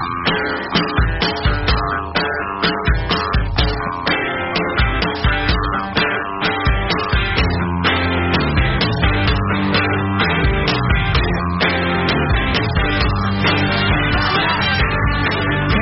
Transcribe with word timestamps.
And 0.00 0.08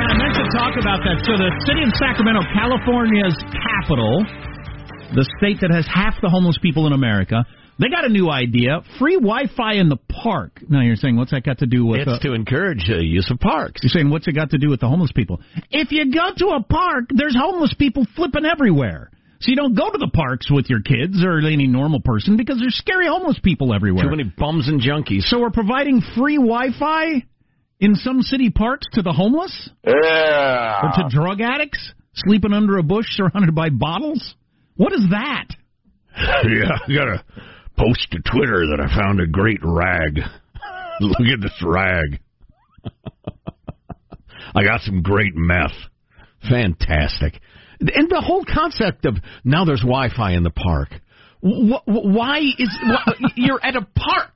I 0.03 0.13
meant 0.19 0.35
to 0.35 0.47
talk 0.51 0.75
about 0.75 0.99
that. 1.07 1.23
So 1.23 1.39
the 1.39 1.51
city 1.63 1.83
of 1.83 1.95
Sacramento, 1.95 2.41
California's 2.51 3.35
capital, 3.55 4.25
the 5.15 5.23
state 5.39 5.61
that 5.61 5.71
has 5.71 5.87
half 5.87 6.19
the 6.21 6.27
homeless 6.27 6.57
people 6.61 6.87
in 6.87 6.93
America, 6.93 7.45
they 7.79 7.89
got 7.89 8.05
a 8.05 8.09
new 8.09 8.29
idea: 8.29 8.81
free 8.99 9.15
Wi-Fi 9.15 9.73
in 9.75 9.89
the 9.89 9.97
park. 9.97 10.59
Now 10.67 10.81
you're 10.81 10.95
saying, 10.97 11.15
what's 11.15 11.31
that 11.31 11.43
got 11.43 11.59
to 11.59 11.65
do 11.65 11.85
with? 11.85 12.01
It's 12.01 12.09
uh, 12.09 12.19
to 12.19 12.33
encourage 12.33 12.89
uh, 12.89 12.97
use 12.97 13.29
of 13.31 13.39
parks. 13.39 13.81
You're 13.83 13.89
saying, 13.89 14.09
what's 14.09 14.27
it 14.27 14.33
got 14.33 14.51
to 14.51 14.57
do 14.57 14.69
with 14.69 14.81
the 14.81 14.87
homeless 14.87 15.11
people? 15.13 15.41
If 15.71 15.91
you 15.91 16.13
go 16.13 16.29
to 16.37 16.47
a 16.55 16.63
park, 16.63 17.05
there's 17.09 17.35
homeless 17.35 17.73
people 17.73 18.05
flipping 18.15 18.45
everywhere. 18.45 19.09
So 19.41 19.51
you 19.51 19.55
don't 19.55 19.73
go 19.73 19.89
to 19.89 19.97
the 19.97 20.09
parks 20.13 20.51
with 20.51 20.69
your 20.69 20.81
kids 20.81 21.23
or 21.23 21.39
any 21.39 21.65
normal 21.65 22.01
person 22.01 22.35
because 22.35 22.59
there's 22.59 22.75
scary 22.75 23.07
homeless 23.07 23.39
people 23.41 23.73
everywhere. 23.73 24.03
Too 24.03 24.09
many 24.09 24.25
bums 24.37 24.67
and 24.67 24.81
junkies. 24.81 25.21
So 25.23 25.39
we're 25.39 25.49
providing 25.49 26.01
free 26.17 26.35
Wi-Fi 26.35 27.23
in 27.79 27.95
some 27.95 28.21
city 28.21 28.49
parks 28.49 28.85
to 28.93 29.01
the 29.01 29.13
homeless 29.13 29.69
Yeah. 29.87 30.81
or 30.83 30.91
to 31.03 31.15
drug 31.15 31.39
addicts 31.39 31.93
sleeping 32.15 32.51
under 32.51 32.77
a 32.77 32.83
bush 32.83 33.05
surrounded 33.11 33.55
by 33.55 33.69
bottles. 33.69 34.35
What 34.75 34.91
is 34.91 35.05
that? 35.11 35.45
yeah, 36.17 36.77
I 36.85 36.93
gotta 36.93 37.23
post 37.79 38.11
to 38.11 38.19
Twitter 38.19 38.65
that 38.67 38.79
I 38.79 38.93
found 38.95 39.21
a 39.21 39.27
great 39.27 39.59
rag. 39.63 40.19
Look 40.99 41.27
at 41.33 41.41
this 41.41 41.63
rag. 41.63 42.19
I 44.55 44.63
got 44.63 44.81
some 44.81 45.01
great 45.01 45.33
meth. 45.35 45.71
Fantastic. 46.49 47.39
And 47.79 48.09
the 48.09 48.21
whole 48.21 48.43
concept 48.43 49.05
of 49.05 49.15
now 49.43 49.63
there's 49.63 49.81
Wi-Fi 49.81 50.33
in 50.33 50.43
the 50.43 50.49
park. 50.49 50.89
Wh- 51.41 51.81
wh- 51.85 52.05
why 52.05 52.39
is 52.39 52.77
you're 53.35 53.63
at 53.63 53.75
a 53.75 53.87
park? 53.95 54.33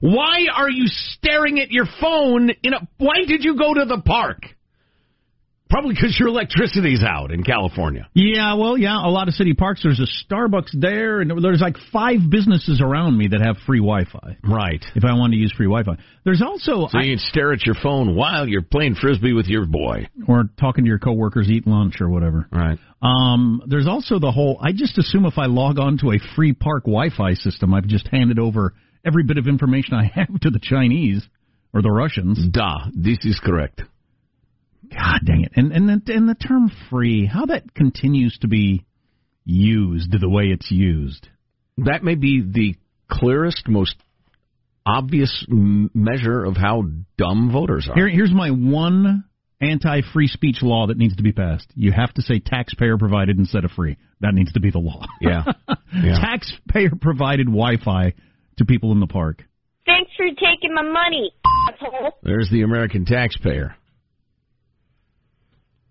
Why 0.00 0.46
are 0.54 0.70
you 0.70 0.86
staring 0.86 1.60
at 1.60 1.70
your 1.70 1.86
phone 2.00 2.50
in 2.62 2.74
a? 2.74 2.88
Why 2.98 3.24
did 3.26 3.44
you 3.44 3.56
go 3.56 3.74
to 3.74 3.84
the 3.84 4.02
park? 4.04 4.55
Probably 5.68 5.94
because 5.94 6.16
your 6.18 6.28
electricity's 6.28 7.02
out 7.02 7.32
in 7.32 7.42
California. 7.42 8.08
Yeah, 8.14 8.54
well, 8.54 8.78
yeah, 8.78 8.96
a 9.04 9.10
lot 9.10 9.26
of 9.26 9.34
city 9.34 9.52
parks. 9.52 9.82
There's 9.82 9.98
a 9.98 10.06
Starbucks 10.32 10.70
there, 10.72 11.20
and 11.20 11.42
there's 11.42 11.60
like 11.60 11.76
five 11.92 12.20
businesses 12.30 12.80
around 12.80 13.18
me 13.18 13.28
that 13.28 13.40
have 13.40 13.56
free 13.66 13.80
Wi-Fi. 13.80 14.38
Right. 14.44 14.84
If 14.94 15.04
I 15.04 15.14
want 15.14 15.32
to 15.32 15.38
use 15.38 15.52
free 15.56 15.66
Wi-Fi, 15.66 16.00
there's 16.24 16.40
also 16.40 16.86
So 16.88 17.00
you 17.00 17.16
can 17.16 17.18
stare 17.18 17.52
at 17.52 17.66
your 17.66 17.74
phone 17.82 18.14
while 18.14 18.48
you're 18.48 18.62
playing 18.62 18.94
frisbee 18.94 19.32
with 19.32 19.46
your 19.46 19.66
boy. 19.66 20.06
or 20.28 20.44
talking 20.60 20.84
to 20.84 20.88
your 20.88 21.00
coworkers, 21.00 21.48
eat 21.50 21.66
lunch 21.66 22.00
or 22.00 22.08
whatever. 22.10 22.46
Right. 22.52 22.78
Um, 23.02 23.60
there's 23.66 23.88
also 23.88 24.20
the 24.20 24.30
whole. 24.30 24.58
I 24.62 24.70
just 24.72 24.98
assume 24.98 25.26
if 25.26 25.36
I 25.36 25.46
log 25.46 25.80
on 25.80 25.98
to 25.98 26.12
a 26.12 26.18
free 26.36 26.52
park 26.52 26.84
Wi-Fi 26.84 27.34
system, 27.34 27.74
I've 27.74 27.86
just 27.86 28.06
handed 28.06 28.38
over 28.38 28.74
every 29.04 29.24
bit 29.24 29.36
of 29.36 29.48
information 29.48 29.94
I 29.94 30.04
have 30.14 30.40
to 30.42 30.50
the 30.50 30.60
Chinese 30.60 31.26
or 31.74 31.82
the 31.82 31.90
Russians. 31.90 32.38
Da, 32.50 32.72
this 32.94 33.18
is 33.24 33.40
correct. 33.44 33.82
God 34.90 35.20
dang 35.24 35.44
it! 35.44 35.52
And 35.56 35.72
and 35.72 35.88
the, 35.88 36.12
and 36.14 36.28
the 36.28 36.34
term 36.34 36.70
free, 36.90 37.26
how 37.26 37.46
that 37.46 37.74
continues 37.74 38.36
to 38.38 38.48
be 38.48 38.84
used 39.44 40.10
the 40.18 40.28
way 40.28 40.44
it's 40.44 40.70
used. 40.70 41.28
That 41.78 42.02
may 42.02 42.14
be 42.14 42.42
the 42.42 42.74
clearest, 43.10 43.68
most 43.68 43.94
obvious 44.84 45.44
m- 45.50 45.90
measure 45.94 46.44
of 46.44 46.56
how 46.56 46.84
dumb 47.18 47.50
voters 47.52 47.88
are. 47.88 47.94
Here, 47.94 48.08
here's 48.08 48.32
my 48.32 48.50
one 48.50 49.24
anti-free 49.60 50.28
speech 50.28 50.58
law 50.62 50.86
that 50.88 50.98
needs 50.98 51.16
to 51.16 51.22
be 51.22 51.32
passed. 51.32 51.66
You 51.74 51.92
have 51.92 52.12
to 52.14 52.22
say 52.22 52.40
taxpayer 52.40 52.98
provided 52.98 53.38
instead 53.38 53.64
of 53.64 53.70
free. 53.72 53.96
That 54.20 54.34
needs 54.34 54.52
to 54.52 54.60
be 54.60 54.70
the 54.70 54.78
law. 54.78 55.04
Yeah. 55.20 55.44
Yeah. 55.94 56.18
taxpayer 56.20 56.90
provided 57.00 57.46
Wi-Fi 57.46 58.12
to 58.58 58.64
people 58.66 58.92
in 58.92 59.00
the 59.00 59.06
park. 59.06 59.42
Thanks 59.86 60.10
for 60.14 60.26
taking 60.26 60.74
my 60.74 60.82
money, 60.82 61.30
asshole. 61.70 62.10
There's 62.22 62.50
the 62.50 62.62
American 62.62 63.06
taxpayer. 63.06 63.76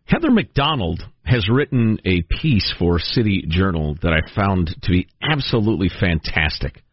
Heather 0.05 0.29
Mac 0.31 0.53
Donald 0.53 1.01
has 1.23 1.49
written 1.49 1.99
a 2.05 2.21
piece 2.41 2.73
for 2.77 2.99
City 2.99 3.45
Journal 3.47 3.95
that 4.03 4.13
I 4.13 4.19
found 4.35 4.75
to 4.83 4.91
be 4.91 5.07
absolutely 5.21 5.89
fantastic 5.89 6.83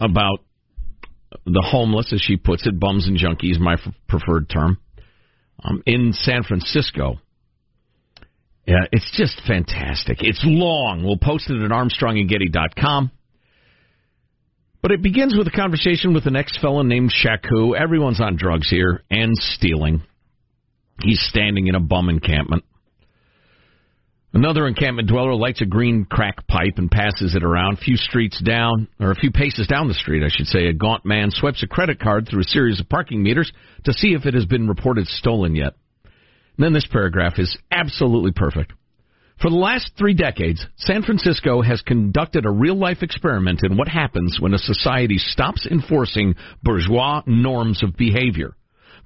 about 0.00 0.38
the 1.44 1.62
homeless, 1.64 2.12
as 2.12 2.20
she 2.20 2.36
puts 2.36 2.66
it, 2.66 2.80
bums 2.80 3.06
and 3.06 3.18
junkies, 3.18 3.58
my 3.60 3.74
f- 3.74 3.92
preferred 4.08 4.48
term. 4.48 4.78
um, 5.62 5.82
in 5.84 6.12
San 6.14 6.42
Francisco. 6.42 7.20
Yeah, 8.66 8.86
it's 8.92 9.10
just 9.16 9.40
fantastic. 9.46 10.18
It's 10.22 10.40
long. 10.44 11.04
We'll 11.04 11.18
post 11.18 11.50
it 11.50 11.62
at 11.62 11.70
ArmstrongandGetty.com. 11.70 13.10
But 14.82 14.92
it 14.92 15.02
begins 15.02 15.36
with 15.36 15.46
a 15.46 15.50
conversation 15.50 16.14
with 16.14 16.26
an 16.26 16.36
ex-felon 16.36 16.88
named 16.88 17.12
Shaku. 17.12 17.74
Everyone's 17.74 18.20
on 18.20 18.36
drugs 18.36 18.70
here 18.70 19.02
and 19.10 19.32
stealing. 19.36 20.02
He's 21.02 21.20
standing 21.28 21.66
in 21.66 21.74
a 21.74 21.80
bum 21.80 22.08
encampment. 22.08 22.64
Another 24.32 24.68
encampment 24.68 25.08
dweller 25.08 25.34
lights 25.34 25.60
a 25.60 25.66
green 25.66 26.04
crack 26.04 26.46
pipe 26.46 26.74
and 26.76 26.88
passes 26.88 27.34
it 27.34 27.42
around. 27.42 27.78
A 27.78 27.80
few 27.80 27.96
streets 27.96 28.40
down, 28.40 28.86
or 29.00 29.10
a 29.10 29.16
few 29.16 29.32
paces 29.32 29.66
down 29.66 29.88
the 29.88 29.94
street, 29.94 30.22
I 30.22 30.28
should 30.28 30.46
say, 30.46 30.66
a 30.66 30.72
gaunt 30.72 31.04
man 31.04 31.32
swipes 31.32 31.64
a 31.64 31.66
credit 31.66 31.98
card 31.98 32.28
through 32.28 32.42
a 32.42 32.44
series 32.44 32.78
of 32.78 32.88
parking 32.88 33.24
meters 33.24 33.50
to 33.84 33.92
see 33.92 34.14
if 34.14 34.26
it 34.26 34.34
has 34.34 34.46
been 34.46 34.68
reported 34.68 35.08
stolen 35.08 35.56
yet. 35.56 35.74
And 36.04 36.64
then 36.64 36.72
this 36.72 36.86
paragraph 36.86 37.38
is 37.38 37.58
absolutely 37.72 38.30
perfect. 38.30 38.72
For 39.40 39.50
the 39.50 39.56
last 39.56 39.92
three 39.98 40.14
decades, 40.14 40.64
San 40.76 41.02
Francisco 41.02 41.62
has 41.62 41.80
conducted 41.82 42.44
a 42.44 42.50
real 42.50 42.76
life 42.76 43.02
experiment 43.02 43.62
in 43.64 43.76
what 43.76 43.88
happens 43.88 44.38
when 44.38 44.54
a 44.54 44.58
society 44.58 45.16
stops 45.16 45.66
enforcing 45.68 46.34
bourgeois 46.62 47.22
norms 47.26 47.82
of 47.82 47.96
behavior. 47.96 48.54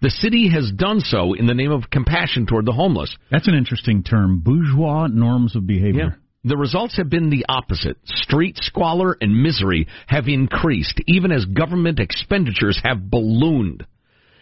The 0.00 0.10
city 0.10 0.50
has 0.50 0.70
done 0.72 1.00
so 1.00 1.34
in 1.34 1.46
the 1.46 1.54
name 1.54 1.70
of 1.70 1.90
compassion 1.90 2.46
toward 2.46 2.66
the 2.66 2.72
homeless. 2.72 3.16
That's 3.30 3.48
an 3.48 3.54
interesting 3.54 4.02
term. 4.02 4.40
Bourgeois 4.40 5.06
norms 5.06 5.56
of 5.56 5.66
behavior. 5.66 6.16
Yeah. 6.16 6.20
The 6.46 6.58
results 6.58 6.98
have 6.98 7.08
been 7.08 7.30
the 7.30 7.46
opposite. 7.48 7.96
Street 8.04 8.58
squalor 8.60 9.16
and 9.18 9.42
misery 9.42 9.88
have 10.06 10.28
increased, 10.28 11.00
even 11.06 11.32
as 11.32 11.46
government 11.46 11.98
expenditures 12.00 12.78
have 12.84 13.10
ballooned. 13.10 13.86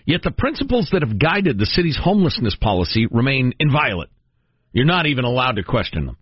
Yet 0.05 0.23
the 0.23 0.33
principles 0.33 0.89
that 0.93 1.03
have 1.03 1.21
guided 1.21 1.59
the 1.59 1.67
city's 1.67 1.99
homelessness 2.03 2.57
policy 2.57 3.07
remain 3.07 3.53
inviolate. 3.61 4.09
You're 4.73 4.85
not 4.85 5.07
even 5.07 5.25
allowed 5.25 5.57
to 5.57 5.63
question 5.63 6.07
them. 6.07 6.17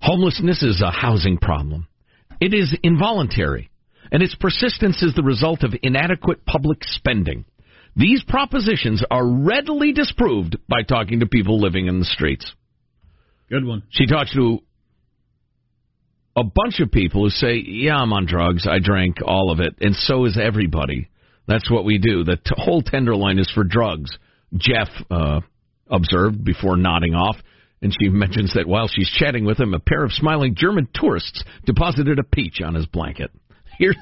Homelessness 0.00 0.62
is 0.62 0.82
a 0.82 0.90
housing 0.90 1.38
problem. 1.38 1.88
It 2.40 2.52
is 2.52 2.76
involuntary, 2.82 3.70
and 4.12 4.22
its 4.22 4.34
persistence 4.34 5.02
is 5.02 5.14
the 5.14 5.22
result 5.22 5.64
of 5.64 5.74
inadequate 5.82 6.44
public 6.44 6.78
spending. 6.82 7.46
These 7.96 8.22
propositions 8.24 9.04
are 9.10 9.26
readily 9.26 9.92
disproved 9.92 10.56
by 10.68 10.82
talking 10.82 11.20
to 11.20 11.26
people 11.26 11.60
living 11.60 11.86
in 11.86 11.98
the 11.98 12.04
streets. 12.04 12.52
Good 13.50 13.64
one. 13.64 13.82
She 13.90 14.06
talks 14.06 14.32
to 14.34 14.60
a 16.36 16.44
bunch 16.44 16.80
of 16.80 16.92
people 16.92 17.24
who 17.24 17.30
say, 17.30 17.62
Yeah, 17.64 17.96
I'm 17.96 18.12
on 18.12 18.26
drugs. 18.26 18.66
I 18.70 18.78
drank 18.78 19.16
all 19.24 19.50
of 19.50 19.60
it. 19.60 19.74
And 19.80 19.94
so 19.94 20.24
is 20.26 20.38
everybody. 20.40 21.08
That's 21.46 21.70
what 21.70 21.84
we 21.84 21.98
do. 21.98 22.24
The 22.24 22.36
t- 22.36 22.54
whole 22.56 22.82
tenderloin 22.82 23.38
is 23.38 23.50
for 23.52 23.64
drugs, 23.64 24.16
Jeff 24.54 24.88
uh, 25.10 25.40
observed 25.90 26.44
before 26.44 26.76
nodding 26.76 27.14
off. 27.14 27.36
And 27.80 27.94
she 27.98 28.08
mentions 28.08 28.54
that 28.54 28.66
while 28.66 28.88
she's 28.88 29.10
chatting 29.10 29.44
with 29.44 29.58
him, 29.58 29.72
a 29.72 29.78
pair 29.78 30.04
of 30.04 30.12
smiling 30.12 30.54
German 30.56 30.88
tourists 30.92 31.42
deposited 31.64 32.18
a 32.18 32.24
peach 32.24 32.60
on 32.60 32.74
his 32.74 32.86
blanket. 32.86 33.30
Here, 33.78 33.94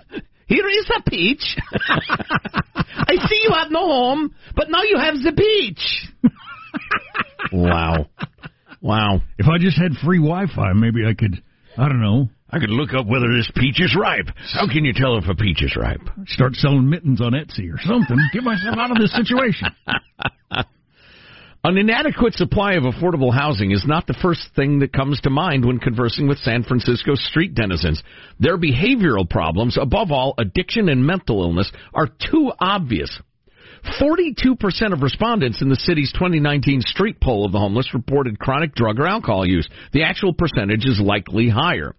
here 0.46 0.66
is 0.66 0.90
a 0.96 1.08
peach. 1.08 1.56
I 1.72 3.16
see 3.28 3.40
you 3.42 3.50
have 3.54 3.70
no 3.70 3.86
home, 3.86 4.34
but 4.54 4.70
now 4.70 4.82
you 4.82 4.98
have 4.98 5.14
the 5.14 5.32
peach. 5.32 6.32
wow. 7.52 8.06
Wow. 8.80 9.20
If 9.38 9.46
I 9.46 9.58
just 9.58 9.78
had 9.78 9.92
free 10.04 10.18
Wi-Fi, 10.18 10.72
maybe 10.74 11.04
I 11.06 11.14
could. 11.14 11.42
I 11.76 11.88
don't 11.88 12.00
know. 12.00 12.28
I 12.48 12.60
could 12.60 12.70
look 12.70 12.94
up 12.94 13.06
whether 13.06 13.26
this 13.36 13.50
peach 13.56 13.80
is 13.80 13.96
ripe. 13.98 14.28
How 14.52 14.68
can 14.68 14.84
you 14.84 14.92
tell 14.92 15.18
if 15.18 15.28
a 15.28 15.34
peach 15.34 15.62
is 15.62 15.76
ripe? 15.76 16.00
Start 16.26 16.54
selling 16.54 16.88
mittens 16.88 17.20
on 17.20 17.32
Etsy 17.32 17.72
or 17.74 17.78
something. 17.82 18.16
Get 18.32 18.44
myself 18.44 18.76
out 18.78 18.92
of 18.92 18.98
this 18.98 19.12
situation. 19.12 19.68
An 21.66 21.78
inadequate 21.78 22.34
supply 22.34 22.74
of 22.74 22.84
affordable 22.84 23.34
housing 23.34 23.72
is 23.72 23.84
not 23.84 24.06
the 24.06 24.16
first 24.22 24.50
thing 24.54 24.78
that 24.78 24.92
comes 24.92 25.20
to 25.22 25.30
mind 25.30 25.64
when 25.64 25.80
conversing 25.80 26.28
with 26.28 26.38
San 26.38 26.62
Francisco 26.62 27.16
street 27.16 27.56
denizens. 27.56 28.00
Their 28.38 28.56
behavioral 28.56 29.28
problems, 29.28 29.76
above 29.76 30.12
all 30.12 30.34
addiction 30.38 30.88
and 30.88 31.04
mental 31.04 31.42
illness, 31.42 31.72
are 31.92 32.06
too 32.30 32.52
obvious. 32.60 33.20
42% 34.00 34.92
of 34.92 35.02
respondents 35.02 35.60
in 35.60 35.68
the 35.68 35.74
city's 35.74 36.12
2019 36.12 36.82
street 36.82 37.20
poll 37.20 37.44
of 37.44 37.50
the 37.50 37.58
homeless 37.58 37.92
reported 37.92 38.38
chronic 38.38 38.72
drug 38.76 39.00
or 39.00 39.08
alcohol 39.08 39.44
use. 39.44 39.68
The 39.92 40.04
actual 40.04 40.34
percentage 40.34 40.84
is 40.84 41.00
likely 41.00 41.48
higher. 41.48 41.96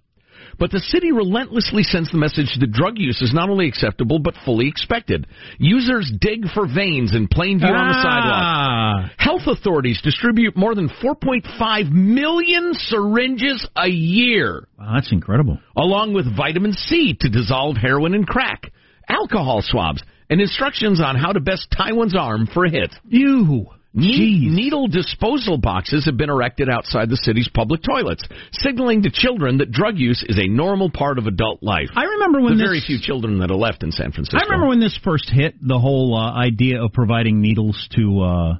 But 0.59 0.71
the 0.71 0.79
city 0.79 1.11
relentlessly 1.11 1.83
sends 1.83 2.11
the 2.11 2.17
message 2.17 2.57
that 2.59 2.71
drug 2.71 2.97
use 2.97 3.21
is 3.21 3.33
not 3.33 3.49
only 3.49 3.67
acceptable 3.67 4.19
but 4.19 4.33
fully 4.43 4.67
expected. 4.67 5.27
Users 5.59 6.11
dig 6.19 6.45
for 6.53 6.65
veins 6.65 7.15
in 7.15 7.27
plain 7.27 7.59
view 7.59 7.67
on 7.67 7.87
the 7.87 7.97
ah. 7.97 8.01
sidewalk. 8.01 9.11
Health 9.17 9.57
authorities 9.57 10.01
distribute 10.01 10.57
more 10.57 10.73
than 10.73 10.89
4.5 10.89 11.91
million 11.91 12.73
syringes 12.73 13.67
a 13.75 13.87
year. 13.87 14.67
Wow, 14.79 14.93
that's 14.95 15.11
incredible. 15.11 15.59
Along 15.75 16.13
with 16.13 16.35
vitamin 16.35 16.73
C 16.73 17.15
to 17.19 17.29
dissolve 17.29 17.77
heroin 17.77 18.13
and 18.13 18.25
crack, 18.27 18.71
alcohol 19.07 19.61
swabs, 19.61 20.01
and 20.29 20.41
instructions 20.41 21.01
on 21.01 21.15
how 21.15 21.31
to 21.31 21.39
best 21.39 21.67
tie 21.75 21.93
one's 21.93 22.15
arm 22.15 22.47
for 22.51 22.65
a 22.65 22.71
hit. 22.71 22.93
You. 23.05 23.67
Ne- 23.93 24.49
needle 24.49 24.87
disposal 24.87 25.57
boxes 25.57 26.05
have 26.05 26.17
been 26.17 26.29
erected 26.29 26.69
outside 26.69 27.09
the 27.09 27.17
city's 27.17 27.49
public 27.51 27.81
toilets, 27.81 28.23
signaling 28.51 29.03
to 29.03 29.09
children 29.11 29.57
that 29.57 29.71
drug 29.71 29.97
use 29.97 30.23
is 30.27 30.37
a 30.37 30.47
normal 30.47 30.89
part 30.91 31.17
of 31.17 31.25
adult 31.25 31.63
life. 31.63 31.89
I 31.95 32.03
remember 32.03 32.41
when 32.41 32.57
the 32.57 32.63
this, 32.63 32.67
very 32.67 32.81
few 32.85 32.99
children 32.99 33.39
that 33.39 33.49
are 33.49 33.55
left 33.57 33.83
in 33.83 33.91
San 33.91 34.11
Francisco. 34.11 34.37
I 34.39 34.43
remember 34.43 34.67
when 34.67 34.79
this 34.79 34.97
first 35.03 35.29
hit, 35.29 35.55
the 35.65 35.79
whole 35.79 36.15
uh, 36.15 36.31
idea 36.33 36.83
of 36.83 36.93
providing 36.93 37.41
needles 37.41 37.87
to 37.95 38.21
uh, 38.21 38.53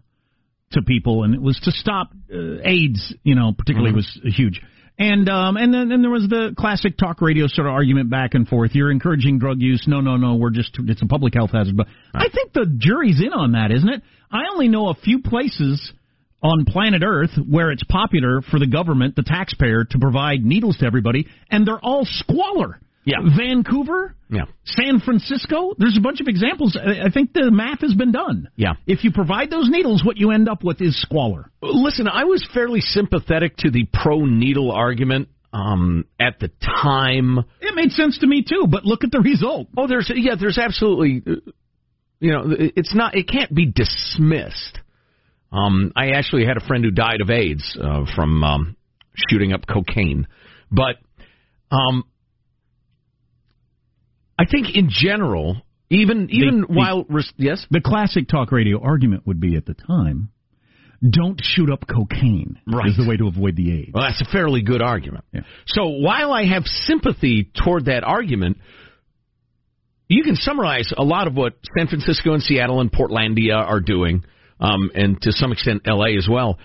to 0.72 0.82
people, 0.82 1.24
and 1.24 1.36
it 1.36 1.42
was 1.42 1.60
to 1.64 1.72
stop 1.72 2.12
uh, 2.34 2.60
AIDS. 2.64 3.14
You 3.24 3.36
know, 3.36 3.54
particularly 3.56 3.92
Mm-hmm. 3.96 4.26
was 4.28 4.36
huge. 4.36 4.62
And 5.00 5.30
um, 5.30 5.58
and 5.58 5.72
then 5.72 5.92
and 5.92 6.04
there 6.04 6.10
was 6.10 6.28
the 6.28 6.56
classic 6.58 6.98
talk 6.98 7.22
radio 7.22 7.46
sort 7.48 7.68
of 7.68 7.74
argument 7.74 8.10
back 8.10 8.34
and 8.34 8.48
forth. 8.48 8.72
You're 8.74 8.90
encouraging 8.90 9.38
drug 9.38 9.58
use. 9.60 9.84
No, 9.88 10.02
no, 10.02 10.18
no. 10.18 10.36
We're 10.36 10.50
just 10.50 10.76
it's 10.80 11.02
a 11.04 11.06
public 11.06 11.36
health 11.36 11.52
hazard. 11.52 11.78
But 11.78 11.88
I 12.16 12.30
think 12.34 12.54
the 12.54 12.66
jury's 12.78 13.22
in 13.22 13.32
on 13.32 13.52
that, 13.52 13.72
isn't 13.72 13.88
it? 13.88 14.02
I 14.32 14.46
only 14.52 14.68
know 14.68 14.90
a 14.90 14.96
few 14.96 15.22
places 15.22 15.92
on 16.42 16.66
planet 16.66 17.04
Earth 17.06 17.32
where 17.48 17.72
it's 17.72 17.84
popular 17.84 18.42
for 18.42 18.60
the 18.60 18.68
government, 18.68 19.16
the 19.16 19.24
taxpayer, 19.24 19.86
to 19.86 20.00
provide 20.00 20.44
needles 20.44 20.78
to 20.78 20.86
everybody, 20.86 21.28
and 21.52 21.68
they're 21.68 21.80
all 21.80 22.04
squalor. 22.06 22.80
Yeah. 23.08 23.20
Vancouver, 23.38 24.16
Yeah. 24.30 24.44
San 24.66 25.00
Francisco. 25.00 25.74
There's 25.78 25.98
a 25.98 26.02
bunch 26.02 26.20
of 26.20 26.28
examples. 26.28 26.78
I 26.78 27.10
think 27.10 27.32
the 27.32 27.50
math 27.50 27.80
has 27.80 27.94
been 27.94 28.12
done. 28.12 28.50
Yeah. 28.58 28.74
If 28.86 29.06
you 29.06 29.12
provide 29.14 29.50
those 29.50 29.70
needles, 29.70 30.04
what 30.04 30.18
you 30.18 30.32
end 30.32 30.50
up 30.50 30.62
with 30.62 30.82
is 30.82 31.02
squalor. 31.02 31.50
Listen, 31.62 32.10
I 32.10 32.26
was 32.26 32.46
fairly 32.54 32.82
sympathetic 32.82 33.56
to 33.58 33.72
the 33.72 33.88
pro 33.94 34.26
needle 34.26 34.72
argument 34.74 35.30
um, 35.54 36.04
at 36.20 36.40
the 36.40 36.52
time. 36.62 37.40
It 37.62 37.76
made 37.76 37.92
sense 37.92 38.18
to 38.20 38.28
me 38.28 38.44
too, 38.44 38.68
but 38.70 38.84
look 38.84 39.06
at 39.06 39.12
the 39.12 39.22
result. 39.22 39.70
Oh, 39.78 39.88
there's 39.88 40.12
yeah, 40.14 40.36
there's 40.38 40.58
absolutely, 40.58 41.24
uh, 41.26 41.52
you 42.20 42.34
know, 42.34 42.44
it's 42.50 42.94
not, 42.94 43.16
it 43.16 43.30
can't 43.30 43.56
be 43.56 43.66
dismissed. 43.66 44.80
Um, 45.50 45.94
I 45.96 46.10
actually 46.10 46.46
had 46.46 46.58
a 46.58 46.66
friend 46.68 46.84
who 46.84 46.92
died 46.92 47.22
of 47.22 47.30
AIDS 47.30 47.78
uh, 47.82 48.04
from 48.16 48.44
um, 48.44 48.76
shooting 49.30 49.54
up 49.54 49.62
cocaine, 49.66 50.28
but 50.70 50.98
um, 51.72 52.04
I 54.38 54.46
think 54.46 54.76
in 54.76 54.90
general, 54.90 55.62
even 55.90 56.28
even 56.32 56.62
the- 56.62 56.68
while 56.68 57.06
res- 57.10 57.34
yes, 57.38 57.66
The 57.72 57.82
classic 57.82 58.28
talk 58.28 58.52
radio 58.52 58.82
argument 58.82 59.26
would 59.26 59.40
be 59.40 59.56
at 59.56 59.66
the 59.66 59.74
time, 59.74 60.30
don't 61.08 61.40
shoot 61.44 61.70
up 61.70 61.86
cocaine 61.88 62.58
Right. 62.68 62.88
is 62.90 62.98
the 62.98 63.08
way 63.08 63.18
to 63.18 63.28
avoid 63.28 63.56
the 63.56 63.72
AIDS. 63.72 63.92
Well, 63.94 64.04
that's 64.04 64.22
a 64.22 64.26
fairly 64.26 64.62
good 64.62 64.82
argument. 64.82 65.26
Yeah. 65.34 65.42
So 65.68 65.88
while 65.88 66.32
I 66.32 66.46
have 66.46 66.66
sympathy 66.66 67.46
toward 67.54 67.86
that 67.86 68.04
argument, 68.04 68.58
you 70.10 70.24
can 70.24 70.36
summarize 70.36 70.92
a 70.98 71.04
lot 71.04 71.28
of 71.28 71.36
what 71.36 71.54
San 71.78 71.88
Francisco 71.88 72.34
and 72.34 72.42
Seattle 72.42 72.80
and 72.82 72.92
Portlandia 72.92 73.56
are 73.58 73.80
doing, 73.82 74.24
um, 74.60 74.90
and 74.96 75.22
to 75.22 75.32
some 75.32 75.52
extent 75.52 75.82
L.A. 75.86 76.16
as 76.18 76.28
well. 76.30 76.58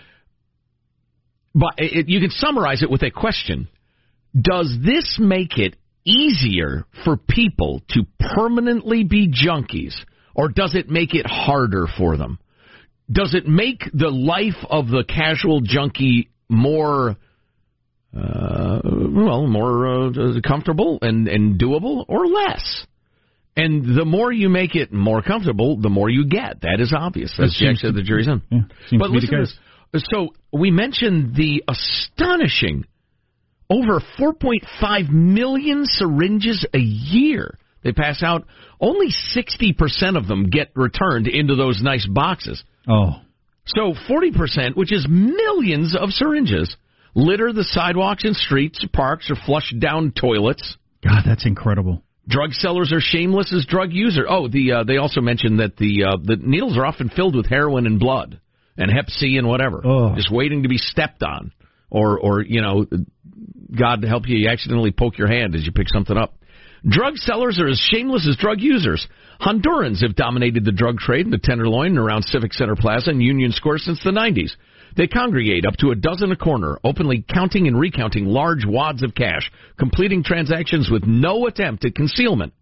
But 1.54 1.74
it, 1.78 2.08
you 2.08 2.20
can 2.20 2.30
summarize 2.30 2.82
it 2.82 2.90
with 2.90 3.02
a 3.02 3.10
question: 3.10 3.68
Does 4.40 4.78
this 4.80 5.18
make 5.18 5.58
it 5.58 5.76
easier 6.04 6.84
for 7.04 7.16
people 7.16 7.82
to 7.90 8.02
permanently 8.34 9.04
be 9.04 9.28
junkies, 9.28 9.94
or 10.34 10.48
does 10.48 10.74
it 10.74 10.88
make 10.88 11.14
it 11.14 11.26
harder 11.26 11.86
for 11.98 12.16
them? 12.16 12.38
Does 13.10 13.34
it 13.34 13.46
make 13.46 13.82
the 13.92 14.08
life 14.08 14.64
of 14.68 14.88
the 14.88 15.04
casual 15.06 15.60
junkie 15.60 16.30
more, 16.48 17.16
uh, 18.16 18.80
well, 18.84 19.46
more 19.46 20.06
uh, 20.06 20.40
comfortable 20.46 20.98
and, 21.02 21.28
and 21.28 21.60
doable, 21.60 22.04
or 22.08 22.26
less? 22.26 22.86
And 23.54 23.98
the 23.98 24.06
more 24.06 24.32
you 24.32 24.48
make 24.48 24.74
it 24.74 24.92
more 24.92 25.20
comfortable, 25.20 25.76
the 25.76 25.90
more 25.90 26.08
you 26.08 26.26
get. 26.26 26.62
That 26.62 26.78
is 26.80 26.94
obvious. 26.96 27.38
As 27.38 27.54
Jack 27.58 27.76
said, 27.76 27.94
the 27.94 28.02
jury's 28.02 28.26
in. 28.26 28.40
Yeah, 28.50 28.98
but 28.98 29.08
to 29.08 29.12
be 29.12 29.20
the 29.20 29.36
listen. 29.36 29.58
So 30.10 30.28
we 30.52 30.70
mentioned 30.70 31.34
the 31.34 31.62
astonishing 31.68 32.86
over 33.72 34.00
4.5 34.18 35.10
million 35.10 35.84
syringes 35.86 36.66
a 36.74 36.78
year 36.78 37.58
they 37.82 37.92
pass 37.92 38.22
out. 38.22 38.44
Only 38.80 39.08
60% 39.08 40.16
of 40.16 40.28
them 40.28 40.50
get 40.50 40.70
returned 40.76 41.26
into 41.26 41.56
those 41.56 41.82
nice 41.82 42.06
boxes. 42.06 42.62
Oh, 42.88 43.16
So 43.64 43.94
40%, 44.08 44.76
which 44.76 44.92
is 44.92 45.06
millions 45.08 45.96
of 45.96 46.10
syringes, 46.10 46.76
litter 47.14 47.52
the 47.52 47.64
sidewalks 47.64 48.24
and 48.24 48.36
streets, 48.36 48.84
parks, 48.92 49.30
or 49.30 49.36
flush 49.46 49.72
down 49.78 50.12
toilets. 50.12 50.76
God, 51.02 51.22
that's 51.26 51.44
incredible. 51.46 52.02
Drug 52.28 52.52
sellers 52.52 52.92
are 52.92 53.00
shameless 53.00 53.52
as 53.52 53.66
drug 53.66 53.92
users. 53.92 54.26
Oh, 54.28 54.46
the 54.46 54.72
uh, 54.72 54.84
they 54.84 54.98
also 54.98 55.20
mentioned 55.20 55.58
that 55.58 55.76
the 55.76 56.04
uh, 56.04 56.16
the 56.22 56.36
needles 56.36 56.78
are 56.78 56.86
often 56.86 57.08
filled 57.08 57.34
with 57.34 57.46
heroin 57.46 57.84
and 57.86 57.98
blood 57.98 58.40
and 58.76 58.92
Hep 58.92 59.10
C 59.10 59.36
and 59.38 59.48
whatever, 59.48 59.82
Oh. 59.84 60.14
just 60.14 60.30
waiting 60.30 60.62
to 60.62 60.68
be 60.68 60.78
stepped 60.78 61.24
on, 61.24 61.50
or 61.90 62.16
or 62.20 62.40
you 62.42 62.60
know, 62.60 62.86
God 63.76 64.04
help 64.04 64.28
you, 64.28 64.36
you 64.36 64.48
accidentally 64.48 64.92
poke 64.92 65.18
your 65.18 65.28
hand 65.28 65.54
as 65.54 65.64
you 65.64 65.72
pick 65.72 65.88
something 65.88 66.16
up. 66.16 66.34
Drug 66.86 67.16
sellers 67.16 67.60
are 67.60 67.68
as 67.68 67.78
shameless 67.92 68.26
as 68.28 68.36
drug 68.36 68.60
users. 68.60 69.06
Hondurans 69.40 70.02
have 70.02 70.16
dominated 70.16 70.64
the 70.64 70.72
drug 70.72 70.98
trade 70.98 71.26
in 71.26 71.30
the 71.30 71.38
Tenderloin 71.38 71.90
and 71.90 71.98
around 71.98 72.24
Civic 72.24 72.52
Center 72.52 72.74
Plaza 72.74 73.10
and 73.10 73.22
Union 73.22 73.52
Square 73.52 73.78
since 73.78 74.02
the 74.02 74.10
90s. 74.10 74.50
They 74.96 75.06
congregate 75.06 75.64
up 75.64 75.76
to 75.78 75.90
a 75.90 75.96
dozen 75.96 76.32
a 76.32 76.36
corner, 76.36 76.78
openly 76.84 77.24
counting 77.32 77.66
and 77.66 77.78
recounting 77.78 78.26
large 78.26 78.66
wads 78.66 79.02
of 79.02 79.14
cash, 79.14 79.50
completing 79.78 80.22
transactions 80.22 80.90
with 80.90 81.04
no 81.06 81.46
attempt 81.46 81.84
at 81.84 81.94
concealment. 81.94 82.52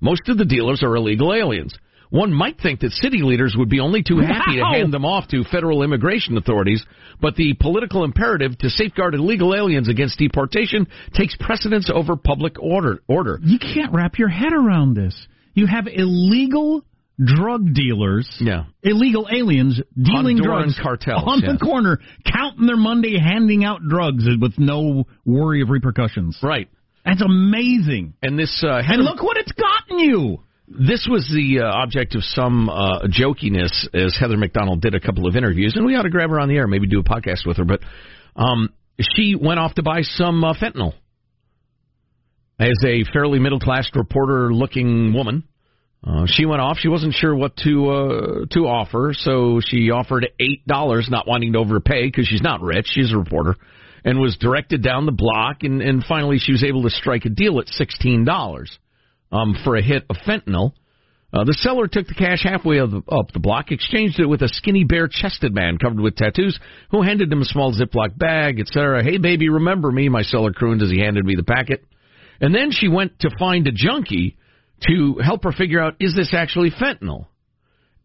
Most 0.00 0.28
of 0.28 0.38
the 0.38 0.44
dealers 0.44 0.82
are 0.82 0.94
illegal 0.94 1.32
aliens. 1.32 1.76
One 2.12 2.30
might 2.30 2.60
think 2.60 2.80
that 2.80 2.90
city 2.92 3.22
leaders 3.22 3.54
would 3.56 3.70
be 3.70 3.80
only 3.80 4.02
too 4.02 4.18
happy 4.18 4.58
to 4.58 4.64
hand 4.66 4.92
them 4.92 5.06
off 5.06 5.28
to 5.28 5.44
federal 5.44 5.82
immigration 5.82 6.36
authorities, 6.36 6.84
but 7.22 7.36
the 7.36 7.54
political 7.54 8.04
imperative 8.04 8.58
to 8.58 8.68
safeguard 8.68 9.14
illegal 9.14 9.54
aliens 9.54 9.88
against 9.88 10.18
deportation 10.18 10.86
takes 11.14 11.34
precedence 11.40 11.90
over 11.92 12.14
public 12.16 12.60
order. 12.60 13.02
order. 13.08 13.38
You 13.42 13.58
can't 13.58 13.94
wrap 13.94 14.18
your 14.18 14.28
head 14.28 14.52
around 14.52 14.92
this. 14.94 15.26
You 15.54 15.66
have 15.66 15.86
illegal 15.86 16.84
drug 17.18 17.72
dealers, 17.72 18.28
Yeah. 18.38 18.64
illegal 18.82 19.26
aliens 19.32 19.80
dealing 19.96 20.36
Honduran 20.36 20.42
drugs 20.44 20.78
cartels, 20.82 21.22
on 21.26 21.40
the 21.40 21.58
corner, 21.64 21.98
counting 22.30 22.66
their 22.66 22.76
Monday, 22.76 23.18
handing 23.18 23.64
out 23.64 23.80
drugs 23.88 24.26
with 24.38 24.58
no 24.58 25.04
worry 25.24 25.62
of 25.62 25.70
repercussions. 25.70 26.38
Right. 26.42 26.68
That's 27.06 27.22
amazing. 27.22 28.12
And 28.22 28.38
this 28.38 28.62
uh, 28.62 28.82
And 28.84 29.02
look 29.02 29.22
what 29.22 29.38
it's 29.38 29.52
gotten 29.52 29.98
you. 29.98 30.40
This 30.78 31.06
was 31.10 31.28
the 31.28 31.60
uh, 31.60 31.66
object 31.66 32.14
of 32.14 32.24
some 32.24 32.70
uh, 32.70 33.00
jokiness 33.06 33.86
as 33.92 34.16
Heather 34.18 34.38
Mac 34.38 34.52
Donald 34.54 34.80
did 34.80 34.94
a 34.94 35.00
couple 35.00 35.26
of 35.26 35.36
interviews, 35.36 35.74
and 35.76 35.84
we 35.84 35.94
ought 35.96 36.02
to 36.02 36.10
grab 36.10 36.30
her 36.30 36.40
on 36.40 36.48
the 36.48 36.56
air, 36.56 36.66
maybe 36.66 36.86
do 36.86 37.00
a 37.00 37.04
podcast 37.04 37.46
with 37.46 37.58
her. 37.58 37.64
But 37.64 37.80
um, 38.36 38.70
she 39.00 39.34
went 39.38 39.60
off 39.60 39.74
to 39.74 39.82
buy 39.82 40.00
some 40.02 40.42
uh, 40.42 40.54
fentanyl 40.54 40.94
as 42.58 42.78
a 42.86 43.04
fairly 43.12 43.38
middle 43.38 43.60
class 43.60 43.90
reporter 43.94 44.52
looking 44.52 45.12
woman. 45.12 45.44
Uh, 46.04 46.24
she 46.26 46.46
went 46.46 46.62
off. 46.62 46.78
She 46.78 46.88
wasn't 46.88 47.14
sure 47.14 47.34
what 47.34 47.56
to 47.58 47.90
uh, 47.90 48.46
to 48.52 48.60
offer, 48.60 49.12
so 49.14 49.60
she 49.64 49.90
offered 49.90 50.26
eight 50.40 50.66
dollars, 50.66 51.08
not 51.10 51.28
wanting 51.28 51.52
to 51.52 51.58
overpay 51.58 52.06
because 52.06 52.26
she's 52.26 52.42
not 52.42 52.62
rich. 52.62 52.86
She's 52.88 53.12
a 53.12 53.18
reporter, 53.18 53.56
and 54.04 54.18
was 54.18 54.36
directed 54.36 54.82
down 54.82 55.06
the 55.06 55.12
block. 55.12 55.62
And, 55.62 55.82
and 55.82 56.02
finally, 56.02 56.38
she 56.38 56.50
was 56.50 56.64
able 56.64 56.82
to 56.84 56.90
strike 56.90 57.24
a 57.24 57.28
deal 57.28 57.60
at 57.60 57.68
sixteen 57.68 58.24
dollars 58.24 58.78
um, 59.32 59.56
for 59.64 59.76
a 59.76 59.82
hit 59.82 60.04
of 60.08 60.16
fentanyl. 60.26 60.72
Uh, 61.32 61.44
the 61.44 61.54
seller 61.54 61.86
took 61.86 62.06
the 62.06 62.14
cash 62.14 62.42
halfway 62.44 62.78
up 62.78 62.90
the, 63.32 63.40
block, 63.40 63.72
exchanged 63.72 64.20
it 64.20 64.26
with 64.26 64.42
a 64.42 64.48
skinny, 64.48 64.84
bare-chested 64.84 65.54
man 65.54 65.78
covered 65.78 66.00
with 66.00 66.14
tattoos, 66.14 66.58
who 66.90 67.00
handed 67.00 67.32
him 67.32 67.40
a 67.40 67.46
small 67.46 67.72
Ziploc 67.72 68.18
bag, 68.18 68.60
etc. 68.60 69.02
Hey, 69.02 69.16
baby, 69.16 69.48
remember 69.48 69.90
me? 69.90 70.10
My 70.10 70.22
seller 70.22 70.52
crooned 70.52 70.82
as 70.82 70.90
he 70.90 70.98
handed 70.98 71.24
me 71.24 71.34
the 71.34 71.42
packet. 71.42 71.82
And 72.42 72.54
then 72.54 72.70
she 72.70 72.88
went 72.88 73.18
to 73.20 73.30
find 73.38 73.66
a 73.66 73.72
junkie 73.72 74.36
to 74.86 75.20
help 75.24 75.44
her 75.44 75.52
figure 75.52 75.80
out 75.80 75.94
is 76.00 76.14
this 76.14 76.34
actually 76.34 76.70
fentanyl. 76.70 77.28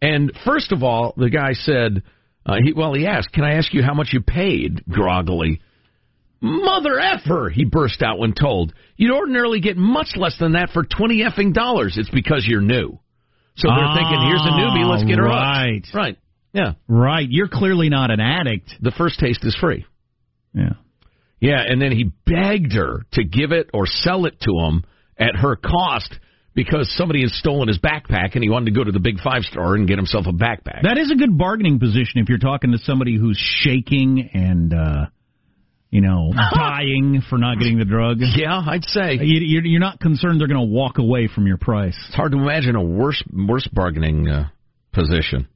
And 0.02 0.32
first 0.46 0.72
of 0.72 0.84
all, 0.84 1.14
the 1.18 1.30
guy 1.30 1.54
said, 1.54 2.04
uh, 2.46 2.56
he, 2.64 2.72
well, 2.72 2.94
he 2.94 3.08
asked, 3.08 3.34
"Can 3.34 3.44
I 3.44 3.56
ask 3.56 3.74
you 3.74 3.84
how 3.84 3.94
much 3.94 4.14
you 4.14 4.22
paid?" 4.22 4.84
Groggily. 4.88 5.60
Mother 6.42 7.00
effer, 7.00 7.50
he 7.54 7.66
burst 7.66 8.02
out 8.04 8.20
when 8.20 8.34
told. 8.34 8.74
You'd 8.96 9.14
ordinarily 9.16 9.60
get 9.60 9.78
much 9.78 10.16
less 10.16 10.38
than 10.40 10.54
that 10.54 10.70
for 10.72 10.84
20 10.84 11.24
effing 11.24 11.54
dollars. 11.54 11.98
It's 11.98 12.10
because 12.10 12.46
you're 12.48 12.62
new. 12.62 13.00
So 13.56 13.70
they're 13.70 13.96
thinking, 13.96 14.22
here's 14.28 14.42
a 14.42 14.52
newbie, 14.52 14.88
let's 14.88 15.04
get 15.04 15.18
her 15.18 15.24
hooked. 15.24 15.34
right. 15.34 15.88
Right. 15.94 16.18
Yeah. 16.54 16.74
Right. 16.88 17.28
You're 17.28 17.48
clearly 17.48 17.90
not 17.90 18.12
an 18.12 18.20
addict. 18.20 18.72
The 18.82 18.92
first 18.92 19.20
taste 19.20 19.44
is 19.44 19.56
free. 19.60 19.86
Yeah. 20.54 20.74
Yeah, 21.40 21.62
and 21.68 21.82
then 21.82 21.92
he 21.92 22.12
begged 22.26 22.74
her 22.74 23.06
to 23.14 23.24
give 23.24 23.52
it 23.52 23.70
or 23.74 23.86
sell 23.86 24.26
it 24.26 24.40
to 24.42 24.52
him 24.60 24.84
at 25.20 25.36
her 25.36 25.56
cost 25.56 26.16
because 26.56 26.92
somebody 26.98 27.22
had 27.22 27.30
stolen 27.30 27.68
his 27.68 27.78
backpack 27.78 28.34
and 28.34 28.44
he 28.44 28.50
wanted 28.50 28.66
to 28.66 28.72
go 28.72 28.84
to 28.84 28.92
the 28.92 29.00
big 29.00 29.20
five 29.20 29.44
star 29.44 29.76
and 29.76 29.88
get 29.88 29.98
himself 29.98 30.26
a 30.28 30.32
backpack. 30.32 30.82
That 30.84 30.98
is 30.98 31.12
a 31.12 31.16
good 31.16 31.38
bargaining 31.38 31.80
position 31.80 32.14
if 32.22 32.30
you're 32.30 32.40
talking 32.40 32.72
to 32.72 32.80
somebody 32.80 33.18
who's 33.18 33.38
shaking 33.38 34.30
and, 34.34 34.74
uh, 34.74 35.06
you 35.90 36.02
know, 36.02 36.32
dying 36.56 37.22
for 37.30 37.38
not 37.38 37.58
getting 37.60 37.78
the 37.80 37.86
drug. 37.86 38.18
yeah, 38.20 38.62
I'd 38.68 38.84
say. 38.86 39.18
You- 39.22 39.62
You're 39.64 39.80
not 39.80 40.00
concerned 40.00 40.40
they're 40.42 40.48
going 40.48 40.60
to 40.68 40.74
walk 40.74 40.98
away 40.98 41.28
from 41.34 41.48
your 41.48 41.58
price. 41.58 41.96
It's 42.08 42.16
hard 42.16 42.32
to 42.34 42.38
imagine 42.38 42.76
a 42.76 42.84
worse 42.84 43.24
worse 43.34 43.68
bargaining 43.72 44.28
uh, 44.28 44.50
position. 44.94 45.48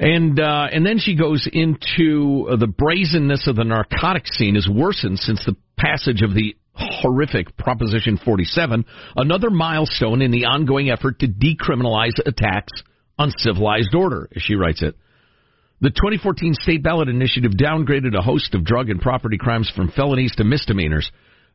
And 0.00 0.38
uh, 0.38 0.66
and 0.72 0.86
then 0.86 0.98
she 0.98 1.16
goes 1.16 1.48
into 1.52 2.46
uh, 2.50 2.56
the 2.56 2.68
brazenness 2.68 3.48
of 3.48 3.56
the 3.56 3.64
narcotic 3.64 4.26
scene 4.28 4.54
has 4.54 4.68
worsened 4.72 5.18
since 5.18 5.44
the 5.44 5.56
passage 5.76 6.22
of 6.22 6.34
the 6.34 6.56
horrific 6.72 7.56
Proposition 7.56 8.16
47, 8.24 8.84
another 9.16 9.50
milestone 9.50 10.22
in 10.22 10.30
the 10.30 10.44
ongoing 10.44 10.90
effort 10.90 11.18
to 11.18 11.26
decriminalize 11.26 12.12
attacks 12.24 12.84
on 13.18 13.32
civilized 13.36 13.92
order, 13.96 14.28
as 14.36 14.42
she 14.42 14.54
writes 14.54 14.80
it. 14.82 14.94
The 15.80 15.90
2014 15.90 16.54
state 16.54 16.82
ballot 16.82 17.08
initiative 17.08 17.52
downgraded 17.52 18.16
a 18.18 18.22
host 18.22 18.54
of 18.54 18.64
drug 18.64 18.90
and 18.90 19.00
property 19.00 19.38
crimes 19.38 19.70
from 19.74 19.92
felonies 19.92 20.34
to 20.36 20.44
misdemeanors. 20.44 21.10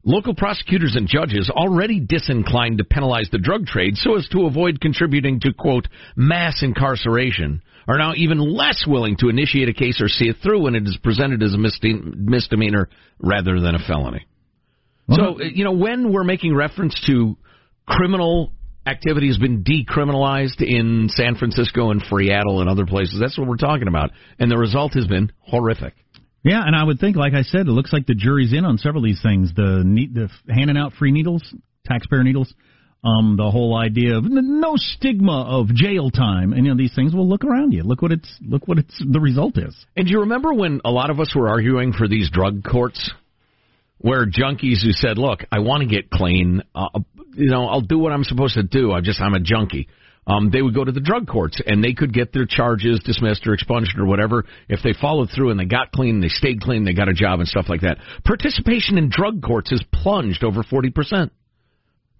Local 0.05 0.33
prosecutors 0.33 0.95
and 0.95 1.07
judges, 1.07 1.49
already 1.49 1.99
disinclined 1.99 2.77
to 2.77 2.85
penalize 2.85 3.29
the 3.31 3.37
drug 3.37 3.65
trade 3.65 3.95
so 3.97 4.15
as 4.15 4.27
to 4.29 4.45
avoid 4.45 4.79
contributing 4.79 5.39
to, 5.41 5.53
quote, 5.53 5.87
mass 6.15 6.61
incarceration, 6.61 7.61
are 7.87 7.97
now 7.97 8.13
even 8.15 8.39
less 8.39 8.85
willing 8.87 9.17
to 9.17 9.29
initiate 9.29 9.69
a 9.69 9.73
case 9.73 10.01
or 10.01 10.07
see 10.07 10.29
it 10.29 10.37
through 10.41 10.61
when 10.61 10.75
it 10.75 10.83
is 10.83 10.97
presented 11.03 11.43
as 11.43 11.53
a 11.53 11.57
misde- 11.57 12.15
misdemeanor 12.15 12.89
rather 13.19 13.59
than 13.59 13.75
a 13.75 13.79
felony. 13.79 14.25
So, 15.11 15.39
uh, 15.39 15.43
you 15.43 15.65
know, 15.65 15.73
when 15.73 16.13
we're 16.13 16.23
making 16.23 16.55
reference 16.55 16.97
to 17.07 17.37
criminal 17.85 18.53
activity 18.85 19.27
has 19.27 19.37
been 19.37 19.63
decriminalized 19.63 20.61
in 20.61 21.07
San 21.09 21.35
Francisco 21.35 21.91
and 21.91 22.01
Seattle 22.01 22.61
and 22.61 22.69
other 22.69 22.85
places, 22.85 23.17
that's 23.19 23.37
what 23.37 23.47
we're 23.47 23.57
talking 23.57 23.87
about. 23.87 24.11
And 24.39 24.51
the 24.51 24.57
result 24.57 24.93
has 24.93 25.07
been 25.07 25.31
horrific. 25.39 25.93
Yeah, 26.43 26.61
and 26.65 26.75
I 26.75 26.83
would 26.83 26.99
think, 26.99 27.15
like 27.15 27.33
I 27.33 27.43
said, 27.43 27.67
it 27.67 27.71
looks 27.71 27.93
like 27.93 28.05
the 28.05 28.15
jury's 28.15 28.51
in 28.51 28.65
on 28.65 28.77
several 28.77 29.03
of 29.03 29.07
these 29.07 29.21
things. 29.21 29.53
The 29.55 29.83
the 30.13 30.53
handing 30.53 30.77
out 30.77 30.91
free 30.93 31.11
needles, 31.11 31.41
taxpayer 31.87 32.21
needles, 32.21 32.53
um, 33.03 33.35
the 33.37 33.49
whole 33.49 33.77
idea 33.77 34.17
of 34.17 34.25
no 34.25 34.73
stigma 34.75 35.43
of 35.43 35.67
jail 35.67 36.09
time, 36.09 36.51
and 36.51 36.65
you 36.65 36.71
know 36.71 36.77
these 36.77 36.93
things. 36.95 37.13
Well, 37.13 37.27
look 37.27 37.45
around 37.45 37.71
you. 37.71 37.83
Look 37.83 38.01
what 38.01 38.11
it's 38.11 38.29
look 38.41 38.67
what 38.67 38.77
it's 38.77 39.03
the 39.05 39.19
result 39.21 39.57
is. 39.57 39.75
And 39.95 40.05
do 40.05 40.11
you 40.11 40.21
remember 40.21 40.53
when 40.53 40.81
a 40.83 40.91
lot 40.91 41.09
of 41.09 41.19
us 41.19 41.33
were 41.35 41.47
arguing 41.47 41.93
for 41.93 42.07
these 42.07 42.29
drug 42.29 42.63
courts, 42.63 43.11
where 43.97 44.25
junkies 44.25 44.83
who 44.83 44.91
said, 44.91 45.17
"Look, 45.17 45.45
I 45.49 45.59
want 45.59 45.83
to 45.83 45.87
get 45.87 46.09
clean. 46.09 46.61
Uh, 46.75 46.99
you 47.35 47.49
know, 47.49 47.67
I'll 47.67 47.81
do 47.81 47.97
what 47.99 48.11
I'm 48.11 48.23
supposed 48.23 48.55
to 48.55 48.63
do. 48.63 48.91
I'm 48.91 49.03
just 49.03 49.21
I'm 49.21 49.33
a 49.33 49.39
junkie." 49.39 49.87
Um, 50.25 50.51
they 50.51 50.61
would 50.61 50.73
go 50.73 50.85
to 50.85 50.91
the 50.91 51.01
drug 51.01 51.27
courts 51.27 51.61
and 51.65 51.83
they 51.83 51.93
could 51.93 52.13
get 52.13 52.31
their 52.31 52.45
charges 52.45 53.01
dismissed 53.03 53.45
or 53.45 53.53
expunged 53.53 53.99
or 53.99 54.05
whatever 54.05 54.45
if 54.69 54.79
they 54.81 54.93
followed 54.93 55.29
through 55.35 55.49
and 55.49 55.59
they 55.59 55.65
got 55.65 55.91
clean, 55.91 56.21
they 56.21 56.29
stayed 56.29 56.61
clean, 56.61 56.85
they 56.85 56.93
got 56.93 57.09
a 57.09 57.13
job 57.13 57.39
and 57.39 57.47
stuff 57.47 57.65
like 57.67 57.81
that. 57.81 57.97
Participation 58.23 58.97
in 58.97 59.09
drug 59.09 59.41
courts 59.41 59.71
has 59.71 59.83
plunged 59.91 60.43
over 60.43 60.63
forty 60.63 60.91
percent 60.91 61.33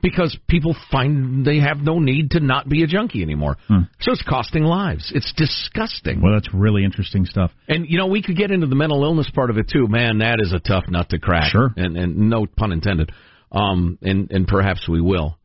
because 0.02 0.38
people 0.50 0.76
find 0.92 1.46
they 1.46 1.60
have 1.60 1.78
no 1.78 1.98
need 1.98 2.32
to 2.32 2.42
not 2.42 2.68
be 2.68 2.84
a 2.84 2.88
junkie 2.88 3.24
anymore. 3.24 3.56
So 4.02 4.12
it's 4.12 4.22
costing 4.22 4.64
lives. 4.64 5.12
It's 5.16 5.32
disgusting. 5.38 6.22
Well, 6.22 6.34
that's 6.34 6.54
really 6.54 6.84
interesting 6.84 7.26
stuff. 7.26 7.52
And 7.70 7.88
you 7.88 7.98
know, 7.98 8.08
we 8.08 8.22
could 8.22 8.36
get 8.36 8.52
into 8.52 8.68
the 8.68 8.76
mental 8.76 9.04
illness 9.06 9.32
part 9.34 9.50
of 9.50 9.58
it 9.58 9.70
too. 9.72 9.88
Man, 9.88 10.18
that 10.18 10.40
is 10.42 10.52
a 10.52 10.60
tough 10.60 10.84
nut 10.90 11.10
to 11.12 11.20
crack. 11.20 11.52
Sure. 11.52 11.74
And 11.78 11.96
and 11.96 12.30
no 12.30 12.46
pun 12.46 12.74
intended. 12.74 13.14
Um 13.54 13.98
and 14.02 14.32
and 14.32 14.48
perhaps 14.48 14.88
we 14.88 15.02
will. 15.02 15.38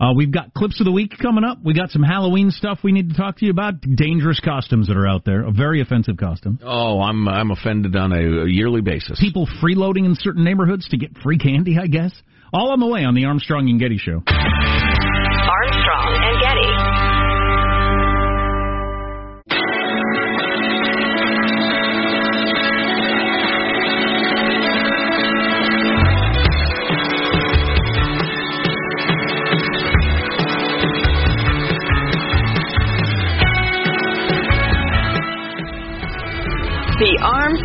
Uh, 0.00 0.14
we've 0.16 0.32
got 0.32 0.54
clips 0.54 0.80
of 0.80 0.86
the 0.86 0.92
week 0.92 1.12
coming 1.20 1.44
up. 1.44 1.58
We 1.62 1.74
got 1.74 1.90
some 1.90 2.02
Halloween 2.02 2.50
stuff 2.50 2.78
we 2.82 2.90
need 2.90 3.10
to 3.10 3.14
talk 3.14 3.36
to 3.38 3.44
you 3.44 3.50
about. 3.50 3.82
Dangerous 3.82 4.40
costumes 4.40 4.88
that 4.88 4.96
are 4.96 5.06
out 5.06 5.26
there. 5.26 5.42
A 5.42 5.52
very 5.52 5.82
offensive 5.82 6.16
costume. 6.16 6.58
Oh, 6.64 7.02
I'm 7.02 7.28
I'm 7.28 7.50
offended 7.50 7.94
on 7.96 8.12
a, 8.12 8.44
a 8.44 8.48
yearly 8.48 8.80
basis. 8.80 9.20
People 9.20 9.46
freeloading 9.62 10.06
in 10.06 10.14
certain 10.18 10.42
neighborhoods 10.42 10.88
to 10.88 10.96
get 10.96 11.18
free 11.18 11.36
candy, 11.36 11.76
I 11.78 11.86
guess. 11.86 12.12
All 12.52 12.72
on 12.72 12.80
the 12.80 12.86
way 12.86 13.04
on 13.04 13.14
the 13.14 13.26
Armstrong 13.26 13.68
and 13.68 13.78
Getty 13.78 13.98
Show. 13.98 14.22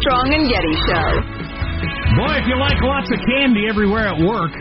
Armstrong 0.06 0.34
and 0.38 0.46
Getty 0.50 0.76
Show. 0.86 1.10
Boy, 2.18 2.38
if 2.38 2.46
you 2.46 2.60
like 2.60 2.78
lots 2.82 3.10
of 3.12 3.18
candy 3.26 3.66
everywhere 3.68 4.08
at 4.08 4.20
work, 4.22 4.52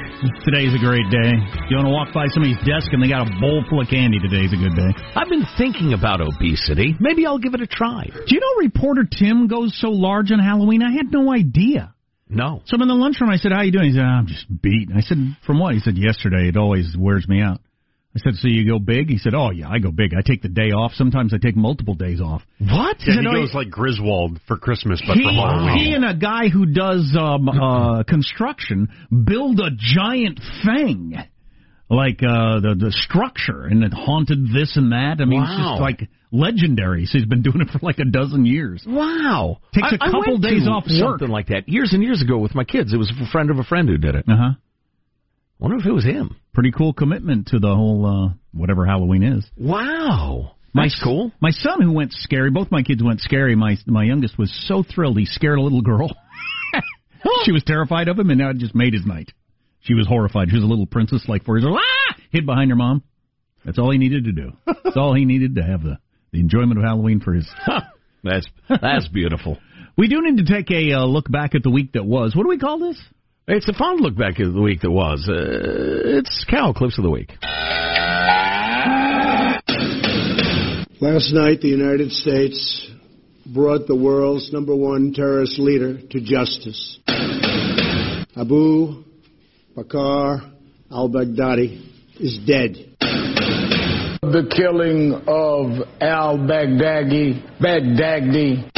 today's 0.45 0.73
a 0.75 0.81
great 0.81 1.05
day. 1.11 1.37
If 1.37 1.69
you 1.69 1.77
want 1.77 1.87
to 1.87 1.93
walk 1.93 2.09
by 2.15 2.27
somebody's 2.33 2.57
desk 2.65 2.89
and 2.93 3.03
they 3.03 3.09
got 3.09 3.29
a 3.29 3.31
bowl 3.41 3.63
full 3.69 3.81
of 3.81 3.89
candy, 3.89 4.19
today's 4.19 4.53
a 4.53 4.57
good 4.57 4.75
day. 4.75 4.91
I've 5.15 5.29
been 5.29 5.45
thinking 5.59 5.93
about 5.93 6.21
obesity. 6.21 6.97
Maybe 6.99 7.27
I'll 7.27 7.39
give 7.39 7.53
it 7.53 7.61
a 7.61 7.67
try. 7.67 8.09
Do 8.09 8.35
you 8.35 8.41
know 8.41 8.65
reporter 8.65 9.05
Tim 9.05 9.47
goes 9.47 9.77
so 9.79 9.91
large 9.91 10.33
on 10.33 10.39
Halloween? 10.39 10.83
I 10.83 10.93
had 10.93 11.13
no 11.13 11.33
idea. 11.33 11.95
No. 12.29 12.63
So 12.65 12.77
I'm 12.77 12.83
in 12.83 12.89
the 12.89 12.95
lunchroom. 12.95 13.29
I 13.29 13.37
said, 13.37 13.53
"How 13.53 13.63
you 13.63 13.71
doing?" 13.71 13.93
He 13.93 13.93
said, 13.93 14.05
"I'm 14.05 14.27
just 14.27 14.47
beat." 14.63 14.89
I 14.97 15.01
said, 15.01 15.19
"From 15.45 15.59
what?" 15.59 15.75
He 15.75 15.81
said, 15.81 15.99
"Yesterday. 15.99 16.49
It 16.49 16.57
always 16.57 16.97
wears 16.97 17.29
me 17.29 17.43
out." 17.43 17.61
I 18.17 18.21
said, 18.23 18.35
"So 18.37 18.47
you 18.49 18.67
go 18.69 18.79
big?" 18.79 19.09
He 19.11 19.19
said, 19.19 19.35
"Oh 19.35 19.51
yeah, 19.51 19.69
I 19.69 19.79
go 19.81 19.91
big. 19.91 20.13
I 20.17 20.23
take 20.25 20.41
the 20.43 20.49
day 20.49 20.71
off. 20.71 20.93
Sometimes 20.95 21.35
I 21.35 21.39
take 21.39 21.57
multiple 21.57 21.95
days 21.95 22.21
off." 22.21 22.43
What? 22.59 22.99
He 22.99 23.07
said, 23.07 23.15
he 23.17 23.23
"No, 23.23 23.33
goes 23.33 23.53
like 23.55 23.71
Griswold 23.71 24.39
for 24.47 24.57
Christmas, 24.57 25.03
but 25.07 25.17
he, 25.17 25.25
for 25.25 25.31
Halloween. 25.33 25.79
he 25.79 25.93
and 25.95 26.05
a 26.05 26.15
guy 26.15 26.49
who 26.49 26.67
does 26.67 27.17
um, 27.19 27.49
uh, 27.49 28.03
construction 28.09 28.89
build 29.27 29.59
a 29.61 29.71
giant 29.77 30.39
thing, 30.65 31.15
like 31.91 32.23
uh, 32.23 32.61
the 32.61 32.77
the 32.79 32.93
structure, 32.93 33.65
and 33.65 33.83
it 33.83 33.93
haunted 33.93 34.47
this 34.55 34.77
and 34.77 34.93
that. 34.93 35.17
I 35.21 35.25
mean, 35.25 35.43
it's 35.43 35.51
just 35.57 35.81
like 35.81 36.09
legendary. 36.31 37.07
So 37.07 37.19
he's 37.19 37.27
been 37.27 37.43
doing 37.43 37.61
it 37.63 37.69
for 37.73 37.79
like 37.83 37.99
a 37.99 38.05
dozen 38.05 38.47
years. 38.47 38.85
Wow. 38.87 39.59
Takes 39.73 39.89
a 39.93 39.99
I- 40.01 40.07
I 40.07 40.11
couple 40.11 40.33
went 40.35 40.43
days 40.43 40.65
to 40.65 40.71
off 40.71 40.85
work. 40.87 41.19
Something 41.19 41.29
like 41.31 41.49
that. 41.49 41.69
Years 41.69 41.93
and 41.93 42.03
years 42.03 42.23
ago 42.23 42.39
with 42.39 42.55
my 42.55 42.65
kids. 42.65 42.93
It 42.93 42.97
was 42.97 43.11
a 43.11 43.31
friend 43.31 43.51
of 43.51 43.59
a 43.59 43.65
friend 43.65 43.89
who 43.89 43.99
did 43.99 44.15
it. 44.15 44.25
Uh 44.29 44.37
huh. 44.37 44.51
Wonder 45.59 45.77
if 45.79 45.87
it 45.87 45.93
was 45.93 46.05
him. 46.05 46.37
Pretty 46.53 46.71
cool 46.71 46.93
commitment 46.93 47.49
to 47.49 47.59
the 47.59 47.75
whole 47.75 48.07
uh, 48.07 48.35
whatever 48.53 48.87
Halloween 48.87 49.23
is. 49.23 49.47
Wow. 49.57 50.53
My 50.73 50.85
That's 50.85 51.01
cool. 51.03 51.33
My 51.41 51.51
son, 51.51 51.81
who 51.81 51.93
went 51.93 52.13
scary, 52.13 52.51
both 52.51 52.71
my 52.73 52.83
kids 52.83 53.03
went 53.03 53.21
scary. 53.21 53.55
My 53.55 53.77
my 53.87 54.05
youngest 54.05 54.37
was 54.39 54.53
so 54.67 54.83
thrilled 54.83 55.19
he 55.19 55.25
scared 55.25 55.59
a 55.59 55.63
little 55.63 55.83
girl. 55.83 56.11
she 57.45 57.53
was 57.53 57.63
terrified 57.65 58.09
of 58.09 58.19
him, 58.19 58.31
and 58.31 58.39
now 58.39 58.51
it 58.51 58.59
just 58.59 58.75
made 58.75 58.93
his 58.93 59.07
night. 59.07 59.33
She 59.81 59.95
was 59.95 60.07
horrified. 60.07 60.49
She 60.49 60.57
was 60.57 60.65
a 60.65 60.69
little 60.69 60.87
princess, 60.87 61.25
like 61.29 61.45
four 61.45 61.59
years 61.59 61.67
old. 61.67 61.79
Ah! 61.81 62.17
Hid 62.31 62.47
behind 62.47 62.71
her 62.71 62.77
mom. 62.77 63.05
That's 63.65 63.79
all 63.79 63.93
he 63.93 63.99
needed 63.99 64.25
to 64.25 64.33
do. 64.33 64.53
That's 64.67 64.97
all 64.97 65.15
he 65.15 65.25
needed 65.25 65.55
to 65.57 65.63
have 65.63 65.83
the 65.83 65.99
the 66.33 66.41
enjoyment 66.41 66.79
of 66.79 66.85
Halloween 66.85 67.21
for 67.21 67.35
his. 67.35 67.49
That's 68.25 68.47
that's 68.69 69.09
beautiful. 69.09 69.59
We 69.97 70.09
do 70.09 70.23
need 70.23 70.45
to 70.45 70.53
take 70.53 70.73
a 70.73 70.95
uh, 70.95 71.05
look 71.05 71.31
back 71.31 71.55
at 71.55 71.63
the 71.63 71.71
week 71.71 71.93
that 71.93 72.05
was. 72.05 72.35
What 72.35 72.43
do 72.43 72.49
we 72.49 72.59
call 72.59 72.81
this? 72.81 73.01
It's 73.47 73.69
a 73.69 73.75
fond 73.75 74.01
look 74.01 74.17
back 74.17 74.41
at 74.41 74.55
the 74.55 74.61
week 74.61 74.81
that 74.81 74.91
was. 74.91 75.29
Uh, 75.29 76.19
it's 76.19 76.47
cow 76.49 76.73
clips 76.73 76.97
of 76.97 77.05
the 77.05 77.11
week. 77.11 77.31
Last 80.99 81.35
night, 81.35 81.61
the 81.61 81.69
United 81.69 82.11
States 82.13 82.91
brought 83.45 83.87
the 83.87 83.97
world's 83.97 84.51
number 84.51 84.75
one 84.75 85.13
terrorist 85.13 85.59
leader 85.59 85.99
to 86.01 86.21
justice. 86.23 86.99
Abu 88.35 89.05
Bakr 89.77 90.51
al 90.91 91.11
Baghdadi 91.11 91.87
is 92.19 92.39
dead. 92.47 92.97
The 94.23 94.51
killing 94.57 95.13
of 95.27 95.87
al 96.01 96.39
Baghdadi, 96.39 97.61
Baghdadi, 97.61 98.71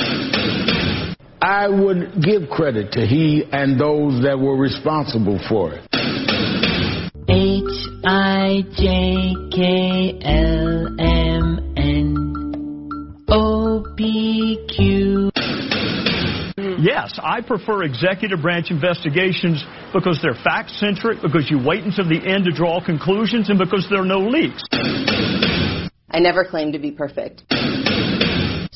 I 1.41 1.69
would 1.69 2.23
give 2.23 2.49
credit 2.51 2.93
to 2.93 3.07
he 3.07 3.45
and 3.51 3.79
those 3.79 4.23
that 4.23 4.39
were 4.39 4.57
responsible 4.57 5.39
for 5.49 5.73
it. 5.75 5.83
H 7.29 7.63
I 8.05 8.63
J 8.77 9.35
K 9.53 10.19
L 10.23 10.87
M 10.99 11.75
N 11.77 13.25
O 13.29 13.85
P 13.97 14.67
Q. 14.77 15.31
Yes, 16.79 17.19
I 17.23 17.41
prefer 17.43 17.83
executive 17.83 18.41
branch 18.41 18.71
investigations 18.71 19.65
because 19.93 20.21
they're 20.23 20.35
fact 20.35 20.71
centric, 20.71 21.21
because 21.21 21.51
you 21.51 21.59
wait 21.63 21.85
until 21.85 22.09
the 22.09 22.21
end 22.27 22.45
to 22.45 22.53
draw 22.53 22.85
conclusions, 22.85 23.51
and 23.51 23.59
because 23.59 23.87
there 23.91 24.01
are 24.01 24.07
no 24.07 24.21
leaks. 24.21 24.63
I 26.11 26.19
never 26.19 26.45
claimed 26.45 26.73
to 26.75 26.79
be 26.79 26.93
perfect. 26.93 27.43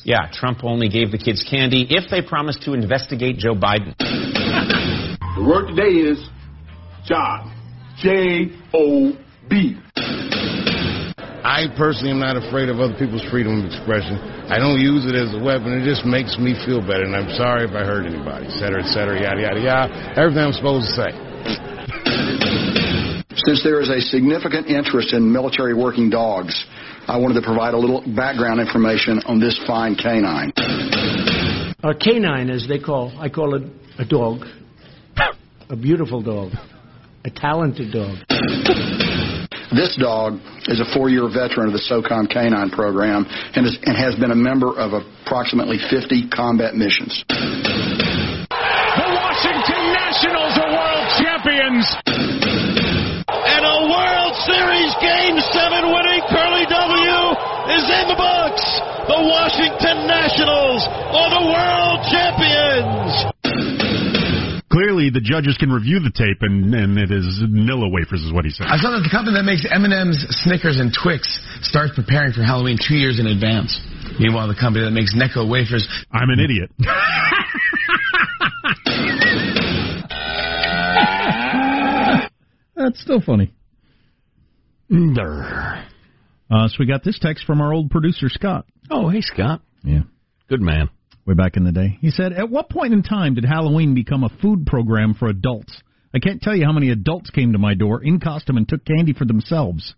Yeah, 0.03 0.31
Trump 0.33 0.65
only 0.65 0.89
gave 0.89 1.11
the 1.13 1.19
kids 1.19 1.45
candy 1.49 1.87
if 1.91 2.11
they 2.11 2.23
promised 2.23 2.63
to 2.63 2.73
investigate 2.73 3.37
Joe 3.37 3.55
Biden. 3.55 3.95
The 3.99 5.45
word 5.45 5.69
today 5.69 5.93
is 5.93 6.19
job. 7.05 7.53
J 7.99 8.49
O 8.73 9.13
B. 9.49 9.77
I 9.97 11.67
personally 11.77 12.13
am 12.13 12.21
not 12.21 12.37
afraid 12.37 12.69
of 12.69 12.81
other 12.81 12.97
people's 12.97 13.25
freedom 13.31 13.61
of 13.61 13.67
expression. 13.67 14.17
I 14.49 14.57
don't 14.57 14.81
use 14.81 15.05
it 15.05 15.15
as 15.15 15.35
a 15.37 15.39
weapon. 15.43 15.77
It 15.77 15.85
just 15.85 16.07
makes 16.07 16.39
me 16.39 16.57
feel 16.65 16.81
better, 16.81 17.05
and 17.05 17.15
I'm 17.15 17.29
sorry 17.37 17.65
if 17.69 17.73
I 17.77 17.85
hurt 17.85 18.07
anybody, 18.07 18.47
et 18.49 18.57
cetera, 18.57 18.81
et 18.81 18.89
cetera, 18.89 19.21
yada, 19.21 19.41
yada, 19.41 19.61
yada. 19.61 19.93
Everything 20.17 20.49
I'm 20.49 20.57
supposed 20.57 20.89
to 20.89 20.95
say. 20.97 21.11
Since 23.37 23.65
there 23.65 23.81
is 23.81 23.89
a 23.89 24.01
significant 24.01 24.69
interest 24.69 25.13
in 25.13 25.33
military 25.33 25.75
working 25.75 26.09
dogs, 26.09 26.57
I 27.09 27.17
wanted 27.17 27.35
to 27.35 27.43
provide 27.43 27.75
a 27.75 27.79
little 27.79 28.03
background 28.15 28.61
information 28.61 29.21
on 29.27 29.41
this 29.41 29.59
fine 29.67 29.97
canine. 29.97 30.53
A 31.83 31.95
canine, 31.95 32.51
as 32.51 32.67
they 32.69 32.79
call, 32.79 33.13
I 33.19 33.29
call 33.29 33.55
it 33.55 33.63
a 33.99 34.05
dog, 34.05 34.45
a 35.69 35.77
beautiful 35.77 36.23
dog, 36.23 36.53
a 37.25 37.31
talented 37.31 37.93
dog. 37.93 38.19
This 39.73 39.97
dog 39.97 40.41
is 40.67 40.81
a 40.81 40.85
four-year 40.95 41.29
veteran 41.29 41.69
of 41.69 41.73
the 41.73 41.79
SOCOM 41.79 42.29
Canine 42.29 42.71
Program 42.71 43.25
and, 43.55 43.67
is, 43.67 43.79
and 43.85 43.97
has 43.97 44.17
been 44.17 44.33
a 44.33 44.37
member 44.37 44.77
of 44.77 44.93
approximately 44.93 45.79
50 45.79 46.29
combat 46.29 46.75
missions. 46.75 47.25
The 47.29 48.47
Washington 49.15 49.83
Nationals 49.95 50.59
are 50.59 50.71
world 50.75 51.07
champions. 51.23 51.87
And 53.61 53.69
a 53.69 53.93
World 53.93 54.35
Series 54.49 54.93
Game 55.05 55.37
7 55.37 55.93
winning 55.93 56.25
Curly 56.33 56.65
W 56.65 57.17
is 57.77 57.85
in 57.93 58.09
the 58.09 58.17
books. 58.17 58.65
The 59.05 59.21
Washington 59.21 60.09
Nationals 60.09 60.89
are 60.89 61.29
the 61.29 61.45
world 61.45 62.01
champions. 62.09 63.13
Clearly, 64.73 65.13
the 65.13 65.21
judges 65.21 65.61
can 65.61 65.69
review 65.69 66.01
the 66.01 66.09
tape, 66.09 66.41
and, 66.41 66.73
and 66.73 66.97
it 66.97 67.13
is 67.13 67.45
Nilla 67.53 67.93
wafers, 67.93 68.25
is 68.25 68.33
what 68.33 68.47
he 68.47 68.51
said. 68.51 68.65
I 68.65 68.81
saw 68.81 68.97
that 68.97 69.05
the 69.05 69.13
company 69.13 69.37
that 69.37 69.45
makes 69.45 69.69
M&M's, 69.69 70.25
Snickers, 70.41 70.81
and 70.81 70.89
Twix 70.89 71.29
starts 71.61 71.93
preparing 71.93 72.33
for 72.33 72.41
Halloween 72.41 72.81
two 72.81 72.97
years 72.97 73.21
in 73.21 73.27
advance. 73.29 73.77
Meanwhile, 74.17 74.49
the 74.49 74.57
company 74.57 74.89
that 74.89 74.97
makes 74.97 75.13
Necco 75.13 75.45
wafers... 75.45 75.85
I'm 76.09 76.31
an 76.33 76.41
idiot. 76.41 76.73
That's 82.91 83.03
still 83.03 83.21
funny. 83.21 83.53
Uh, 86.51 86.67
so 86.67 86.75
we 86.81 86.87
got 86.87 87.05
this 87.05 87.17
text 87.21 87.45
from 87.45 87.61
our 87.61 87.73
old 87.73 87.89
producer 87.89 88.29
Scott. 88.29 88.67
Oh, 88.91 89.09
hey 89.09 89.21
Scott. 89.21 89.63
Yeah, 89.85 90.01
good 90.49 90.61
man. 90.61 90.91
Way 91.25 91.35
back 91.35 91.57
in 91.57 91.63
the 91.63 91.71
day, 91.71 91.99
he 92.01 92.11
said, 92.11 92.33
"At 92.33 92.51
what 92.51 92.69
point 92.69 92.93
in 92.93 93.05
time 93.05 93.35
did 93.35 93.45
Halloween 93.45 93.95
become 93.95 94.25
a 94.25 94.29
food 94.43 94.67
program 94.67 95.15
for 95.15 95.29
adults? 95.29 95.81
I 96.13 96.19
can't 96.19 96.43
tell 96.43 96.57
you 96.57 96.65
how 96.65 96.73
many 96.73 96.91
adults 96.91 97.31
came 97.31 97.53
to 97.53 97.59
my 97.61 97.75
door 97.75 98.03
in 98.03 98.19
costume 98.19 98.57
and 98.57 98.69
took 98.69 98.85
candy 98.85 99.13
for 99.13 99.25
themselves. 99.25 99.95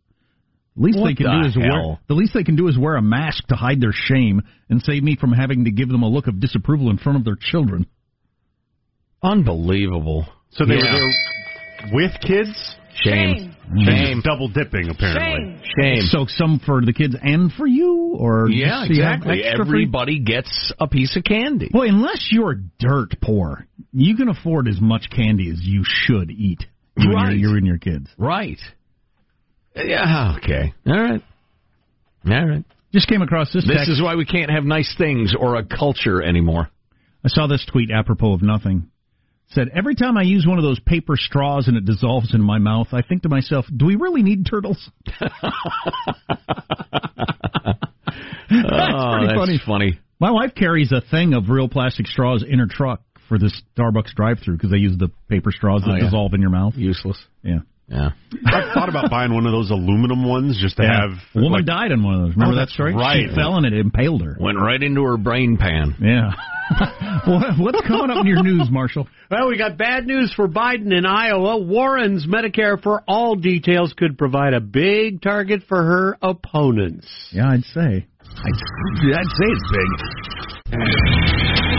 The 0.76 0.82
least 0.82 0.98
What 1.00 1.06
they 1.08 1.14
can 1.14 1.24
the 1.24 1.42
do 1.44 1.48
is 1.48 1.56
wear 1.56 1.98
the 2.08 2.14
least 2.14 2.34
they 2.34 2.44
can 2.44 2.56
do 2.56 2.68
is 2.68 2.76
wear 2.78 2.96
a 2.96 3.02
mask 3.02 3.46
to 3.46 3.56
hide 3.56 3.80
their 3.80 3.94
shame 3.94 4.42
and 4.68 4.82
save 4.82 5.02
me 5.02 5.16
from 5.18 5.32
having 5.32 5.64
to 5.64 5.70
give 5.70 5.88
them 5.88 6.02
a 6.02 6.08
look 6.08 6.26
of 6.26 6.40
disapproval 6.40 6.90
in 6.90 6.98
front 6.98 7.16
of 7.16 7.24
their 7.24 7.38
children." 7.40 7.86
Unbelievable. 9.22 10.26
So 10.50 10.66
they 10.66 10.74
Yeah. 10.74 10.92
were 10.92 10.98
there 10.98 11.12
with 11.92 12.12
kids? 12.20 12.76
Shame. 13.02 13.54
Shame. 13.74 13.84
Shame. 13.86 14.20
Double 14.22 14.48
dipping, 14.48 14.90
apparently. 14.90 15.58
Shame. 15.80 16.02
So 16.02 16.26
some 16.28 16.60
for 16.64 16.82
the 16.84 16.92
kids 16.92 17.16
and 17.20 17.50
for 17.52 17.66
you, 17.66 18.16
or 18.18 18.50
Yeah, 18.50 18.66
just 18.66 18.88
so 18.88 18.92
you 18.94 19.02
have 19.02 19.14
exactly. 19.20 19.44
extra 19.44 19.64
free- 19.66 19.82
Everybody 19.84 20.18
gets 20.20 20.72
a 20.78 20.86
piece 20.86 21.16
of 21.16 21.24
candy. 21.24 21.70
Well, 21.72 21.88
unless 21.88 22.28
you're 22.30 22.56
dirt 22.78 23.14
poor, 23.22 23.66
you 23.92 24.14
can 24.16 24.28
afford 24.28 24.68
as 24.68 24.78
much 24.80 25.08
candy 25.10 25.48
as 25.50 25.60
you 25.62 25.82
should 25.84 26.30
eat. 26.30 26.66
You 26.98 27.08
and 27.10 27.14
Right. 27.14 27.36
your, 27.38 27.50
you 27.52 27.56
and 27.56 27.66
your 27.66 27.78
kids. 27.78 28.10
Right. 28.18 28.60
Yeah, 29.74 30.34
okay. 30.36 30.74
All 30.86 31.00
right. 31.00 31.22
All 32.30 32.46
right. 32.46 32.64
Just 32.92 33.08
came 33.08 33.22
across 33.22 33.50
this. 33.54 33.66
This 33.66 33.76
text. 33.78 33.90
is 33.90 34.02
why 34.02 34.16
we 34.16 34.26
can't 34.26 34.50
have 34.50 34.64
nice 34.64 34.94
things 34.98 35.34
or 35.34 35.56
a 35.56 35.64
culture 35.64 36.22
anymore. 36.22 36.68
I 37.24 37.28
saw 37.28 37.46
this 37.46 37.64
tweet 37.64 37.90
apropos 37.90 38.34
of 38.34 38.42
nothing. 38.42 38.88
Said 39.54 39.68
every 39.74 39.94
time 39.94 40.16
I 40.16 40.22
use 40.22 40.46
one 40.46 40.58
of 40.58 40.64
those 40.64 40.80
paper 40.80 41.14
straws 41.16 41.68
and 41.68 41.76
it 41.76 41.84
dissolves 41.84 42.34
in 42.34 42.42
my 42.42 42.58
mouth, 42.58 42.88
I 42.92 43.02
think 43.02 43.22
to 43.22 43.28
myself, 43.28 43.66
"Do 43.74 43.86
we 43.86 43.96
really 43.96 44.22
need 44.22 44.46
turtles?" 44.46 44.90
that's 45.20 45.34
oh, 45.34 45.50
pretty 48.50 48.64
Oh, 48.64 49.26
that's 49.26 49.38
funny. 49.38 49.60
funny. 49.64 49.98
My 50.20 50.30
wife 50.30 50.54
carries 50.54 50.92
a 50.92 51.00
thing 51.00 51.34
of 51.34 51.48
real 51.48 51.68
plastic 51.68 52.06
straws 52.06 52.44
in 52.48 52.58
her 52.60 52.66
truck 52.70 53.00
for 53.28 53.38
this 53.38 53.60
Starbucks 53.76 54.14
drive-through 54.14 54.56
because 54.56 54.70
they 54.70 54.76
use 54.78 54.96
the 54.98 55.08
paper 55.28 55.50
straws 55.50 55.82
that 55.82 55.90
Oh, 55.90 55.94
yeah. 55.96 56.04
dissolve 56.04 56.34
in 56.34 56.40
your 56.40 56.50
mouth. 56.50 56.74
Useless. 56.76 57.18
Yeah. 57.42 57.58
Yeah. 57.92 58.10
I've 58.46 58.72
thought 58.72 58.88
about 58.88 59.10
buying 59.10 59.34
one 59.34 59.44
of 59.44 59.52
those 59.52 59.70
aluminum 59.70 60.24
ones 60.24 60.58
just 60.58 60.78
to 60.78 60.82
Yeah. 60.82 61.00
have. 61.02 61.10
A 61.34 61.38
woman 61.38 61.52
like- 61.52 61.66
died 61.66 61.92
in 61.92 62.02
one 62.02 62.14
of 62.14 62.20
those. 62.22 62.30
Remember 62.36 62.54
Oh, 62.54 62.56
that 62.58 62.70
story? 62.70 62.94
right. 62.94 63.28
She 63.28 63.34
fell 63.34 63.56
and 63.56 63.66
it 63.66 63.74
impaled 63.74 64.22
her. 64.22 64.34
Went 64.40 64.58
right 64.58 64.82
into 64.82 65.02
her 65.04 65.18
brain 65.18 65.58
pan. 65.58 65.94
Yeah. 66.00 66.30
What- 67.26 67.58
What's 67.58 67.80
coming 67.86 68.10
up 68.10 68.18
in 68.22 68.26
your 68.26 68.42
news, 68.42 68.68
Marshall? 68.70 69.06
Well, 69.30 69.48
we 69.48 69.58
got 69.58 69.76
bad 69.76 70.06
news 70.06 70.32
for 70.34 70.48
Biden 70.48 70.96
in 70.96 71.04
Iowa. 71.04 71.58
Warren's 71.58 72.26
Medicare 72.26 72.82
for 72.82 73.02
All 73.06 73.34
details 73.36 73.92
could 73.96 74.16
provide 74.16 74.54
a 74.54 74.60
big 74.60 75.20
target 75.20 75.62
for 75.68 75.76
her 75.82 76.16
opponents. 76.22 77.06
Yeah, 77.30 77.50
I'd 77.50 77.64
say. 77.64 78.06
I'd, 78.24 79.14
I'd 79.14 79.26
say 79.26 79.46
it's 79.50 79.70
big. 80.70 81.71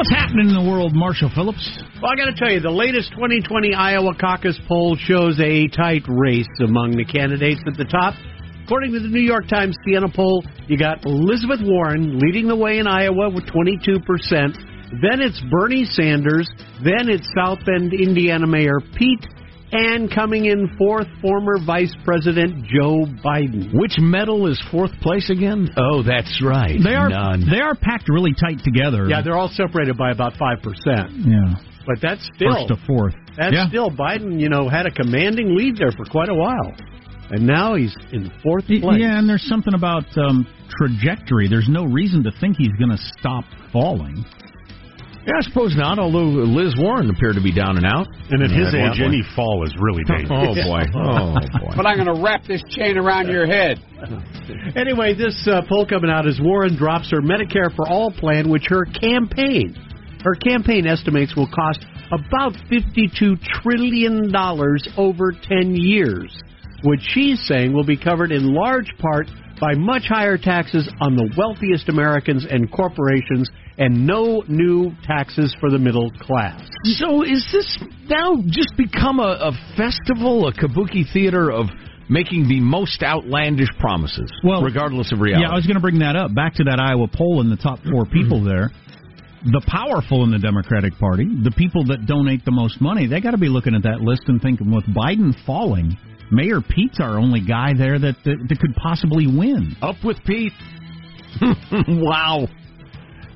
What's 0.00 0.16
happening 0.16 0.48
in 0.48 0.56
the 0.56 0.64
world, 0.64 0.94
Marshall 0.94 1.28
Phillips? 1.34 1.60
Well, 2.00 2.08
I 2.08 2.16
got 2.16 2.32
to 2.32 2.34
tell 2.34 2.48
you, 2.48 2.58
the 2.58 2.72
latest 2.72 3.12
2020 3.20 3.74
Iowa 3.74 4.16
caucus 4.16 4.58
poll 4.66 4.96
shows 4.96 5.38
a 5.38 5.68
tight 5.68 6.08
race 6.08 6.48
among 6.64 6.96
the 6.96 7.04
candidates 7.04 7.60
at 7.68 7.76
the 7.76 7.84
top. 7.84 8.16
According 8.64 8.96
to 8.96 9.00
the 9.00 9.12
New 9.12 9.20
York 9.20 9.46
Times 9.46 9.76
Siena 9.84 10.08
poll, 10.08 10.42
you 10.68 10.78
got 10.78 11.04
Elizabeth 11.04 11.60
Warren 11.60 12.18
leading 12.18 12.48
the 12.48 12.56
way 12.56 12.78
in 12.78 12.86
Iowa 12.86 13.28
with 13.28 13.44
22%. 13.52 14.00
Then 15.04 15.20
it's 15.20 15.36
Bernie 15.52 15.84
Sanders. 15.84 16.48
Then 16.80 17.12
it's 17.12 17.28
South 17.36 17.58
Bend, 17.68 17.92
Indiana 17.92 18.46
Mayor 18.46 18.80
Pete. 18.96 19.28
And 19.72 20.12
coming 20.12 20.46
in 20.46 20.74
fourth, 20.76 21.06
former 21.22 21.58
Vice 21.64 21.94
President 22.04 22.64
Joe 22.66 23.06
Biden. 23.24 23.70
Which 23.72 23.94
medal 23.98 24.50
is 24.50 24.60
fourth 24.70 24.92
place 25.00 25.30
again? 25.30 25.70
Oh, 25.76 26.02
that's 26.02 26.42
right. 26.44 26.78
They 26.82 26.94
are 26.94 27.08
None. 27.08 27.48
they 27.48 27.60
are 27.60 27.74
packed 27.74 28.08
really 28.08 28.34
tight 28.34 28.64
together. 28.64 29.08
Yeah, 29.08 29.22
they're 29.22 29.36
all 29.36 29.52
separated 29.52 29.96
by 29.96 30.10
about 30.10 30.34
5%. 30.34 30.64
Yeah. 30.84 31.54
But 31.86 31.98
that's 32.02 32.28
still 32.34 32.66
First 32.66 32.68
to 32.68 32.86
fourth. 32.86 33.14
That's 33.36 33.54
yeah. 33.54 33.68
still 33.68 33.90
Biden, 33.90 34.40
you 34.40 34.48
know, 34.48 34.68
had 34.68 34.86
a 34.86 34.90
commanding 34.90 35.56
lead 35.56 35.76
there 35.76 35.92
for 35.92 36.04
quite 36.04 36.28
a 36.28 36.34
while. 36.34 36.74
And 37.30 37.46
now 37.46 37.76
he's 37.76 37.94
in 38.12 38.30
fourth 38.42 38.66
place. 38.66 38.82
Yeah, 38.82 39.18
and 39.18 39.28
there's 39.28 39.46
something 39.46 39.74
about 39.74 40.04
um, 40.18 40.46
trajectory. 40.68 41.48
There's 41.48 41.68
no 41.68 41.84
reason 41.84 42.24
to 42.24 42.32
think 42.40 42.56
he's 42.56 42.74
going 42.76 42.90
to 42.90 43.02
stop 43.18 43.44
falling. 43.72 44.24
Yeah, 45.26 45.36
I 45.36 45.42
suppose 45.42 45.76
not, 45.76 45.98
although 45.98 46.24
Liz 46.24 46.74
Warren 46.78 47.10
appeared 47.10 47.34
to 47.34 47.42
be 47.42 47.52
down 47.52 47.76
and 47.76 47.84
out. 47.84 48.08
And 48.30 48.42
at 48.42 48.50
his 48.50 48.74
age, 48.74 49.00
any 49.04 49.22
fall 49.36 49.64
is 49.66 49.74
really 49.78 50.02
dangerous. 50.08 50.30
Oh, 50.32 50.54
boy. 50.54 50.82
Oh, 50.96 51.34
boy. 51.60 51.72
But 51.76 51.86
I'm 51.86 52.02
going 52.02 52.14
to 52.14 52.22
wrap 52.22 52.44
this 52.44 52.62
chain 52.70 52.96
around 52.96 53.28
your 53.28 53.46
head. 53.46 53.78
Anyway, 54.76 55.14
this 55.14 55.46
uh, 55.46 55.60
poll 55.68 55.86
coming 55.86 56.10
out 56.10 56.26
as 56.26 56.40
Warren 56.40 56.74
drops 56.76 57.10
her 57.10 57.20
Medicare 57.20 57.74
for 57.74 57.86
All 57.86 58.10
plan, 58.10 58.48
which 58.48 58.64
her 58.68 58.84
campaign, 58.86 59.74
her 60.24 60.34
campaign 60.34 60.86
estimates 60.86 61.36
will 61.36 61.48
cost 61.48 61.84
about 62.10 62.54
$52 62.70 63.40
trillion 63.62 64.34
over 64.96 65.32
10 65.32 65.76
years, 65.76 66.42
which 66.82 67.00
she's 67.12 67.46
saying 67.46 67.72
will 67.72 67.84
be 67.84 67.96
covered 67.96 68.32
in 68.32 68.54
large 68.54 68.96
part 68.98 69.26
by 69.60 69.74
much 69.74 70.04
higher 70.08 70.38
taxes 70.38 70.88
on 71.00 71.16
the 71.16 71.30
wealthiest 71.36 71.88
Americans 71.88 72.46
and 72.48 72.70
corporations 72.72 73.48
and 73.78 74.06
no 74.06 74.42
new 74.48 74.92
taxes 75.04 75.54
for 75.60 75.70
the 75.70 75.78
middle 75.78 76.10
class. 76.20 76.60
So 76.84 77.22
is 77.22 77.46
this 77.52 77.78
now 78.08 78.36
just 78.46 78.76
become 78.76 79.20
a, 79.20 79.52
a 79.52 79.52
festival, 79.76 80.48
a 80.48 80.52
kabuki 80.52 81.04
theater 81.12 81.50
of 81.50 81.66
making 82.08 82.48
the 82.48 82.60
most 82.60 83.02
outlandish 83.02 83.68
promises, 83.78 84.30
Well, 84.42 84.62
regardless 84.62 85.12
of 85.12 85.20
reality? 85.20 85.46
Yeah, 85.46 85.52
I 85.52 85.54
was 85.54 85.66
going 85.66 85.76
to 85.76 85.80
bring 85.80 86.00
that 86.00 86.16
up. 86.16 86.34
Back 86.34 86.54
to 86.54 86.64
that 86.64 86.80
Iowa 86.80 87.08
poll 87.12 87.40
in 87.40 87.50
the 87.50 87.56
top 87.56 87.78
four 87.90 88.04
people 88.06 88.42
there. 88.42 88.70
The 89.42 89.62
powerful 89.66 90.24
in 90.24 90.32
the 90.32 90.38
Democratic 90.38 90.98
Party, 90.98 91.24
the 91.24 91.52
people 91.52 91.86
that 91.86 92.04
donate 92.04 92.44
the 92.44 92.52
most 92.52 92.78
money, 92.78 93.06
they 93.06 93.22
got 93.22 93.30
to 93.30 93.38
be 93.38 93.48
looking 93.48 93.74
at 93.74 93.84
that 93.84 94.00
list 94.02 94.22
and 94.26 94.42
thinking, 94.42 94.70
with 94.70 94.84
Biden 94.84 95.32
falling, 95.46 95.96
Mayor 96.30 96.60
Pete's 96.60 97.00
our 97.00 97.18
only 97.18 97.40
guy 97.40 97.74
there 97.76 97.98
that 97.98 98.16
that, 98.24 98.36
that 98.48 98.58
could 98.60 98.74
possibly 98.76 99.26
win. 99.26 99.76
Up 99.82 99.96
with 100.04 100.18
Pete. 100.24 100.52
wow. 101.88 102.46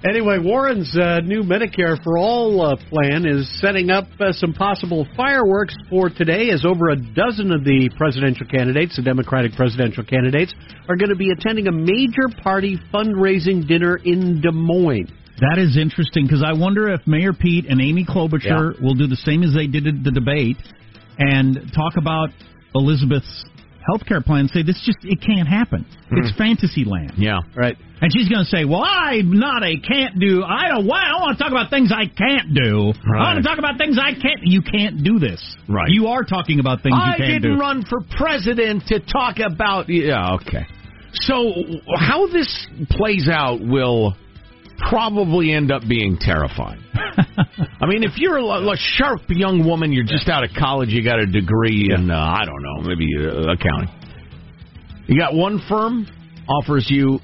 Anyway, 0.07 0.37
Warren's 0.39 0.95
uh, 0.99 1.21
new 1.21 1.43
Medicare 1.43 1.97
for 2.05 2.19
All 2.19 2.61
uh, 2.61 2.77
plan 2.91 3.25
is 3.27 3.49
setting 3.59 3.89
up 3.89 4.05
uh, 4.21 4.33
some 4.33 4.53
possible 4.53 5.07
fireworks 5.17 5.75
for 5.89 6.11
today, 6.11 6.51
as 6.51 6.63
over 6.67 6.91
a 6.91 6.97
dozen 6.97 7.51
of 7.51 7.65
the 7.65 7.89
presidential 7.97 8.47
candidates, 8.47 8.97
the 8.97 9.03
Democratic 9.03 9.53
presidential 9.53 10.05
candidates, 10.05 10.53
are 10.91 10.97
going 10.97 11.09
to 11.09 11.17
be 11.17 11.31
attending 11.31 11.69
a 11.69 11.73
major 11.73 12.29
party 12.43 12.79
fundraising 12.93 13.67
dinner 13.67 13.97
in 14.05 14.43
Des 14.43 14.53
Moines. 14.53 15.11
That 15.41 15.59
is 15.59 15.79
interesting 15.79 16.27
because 16.27 16.45
I 16.45 16.53
wonder 16.53 16.93
if 16.93 17.01
Mayor 17.07 17.33
Pete 17.33 17.65
and 17.67 17.81
Amy 17.81 18.05
Klobuchar 18.05 18.81
will 18.83 18.95
do 18.95 19.07
the 19.07 19.17
same 19.17 19.43
as 19.43 19.55
they 19.55 19.67
did 19.67 19.87
at 19.87 20.05
the 20.05 20.11
debate 20.11 20.59
and 21.19 21.73
talk 21.75 21.97
about 21.97 22.29
Elizabeth's 22.75 23.45
health 23.87 24.07
care 24.07 24.21
plan. 24.21 24.49
Say 24.49 24.63
this 24.63 24.81
just 24.85 24.99
it 25.03 25.21
can't 25.21 25.49
happen. 25.49 25.85
Mm-hmm. 25.85 26.19
It's 26.19 26.37
fantasy 26.37 26.85
land. 26.85 27.15
Yeah, 27.17 27.41
right. 27.55 27.77
And 28.01 28.13
she's 28.13 28.29
going 28.29 28.45
to 28.45 28.51
say, 28.51 28.65
"Well, 28.65 28.85
I'm 28.85 29.39
not 29.39 29.63
a 29.63 29.79
can't 29.79 30.19
do. 30.19 30.43
I 30.43 30.69
don't. 30.69 30.87
Why? 30.87 31.03
I 31.05 31.21
want 31.21 31.39
to 31.39 31.43
talk 31.45 31.53
about 31.53 31.71
things 31.71 31.91
I 31.93 32.05
can't 32.07 32.55
do. 32.55 32.93
I 32.93 33.33
want 33.33 33.43
to 33.43 33.49
talk 33.49 33.59
about 33.59 33.79
things 33.79 33.99
I 34.01 34.13
can't. 34.13 34.41
You 34.43 34.63
can't 34.63 35.03
do 35.03 35.19
this. 35.19 35.41
Right. 35.69 35.89
You 35.89 36.09
are 36.09 36.23
talking 36.25 36.61
about 36.61 36.83
things 36.83 36.97
I 36.99 37.13
you 37.13 37.17
can't 37.17 37.43
didn't 37.43 37.57
do. 37.57 37.61
run 37.61 37.85
for 37.89 38.01
president 38.19 38.85
to 38.89 39.01
talk 39.01 39.37
about. 39.39 39.89
Yeah, 39.89 40.35
okay. 40.37 40.67
So 41.13 41.53
how 41.97 42.27
this 42.27 42.67
plays 42.91 43.29
out 43.31 43.61
will 43.61 44.17
probably 44.79 45.53
end 45.53 45.71
up 45.71 45.83
being 45.89 46.17
terrifying. 46.19 46.83
I 46.95 47.87
mean, 47.87 48.03
if 48.03 48.13
you're 48.17 48.39
a, 48.39 48.45
a 48.45 48.77
sharp 48.77 49.23
young 49.29 49.67
woman, 49.67 49.93
you're 49.93 50.05
just 50.05 50.29
out 50.29 50.45
of 50.45 50.51
college, 50.59 50.91
you 50.91 51.05
got 51.05 51.19
a 51.19 51.27
degree 51.27 51.91
in 51.95 52.11
uh, 52.11 52.17
I 52.17 52.45
don't 52.45 52.63
know, 52.63 52.89
maybe 52.89 53.07
uh, 53.19 53.53
accounting. 53.53 53.89
You 55.07 55.19
got 55.19 55.35
one 55.35 55.61
firm 55.69 56.07
offers 56.49 56.87
you 56.89 57.21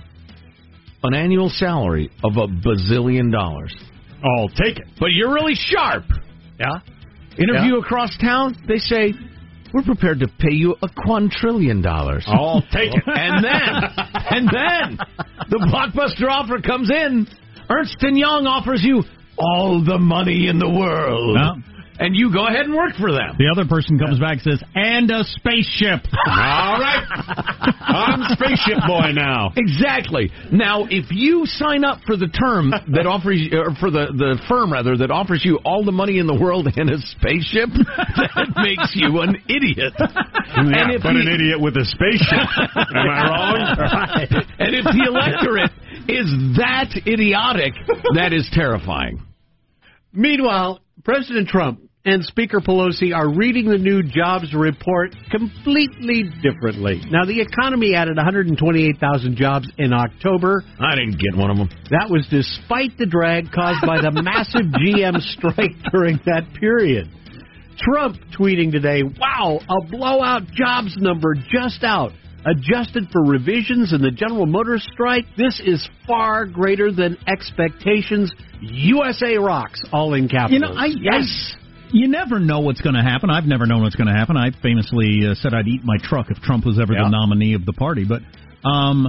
an 1.03 1.15
annual 1.15 1.49
salary 1.49 2.11
of 2.23 2.37
a 2.37 2.47
bazillion 2.47 3.33
dollars. 3.33 3.75
I'll 4.23 4.49
take 4.49 4.79
it. 4.79 4.87
But 4.99 5.13
you're 5.13 5.33
really 5.33 5.55
sharp. 5.55 6.05
Yeah. 6.59 6.81
Interview 7.39 7.77
across 7.79 8.17
town, 8.19 8.55
they 8.69 8.77
say, 8.77 9.15
we're 9.73 9.83
prepared 9.83 10.21
to 10.21 10.29
pay 10.29 10.53
you 10.53 10.75
a 10.83 10.89
quadrillion 10.89 11.81
dollars. 11.81 12.25
I'll 12.27 12.63
take 12.73 12.93
it. 12.93 13.03
And 13.07 13.45
then, 13.45 13.85
and 14.31 14.49
then, 14.49 14.99
the 15.49 15.59
blockbuster 15.59 16.29
offer 16.29 16.61
comes 16.61 16.91
in. 16.91 17.27
Ernst 17.71 17.97
and 18.01 18.19
Young 18.19 18.47
offers 18.47 18.83
you 18.83 19.03
all 19.39 19.83
the 19.85 19.99
money 19.99 20.49
in 20.49 20.59
the 20.59 20.69
world, 20.69 21.37
and 21.99 22.17
you 22.17 22.33
go 22.33 22.47
ahead 22.47 22.67
and 22.67 22.75
work 22.75 22.95
for 22.97 23.13
them. 23.13 23.37
The 23.39 23.49
other 23.49 23.69
person 23.69 23.99
comes 23.99 24.19
back 24.19 24.41
and 24.45 24.59
says, 24.59 24.63
"And 24.75 25.11
a 25.11 25.23
spaceship." 25.25 26.01
All 26.27 26.81
right. 26.81 27.05
I'm 27.81 28.21
spaceship 28.37 28.79
boy 28.87 29.13
now. 29.13 29.53
Exactly. 29.57 30.31
Now, 30.53 30.87
if 30.91 31.11
you 31.11 31.45
sign 31.47 31.85
up 31.85 31.99
for 32.07 32.17
the 32.17 32.29
term 32.29 32.71
that 32.93 33.07
offers, 33.07 33.41
you, 33.41 33.59
or 33.59 33.75
for 33.81 33.91
the 33.91 34.13
the 34.17 34.41
firm 34.49 34.73
rather 34.73 34.97
that 34.99 35.11
offers 35.11 35.43
you 35.45 35.59
all 35.65 35.85
the 35.85 35.93
money 35.93 36.19
in 36.19 36.27
the 36.27 36.37
world 36.39 36.69
and 36.77 36.89
a 36.91 36.99
spaceship, 37.17 37.69
that 38.17 38.49
makes 38.57 38.93
you 38.95 39.21
an 39.21 39.37
idiot. 39.49 39.93
Yeah, 40.01 40.97
if 40.97 41.03
but 41.03 41.13
the- 41.15 41.21
an 41.21 41.29
idiot 41.29 41.61
with 41.61 41.77
a 41.77 41.85
spaceship. 41.85 42.49
Am 42.77 43.09
I 43.09 43.21
wrong? 43.29 43.57
and 44.59 44.75
if 44.75 44.85
the 44.85 45.05
electorate 45.09 45.71
is 46.11 46.57
that 46.57 46.91
idiotic, 47.07 47.73
that 48.15 48.33
is 48.33 48.49
terrifying. 48.53 49.23
Meanwhile, 50.13 50.81
President 51.05 51.49
Trump 51.49 51.81
and 52.05 52.25
Speaker 52.25 52.61
Pelosi 52.61 53.15
are 53.15 53.29
reading 53.29 53.69
the 53.69 53.79
new 53.79 54.03
jobs 54.03 54.55
report 54.55 55.15
completely 55.31 56.25
differently. 56.43 57.03
Now, 57.11 57.27
the 57.27 57.41
economy 57.41 57.95
added 57.95 58.17
128,000 58.17 59.37
jobs 59.37 59.71
in 59.77 59.93
October. 59.93 60.65
I 60.81 60.95
didn't 60.97 61.21
get 61.21 61.37
one 61.37 61.51
of 61.51 61.59
them. 61.59 61.69
That 61.91 62.09
was 62.09 62.27
despite 62.31 62.97
the 62.97 63.07
drag 63.07 63.53
caused 63.53 63.87
by 63.87 64.01
the 64.01 64.11
massive 64.11 64.73
GM 64.81 65.21
strike 65.21 65.77
during 65.93 66.19
that 66.25 66.49
period. 66.59 67.09
Trump 67.79 68.17
tweeting 68.39 68.73
today, 68.73 69.03
wow, 69.03 69.61
a 69.69 69.87
blowout 69.87 70.43
jobs 70.53 70.97
number 70.99 71.35
just 71.35 71.83
out. 71.83 72.13
Adjusted 72.47 73.05
for 73.13 73.23
revisions 73.23 73.93
in 73.93 74.01
the 74.01 74.11
General 74.11 74.47
Motors 74.47 74.87
strike, 74.93 75.25
this 75.37 75.61
is 75.65 75.87
far 76.07 76.47
greater 76.47 76.91
than 76.91 77.19
expectations. 77.27 78.33
USA 78.63 79.37
rocks, 79.37 79.83
all 79.93 80.15
in 80.15 80.29
capitals. 80.29 80.53
You 80.53 80.61
know, 80.61 80.73
I 80.75 80.87
yes. 80.87 81.55
You 81.93 82.09
never 82.09 82.39
know 82.39 82.61
what's 82.61 82.81
going 82.81 82.95
to 82.95 83.03
happen. 83.03 83.31
I've 83.31 83.45
never 83.45 83.67
known 83.67 83.83
what's 83.83 83.97
going 83.97 84.07
to 84.07 84.15
happen. 84.15 84.37
I 84.37 84.51
famously 84.63 85.23
uh, 85.29 85.35
said 85.35 85.53
I'd 85.53 85.67
eat 85.67 85.83
my 85.85 85.97
truck 86.03 86.27
if 86.31 86.39
Trump 86.39 86.65
was 86.65 86.79
ever 86.81 86.93
Yeah. 86.93 87.03
the 87.05 87.11
nominee 87.11 87.55
of 87.55 87.67
the 87.67 87.73
party. 87.73 88.05
But 88.09 88.23
um, 88.67 89.07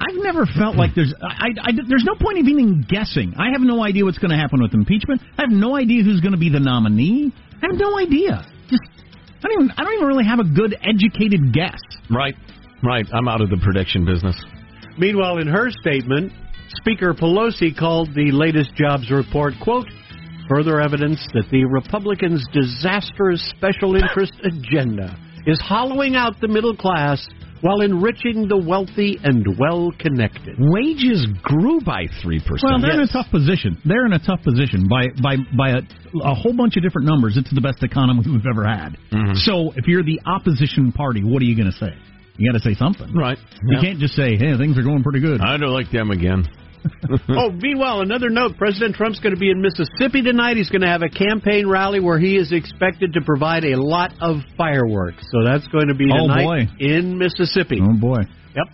I've 0.00 0.16
never 0.16 0.46
felt 0.46 0.76
like 0.76 0.94
there's 0.94 1.12
I, 1.22 1.48
I, 1.60 1.70
there's 1.88 2.04
no 2.04 2.14
point 2.14 2.38
of 2.38 2.46
even 2.48 2.86
guessing. 2.88 3.34
I 3.38 3.50
have 3.52 3.60
no 3.60 3.84
idea 3.84 4.04
what's 4.04 4.18
going 4.18 4.30
to 4.30 4.36
happen 4.36 4.62
with 4.62 4.72
impeachment. 4.72 5.20
I 5.36 5.42
have 5.42 5.50
no 5.52 5.76
idea 5.76 6.02
who's 6.02 6.20
going 6.20 6.32
to 6.32 6.38
be 6.38 6.48
the 6.48 6.58
nominee. 6.60 7.32
I 7.62 7.66
have 7.70 7.78
no 7.78 7.98
idea. 7.98 8.46
Just 9.40 9.44
I 9.44 9.48
don't 9.48 9.64
even 9.64 9.70
I 9.76 9.84
don't 9.84 9.94
even 9.94 10.06
really 10.06 10.24
have 10.24 10.38
a 10.38 10.44
good 10.44 10.76
educated 10.82 11.52
guess. 11.52 11.80
Right, 12.10 12.34
right. 12.82 13.06
I'm 13.12 13.28
out 13.28 13.40
of 13.40 13.50
the 13.50 13.56
prediction 13.56 14.04
business. 14.04 14.36
Meanwhile, 14.98 15.38
in 15.38 15.46
her 15.46 15.70
statement, 15.70 16.32
Speaker 16.76 17.14
Pelosi 17.14 17.76
called 17.76 18.14
the 18.14 18.30
latest 18.32 18.74
jobs 18.74 19.10
report, 19.10 19.54
quote, 19.62 19.86
further 20.48 20.80
evidence 20.80 21.26
that 21.32 21.44
the 21.50 21.64
Republicans' 21.64 22.44
disastrous 22.52 23.42
special 23.56 23.96
interest 23.96 24.32
agenda 24.42 25.16
is 25.46 25.60
hollowing 25.60 26.16
out 26.16 26.34
the 26.40 26.48
middle 26.48 26.76
class 26.76 27.26
while 27.62 27.80
enriching 27.80 28.48
the 28.48 28.56
wealthy 28.56 29.18
and 29.22 29.44
well 29.58 29.92
connected. 29.98 30.56
Wages 30.58 31.26
grew 31.42 31.80
by 31.80 32.06
3%. 32.24 32.40
Well, 32.62 32.80
they're 32.80 32.94
in 32.94 33.00
a 33.00 33.12
tough 33.12 33.30
position. 33.30 33.80
They're 33.84 34.06
in 34.06 34.12
a 34.12 34.18
tough 34.18 34.42
position 34.42 34.88
by 34.88 35.08
by 35.22 35.36
by 35.56 35.70
a, 35.70 35.82
a 36.22 36.34
whole 36.34 36.54
bunch 36.56 36.76
of 36.76 36.82
different 36.82 37.08
numbers. 37.08 37.36
It's 37.36 37.52
the 37.54 37.60
best 37.60 37.82
economy 37.82 38.22
we've 38.26 38.46
ever 38.50 38.66
had. 38.66 38.96
Mm-hmm. 39.12 39.34
So 39.44 39.72
if 39.76 39.86
you're 39.86 40.02
the 40.04 40.20
opposition 40.26 40.92
party, 40.92 41.22
what 41.22 41.42
are 41.42 41.46
you 41.46 41.56
going 41.56 41.70
to 41.70 41.76
say? 41.78 41.92
You 42.36 42.50
got 42.50 42.56
to 42.58 42.64
say 42.64 42.74
something, 42.74 43.12
right? 43.12 43.36
You 43.62 43.76
Yeah. 43.76 43.82
can't 43.82 43.98
just 43.98 44.14
say, 44.14 44.36
"Hey, 44.36 44.56
things 44.56 44.78
are 44.78 44.82
going 44.82 45.02
pretty 45.02 45.20
good." 45.20 45.40
I 45.42 45.56
don't 45.58 45.72
like 45.72 45.90
them 45.90 46.10
again. 46.10 46.46
oh, 47.28 47.50
meanwhile, 47.50 48.00
another 48.00 48.30
note 48.30 48.56
President 48.56 48.94
Trump's 48.94 49.20
going 49.20 49.34
to 49.34 49.40
be 49.40 49.50
in 49.50 49.60
Mississippi 49.60 50.22
tonight. 50.22 50.56
He's 50.56 50.70
going 50.70 50.82
to 50.82 50.88
have 50.88 51.02
a 51.02 51.08
campaign 51.08 51.68
rally 51.68 52.00
where 52.00 52.18
he 52.18 52.36
is 52.36 52.52
expected 52.52 53.14
to 53.14 53.20
provide 53.22 53.64
a 53.64 53.76
lot 53.76 54.12
of 54.20 54.36
fireworks. 54.56 55.24
So 55.30 55.44
that's 55.44 55.66
going 55.68 55.88
to 55.88 55.94
be 55.94 56.08
Oh, 56.12 56.26
tonight 56.28 56.44
boy. 56.44 56.84
in 56.84 57.18
Mississippi. 57.18 57.80
Oh 57.82 57.94
boy. 57.98 58.22
Yep. 58.54 58.66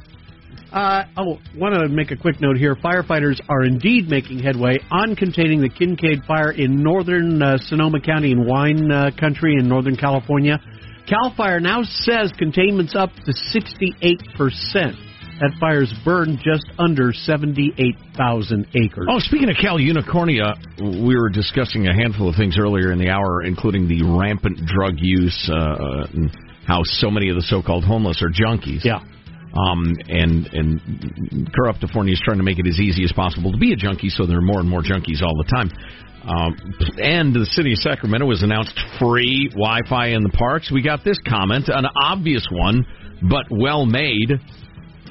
Uh, 0.73 1.05
oh, 1.17 1.39
want 1.57 1.75
to 1.75 1.89
make 1.89 2.11
a 2.11 2.17
quick 2.17 2.41
note 2.41 2.57
here. 2.57 2.75
Firefighters 2.75 3.41
are 3.49 3.63
indeed 3.63 4.09
making 4.09 4.41
headway 4.41 4.79
on 4.91 5.17
containing 5.17 5.61
the 5.63 5.71
Kincade 5.71 6.27
fire 6.27 6.51
in 6.51 6.83
northern 6.83 7.41
uh, 7.41 7.57
Sonoma 7.59 8.01
County 8.01 8.33
in 8.33 8.47
wine 8.47 8.91
uh, 8.91 9.11
country 9.19 9.55
in 9.59 9.69
Northern 9.69 9.97
California. 9.97 10.59
Cal 11.09 11.33
Fire 11.37 11.61
now 11.61 11.83
says 11.85 12.33
containment's 12.37 12.97
up 12.97 13.11
to 13.25 13.33
68%. 13.33 14.95
That 15.41 15.53
fire's 15.61 15.93
burned 16.03 16.39
just 16.43 16.65
under 16.79 17.13
78,000 17.13 18.67
acres. 18.75 19.07
Oh, 19.11 19.19
speaking 19.19 19.51
of 19.51 19.57
Cal 19.61 19.77
Unicornia, 19.79 20.57
we 21.07 21.15
were 21.15 21.29
discussing 21.29 21.89
a 21.89 21.95
handful 21.95 22.31
of 22.31 22.37
things 22.37 22.57
earlier 22.59 22.91
in 22.91 22.99
the 22.99 23.11
hour, 23.11 23.43
including 23.43 23.87
the 23.87 24.03
rampant 24.03 24.65
drug 24.65 24.95
use, 24.97 25.51
uh, 25.53 26.07
and 26.15 26.31
how 26.67 26.81
so 26.85 27.11
many 27.11 27.29
of 27.29 27.37
the 27.37 27.43
so-called 27.43 27.85
homeless 27.85 28.23
are 28.23 28.31
junkies. 28.31 28.83
Yeah. 28.83 29.01
Um, 29.57 29.95
and 30.09 30.47
and 30.53 31.51
Corruptifornia 31.53 32.13
is 32.13 32.21
trying 32.25 32.39
to 32.39 32.43
make 32.43 32.59
it 32.59 32.67
as 32.67 32.81
easy 32.81 33.05
as 33.05 33.13
possible 33.13 33.53
to 33.53 33.59
be 33.59 33.73
a 33.73 33.77
junkie, 33.77 34.11
so 34.11 34.27
there 34.27 34.39
are 34.39 34.43
more 34.43 34.61
and 34.61 34.69
more 34.69 34.83
junkies 34.83 35.23
all 35.23 35.37
the 35.37 35.49
time. 35.51 35.71
Um, 36.27 36.57
and 36.99 37.33
the 37.33 37.47
city 37.47 37.73
of 37.73 37.79
Sacramento 37.79 38.29
has 38.31 38.43
announced 38.43 38.79
free 38.99 39.49
Wi-Fi 39.51 40.09
in 40.09 40.25
the 40.25 40.31
parks. 40.31 40.73
We 40.73 40.83
got 40.83 41.05
this 41.05 41.19
comment, 41.27 41.69
an 41.69 41.87
obvious 41.95 42.47
one, 42.51 42.85
but 43.23 43.47
well 43.49 43.87
made, 43.87 44.33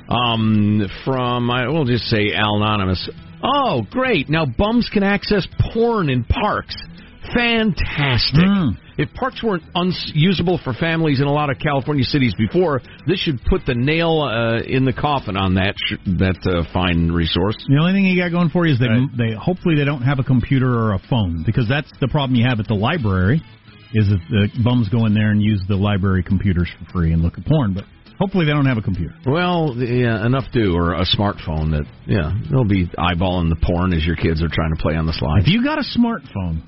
um, 0.09 0.87
from 1.03 1.49
I 1.49 1.67
will 1.67 1.85
just 1.85 2.05
say 2.05 2.33
Al 2.33 2.55
Anonymous. 2.57 3.09
Oh, 3.43 3.83
great! 3.91 4.29
Now 4.29 4.45
bums 4.45 4.89
can 4.91 5.03
access 5.03 5.47
porn 5.73 6.09
in 6.09 6.23
parks. 6.23 6.75
Fantastic. 7.33 8.43
If 8.97 9.13
parks 9.13 9.43
weren't 9.43 9.63
unusable 9.73 10.59
for 10.63 10.73
families 10.73 11.19
in 11.19 11.25
a 11.25 11.31
lot 11.31 11.49
of 11.49 11.59
California 11.59 12.05
cities 12.05 12.33
before, 12.37 12.81
this 13.07 13.19
should 13.19 13.41
put 13.49 13.65
the 13.65 13.73
nail 13.73 14.21
uh, 14.21 14.61
in 14.61 14.85
the 14.85 14.93
coffin 14.93 15.35
on 15.35 15.55
that 15.55 15.73
sh- 15.75 15.97
that 16.19 16.37
uh, 16.45 16.63
fine 16.71 17.11
resource. 17.11 17.57
The 17.67 17.77
only 17.79 17.93
thing 17.93 18.05
you 18.05 18.21
got 18.21 18.31
going 18.31 18.49
for 18.49 18.65
you 18.65 18.73
is 18.73 18.79
they 18.79 18.87
they 19.17 19.33
hopefully 19.33 19.75
they 19.75 19.85
don't 19.85 20.03
have 20.03 20.19
a 20.19 20.23
computer 20.23 20.69
or 20.69 20.93
a 20.93 20.99
phone 21.09 21.43
because 21.45 21.67
that's 21.67 21.91
the 21.99 22.07
problem 22.07 22.39
you 22.39 22.47
have 22.47 22.59
at 22.59 22.67
the 22.67 22.75
library 22.75 23.43
is 23.93 24.07
that 24.07 24.19
the 24.29 24.63
bums 24.63 24.89
go 24.89 25.05
in 25.05 25.13
there 25.13 25.31
and 25.31 25.41
use 25.41 25.61
the 25.67 25.75
library 25.75 26.23
computers 26.23 26.69
for 26.79 26.91
free 26.91 27.13
and 27.13 27.21
look 27.21 27.37
at 27.37 27.45
porn, 27.45 27.73
but 27.73 27.83
hopefully 28.19 28.45
they 28.45 28.51
don't 28.51 28.65
have 28.65 28.77
a 28.77 28.81
computer. 28.81 29.13
Well, 29.25 29.75
yeah, 29.77 30.25
enough 30.25 30.45
do, 30.53 30.75
or 30.75 30.93
a 30.95 31.05
smartphone 31.05 31.71
that, 31.71 31.85
yeah, 32.07 32.31
they'll 32.49 32.63
be 32.67 32.87
eyeballing 32.97 33.49
the 33.49 33.57
porn 33.61 33.93
as 33.93 34.05
your 34.05 34.15
kids 34.15 34.41
are 34.43 34.49
trying 34.49 34.75
to 34.75 34.81
play 34.81 34.95
on 34.95 35.05
the 35.05 35.13
slide. 35.13 35.41
If 35.41 35.47
you 35.47 35.63
got 35.63 35.77
a 35.79 35.83
smartphone, 35.97 36.61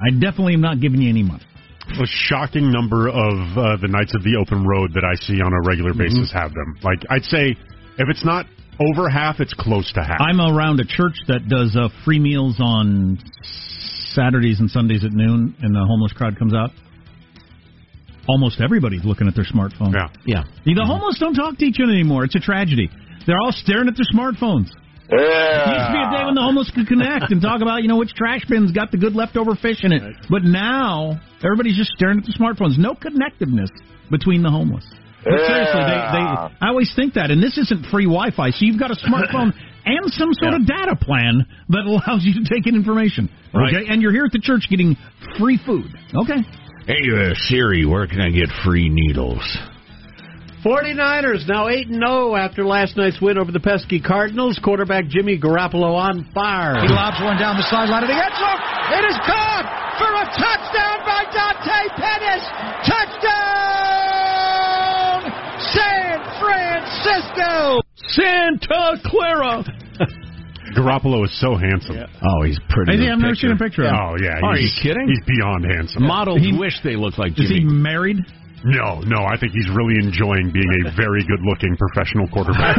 I 0.00 0.10
definitely 0.12 0.54
am 0.54 0.60
not 0.60 0.80
giving 0.80 1.00
you 1.00 1.08
any 1.10 1.22
money. 1.22 1.44
A 2.00 2.06
shocking 2.06 2.70
number 2.70 3.08
of 3.08 3.58
uh, 3.58 3.76
the 3.82 3.88
Knights 3.88 4.14
of 4.14 4.22
the 4.22 4.36
Open 4.40 4.64
Road 4.66 4.92
that 4.94 5.04
I 5.04 5.14
see 5.16 5.40
on 5.42 5.52
a 5.52 5.60
regular 5.66 5.92
basis 5.94 6.30
Mm-hmm. 6.30 6.38
have 6.38 6.52
them. 6.54 6.78
Like 6.82 7.00
I'd 7.10 7.24
say, 7.24 7.56
if 7.98 8.08
it's 8.08 8.24
not 8.24 8.46
over 8.80 9.08
half, 9.08 9.40
it's 9.40 9.52
close 9.52 9.92
to 9.94 10.00
half. 10.00 10.20
I'm 10.20 10.40
around 10.40 10.80
a 10.80 10.84
church 10.86 11.14
that 11.28 11.48
does 11.48 11.76
uh, 11.76 11.88
free 12.04 12.18
meals 12.20 12.56
on 12.60 13.18
Saturdays 14.14 14.60
and 14.60 14.70
Sundays 14.70 15.04
at 15.04 15.12
noon, 15.12 15.54
and 15.60 15.74
the 15.74 15.84
homeless 15.86 16.12
crowd 16.12 16.38
comes 16.38 16.54
out. 16.54 16.70
Almost 18.28 18.60
everybody's 18.60 19.04
looking 19.04 19.26
at 19.26 19.34
their 19.34 19.44
smartphone. 19.44 19.92
Yeah, 19.92 20.08
yeah. 20.26 20.44
The 20.64 20.84
homeless 20.84 21.18
don't 21.18 21.34
talk 21.34 21.58
to 21.58 21.64
each 21.64 21.78
other 21.82 21.92
anymore. 21.92 22.24
It's 22.24 22.36
a 22.36 22.40
tragedy. 22.40 22.88
They're 23.26 23.40
all 23.40 23.52
staring 23.52 23.88
at 23.88 23.94
their 23.96 24.06
smartphones. 24.14 24.70
It 25.12 25.18
used 25.18 25.88
to 25.90 25.92
be 25.92 26.00
a 26.00 26.10
day 26.16 26.24
when 26.24 26.34
the 26.34 26.40
homeless 26.40 26.70
could 26.70 26.86
connect 26.88 27.30
and 27.32 27.42
talk 27.42 27.60
about, 27.60 27.82
you 27.82 27.88
know, 27.88 27.98
which 27.98 28.14
trash 28.14 28.46
bin's 28.48 28.72
got 28.72 28.90
the 28.90 28.96
good 28.96 29.14
leftover 29.14 29.54
fish 29.54 29.84
in 29.84 29.92
it. 29.92 30.02
But 30.30 30.44
now 30.44 31.20
everybody's 31.44 31.76
just 31.76 31.92
staring 31.92 32.18
at 32.18 32.24
their 32.24 32.32
smartphones. 32.38 32.78
No 32.78 32.94
connectiveness 32.94 33.68
between 34.10 34.42
the 34.42 34.50
homeless. 34.50 34.86
But 35.22 35.38
seriously, 35.46 35.82
they, 35.86 35.98
they 36.18 36.24
I 36.64 36.68
always 36.68 36.90
think 36.96 37.14
that, 37.14 37.30
and 37.30 37.42
this 37.42 37.58
isn't 37.58 37.86
free 37.92 38.06
Wi-Fi, 38.06 38.50
so 38.50 38.64
you've 38.64 38.80
got 38.80 38.90
a 38.90 38.98
smartphone 38.98 39.52
and 39.84 40.10
some 40.10 40.30
sort 40.34 40.54
of 40.54 40.66
data 40.66 40.96
plan 40.96 41.46
that 41.68 41.84
allows 41.86 42.24
you 42.24 42.34
to 42.42 42.44
take 42.48 42.66
in 42.66 42.74
information. 42.74 43.30
Right. 43.54 43.74
Okay, 43.74 43.86
and 43.88 44.02
you're 44.02 44.12
here 44.12 44.24
at 44.24 44.32
the 44.32 44.40
church 44.42 44.66
getting 44.70 44.96
free 45.38 45.60
food. 45.64 45.92
Okay. 46.14 46.42
Hey, 46.86 46.98
uh, 47.14 47.34
Siri, 47.46 47.86
where 47.86 48.08
can 48.08 48.20
I 48.20 48.30
get 48.30 48.48
free 48.64 48.88
needles? 48.88 49.40
49ers 50.64 51.46
now 51.46 51.68
8 51.68 51.86
0 51.88 52.34
after 52.34 52.64
last 52.64 52.96
night's 52.96 53.20
win 53.20 53.38
over 53.38 53.52
the 53.52 53.60
pesky 53.60 54.00
Cardinals. 54.00 54.58
Quarterback 54.62 55.06
Jimmy 55.06 55.38
Garoppolo 55.38 55.94
on 55.94 56.26
fire. 56.34 56.82
He 56.82 56.88
lobs 56.88 57.20
one 57.22 57.38
down 57.38 57.56
the 57.56 57.66
sideline 57.70 58.02
of 58.02 58.08
the 58.08 58.14
end 58.14 58.34
zone. 58.34 58.58
It 58.98 59.04
is 59.06 59.16
caught 59.26 59.66
for 59.98 60.10
a 60.10 60.26
touchdown 60.38 61.06
by 61.06 61.22
Dante 61.30 61.86
Pettis. 61.98 62.42
Touchdown, 62.86 64.02
San 65.70 66.18
Francisco. 66.42 67.82
Santa 68.10 68.98
Clara. 69.06 69.62
Garoppolo 70.74 71.24
is 71.24 71.40
so 71.40 71.56
handsome. 71.56 71.96
Oh, 72.22 72.42
he's 72.42 72.58
pretty. 72.68 72.94
Is 72.94 73.00
he? 73.00 73.06
in 73.06 73.12
I've 73.12 73.18
never 73.18 73.34
seen 73.34 73.52
a 73.52 73.56
picture 73.56 73.82
of 73.84 73.90
him. 73.90 73.96
Oh 73.96 74.16
yeah, 74.20 74.40
Are 74.42 74.56
he's, 74.56 74.78
you 74.82 74.90
kidding? 74.90 75.08
He's 75.08 75.24
beyond 75.26 75.64
handsome. 75.64 76.04
Models 76.04 76.42
wish 76.58 76.80
they 76.82 76.96
looked 76.96 77.18
like 77.18 77.38
Is 77.38 77.48
he 77.48 77.64
married? 77.64 78.18
No, 78.64 79.00
no, 79.00 79.24
I 79.24 79.36
think 79.38 79.52
he's 79.52 79.68
really 79.74 79.94
enjoying 79.98 80.52
being 80.52 80.70
a 80.86 80.90
very 80.96 81.24
good-looking 81.26 81.76
professional 81.76 82.28
quarterback. 82.28 82.76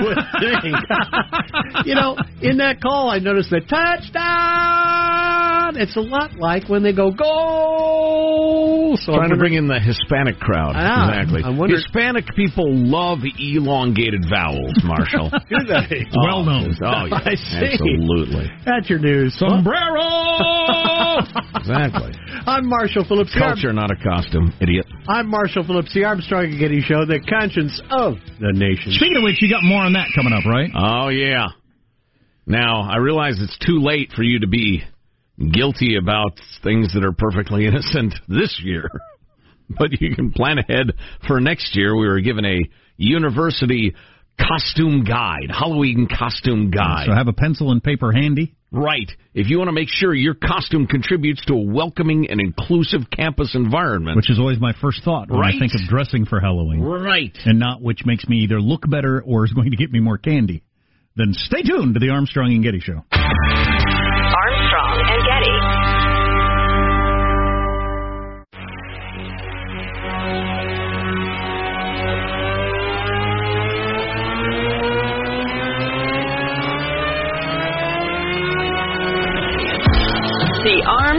you 1.86 1.96
know, 1.96 2.16
in 2.42 2.58
that 2.58 2.80
call, 2.82 3.10
I 3.10 3.20
noticed 3.20 3.50
the 3.50 3.60
touchdown. 3.62 4.24
It's 5.76 5.96
a 5.98 6.02
lot 6.02 6.36
like 6.36 6.70
when 6.70 6.84
they 6.84 6.94
go 6.94 7.12
goal. 7.12 8.96
So 8.98 9.14
Trying 9.14 9.24
I'm 9.26 9.30
to 9.32 9.38
bring 9.38 9.54
in 9.56 9.68
the 9.68 9.80
Hispanic 9.80 10.40
crowd. 10.40 10.74
Ah, 10.76 11.10
exactly. 11.10 11.44
I 11.44 11.50
wonder- 11.50 11.76
Hispanic 11.76 12.28
people 12.36 12.72
love 12.74 13.20
elongated 13.40 14.24
vowels, 14.30 14.76
Marshall. 14.84 15.30
Do 15.50 15.58
they? 15.68 16.06
Oh, 16.16 16.24
Well 16.24 16.44
known. 16.44 16.76
Oh, 16.82 17.06
yeah. 17.06 17.20
I 17.26 17.36
see. 17.36 17.74
Absolutely. 17.74 18.50
That's 18.66 18.90
your 18.90 19.00
news. 19.00 19.36
Sombrero. 19.38 20.04
Exactly. 21.56 22.12
I'm 22.48 22.68
Marshall 22.68 23.06
Phillips. 23.08 23.34
here. 23.34 23.42
Culture, 23.44 23.74
not 23.74 23.92
a 23.92 23.96
costume, 23.96 24.54
idiot. 24.62 24.86
I'm 25.08 25.28
Marshall 25.30 25.64
Phillips, 25.66 25.94
the 25.94 26.04
Armstrong 26.06 26.46
and 26.46 26.60
Getty 26.60 26.82
Show, 26.82 27.06
the 27.06 27.20
conscience 27.30 27.82
of 27.90 28.16
the 28.40 28.52
nation. 28.54 28.92
Speaking 28.94 29.18
of 29.18 29.24
which, 29.24 29.42
you 29.42 29.50
got 29.50 29.64
more 29.64 29.82
on 29.82 29.94
that 29.94 30.08
coming 30.16 30.34
up, 30.34 30.46
right? 30.46 30.70
Oh, 30.76 31.10
yeah. 31.10 31.48
Now, 32.46 32.82
I 32.82 32.98
realize 32.98 33.36
it's 33.40 33.58
too 33.66 33.80
late 33.80 34.12
for 34.16 34.24
you 34.24 34.40
to 34.40 34.48
be 34.48 34.84
guilty 35.52 35.96
about 35.96 36.40
things 36.64 36.94
that 36.94 37.04
are 37.04 37.14
perfectly 37.14 37.66
innocent 37.66 38.14
this 38.28 38.60
year. 38.64 38.90
But 39.70 40.00
you 40.02 40.14
can 40.16 40.32
plan 40.32 40.58
ahead 40.60 40.94
for 41.28 41.40
next 41.40 41.76
year. 41.76 41.96
We 41.96 42.08
were 42.08 42.20
given 42.20 42.46
a 42.46 42.60
university 42.98 43.96
costume 44.40 45.04
guide, 45.04 45.50
Halloween 45.50 46.08
costume 46.08 46.70
guide. 46.70 47.06
So 47.08 47.14
have 47.14 47.28
a 47.28 47.34
pencil 47.34 47.72
and 47.72 47.84
paper 47.84 48.12
handy. 48.12 48.56
Right. 48.74 49.10
If 49.36 49.50
you 49.50 49.60
want 49.60 49.68
to 49.68 49.74
make 49.74 49.88
sure 49.90 50.14
your 50.14 50.34
costume 50.34 50.88
contributes 50.88 51.46
to 51.46 51.54
a 51.54 51.62
welcoming 51.64 52.28
and 52.30 52.42
inclusive 52.42 53.02
campus 53.16 53.52
environment. 53.54 54.16
Which 54.16 54.30
is 54.32 54.40
always 54.40 54.60
my 54.60 54.74
first 54.82 55.04
thought 55.04 55.30
when 55.30 55.40
Right. 55.40 55.54
I 55.56 55.60
think 55.60 55.74
of 55.76 55.88
dressing 55.88 56.26
for 56.26 56.40
Halloween. 56.40 56.82
Right. 56.82 57.38
And 57.46 57.60
not 57.60 57.82
which 57.82 58.00
makes 58.06 58.28
me 58.28 58.38
either 58.40 58.60
look 58.60 58.90
better 58.90 59.22
or 59.22 59.46
is 59.46 59.54
going 59.56 59.72
to 59.72 59.78
get 59.78 59.92
me 59.92 60.00
more 60.00 60.18
candy. 60.18 60.64
Then 61.16 61.34
stay 61.34 61.62
tuned 61.62 61.94
to 61.94 62.00
the 62.00 62.10
Armstrong 62.10 62.52
and 62.52 62.64
Getty 62.64 62.80
Show. 62.80 63.04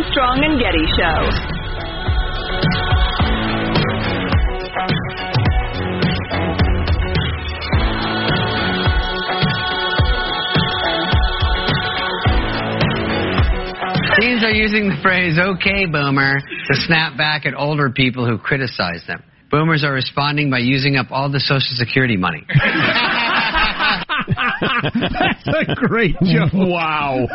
Armstrong 0.05 0.45
and 0.45 0.61
Getty 0.61 0.85
Show. 0.99 1.31
Teens 14.21 14.45
are 14.45 14.51
using 14.51 14.89
the 14.89 14.97
phrase 15.03 15.39
okay 15.39 15.87
boomer 15.87 16.41
to 16.41 16.75
snap 16.75 17.17
back 17.17 17.47
at 17.47 17.55
older 17.55 17.89
people 17.91 18.27
who 18.27 18.37
criticize 18.37 19.03
them. 19.07 19.23
Boomers 19.51 19.85
are 19.85 19.93
responding 19.95 20.51
by 20.51 20.59
using 20.59 20.97
up 20.97 21.07
all 21.11 21.31
the 21.31 21.41
Social 21.41 21.77
Security 21.77 22.17
money. 22.17 22.45
That's 24.29 25.47
a 25.47 25.75
great 25.75 26.17
joke. 26.21 26.53
Wow. 26.53 27.27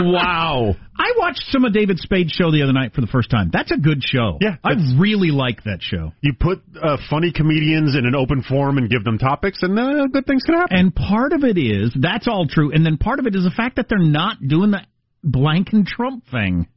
Wow. 0.00 0.74
I 0.96 1.12
watched 1.16 1.44
some 1.50 1.64
of 1.64 1.72
David 1.72 1.98
Spade's 1.98 2.32
show 2.32 2.50
the 2.50 2.62
other 2.62 2.72
night 2.72 2.94
for 2.94 3.00
the 3.00 3.06
first 3.06 3.30
time. 3.30 3.50
That's 3.52 3.70
a 3.72 3.76
good 3.76 4.02
show. 4.02 4.38
Yeah, 4.40 4.56
I 4.62 4.72
really 4.98 5.30
like 5.30 5.64
that 5.64 5.78
show. 5.80 6.12
You 6.20 6.32
put 6.38 6.62
uh, 6.80 6.96
funny 7.10 7.32
comedians 7.32 7.96
in 7.96 8.06
an 8.06 8.14
open 8.14 8.42
forum 8.42 8.78
and 8.78 8.88
give 8.88 9.04
them 9.04 9.18
topics, 9.18 9.62
and 9.62 9.78
uh, 9.78 10.06
good 10.12 10.26
things 10.26 10.42
can 10.44 10.54
happen. 10.54 10.76
And 10.76 10.94
part 10.94 11.32
of 11.32 11.44
it 11.44 11.58
is 11.58 11.94
that's 11.98 12.28
all 12.28 12.46
true, 12.48 12.72
and 12.72 12.84
then 12.84 12.96
part 12.98 13.18
of 13.18 13.26
it 13.26 13.34
is 13.34 13.44
the 13.44 13.50
fact 13.50 13.76
that 13.76 13.86
they're 13.88 13.98
not 13.98 14.36
doing 14.46 14.70
the 14.70 14.80
blank 15.24 15.68
and 15.72 15.86
Trump 15.86 16.24
thing. 16.30 16.68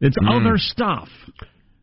It's 0.00 0.16
Mm. 0.18 0.40
other 0.40 0.56
stuff. 0.58 1.08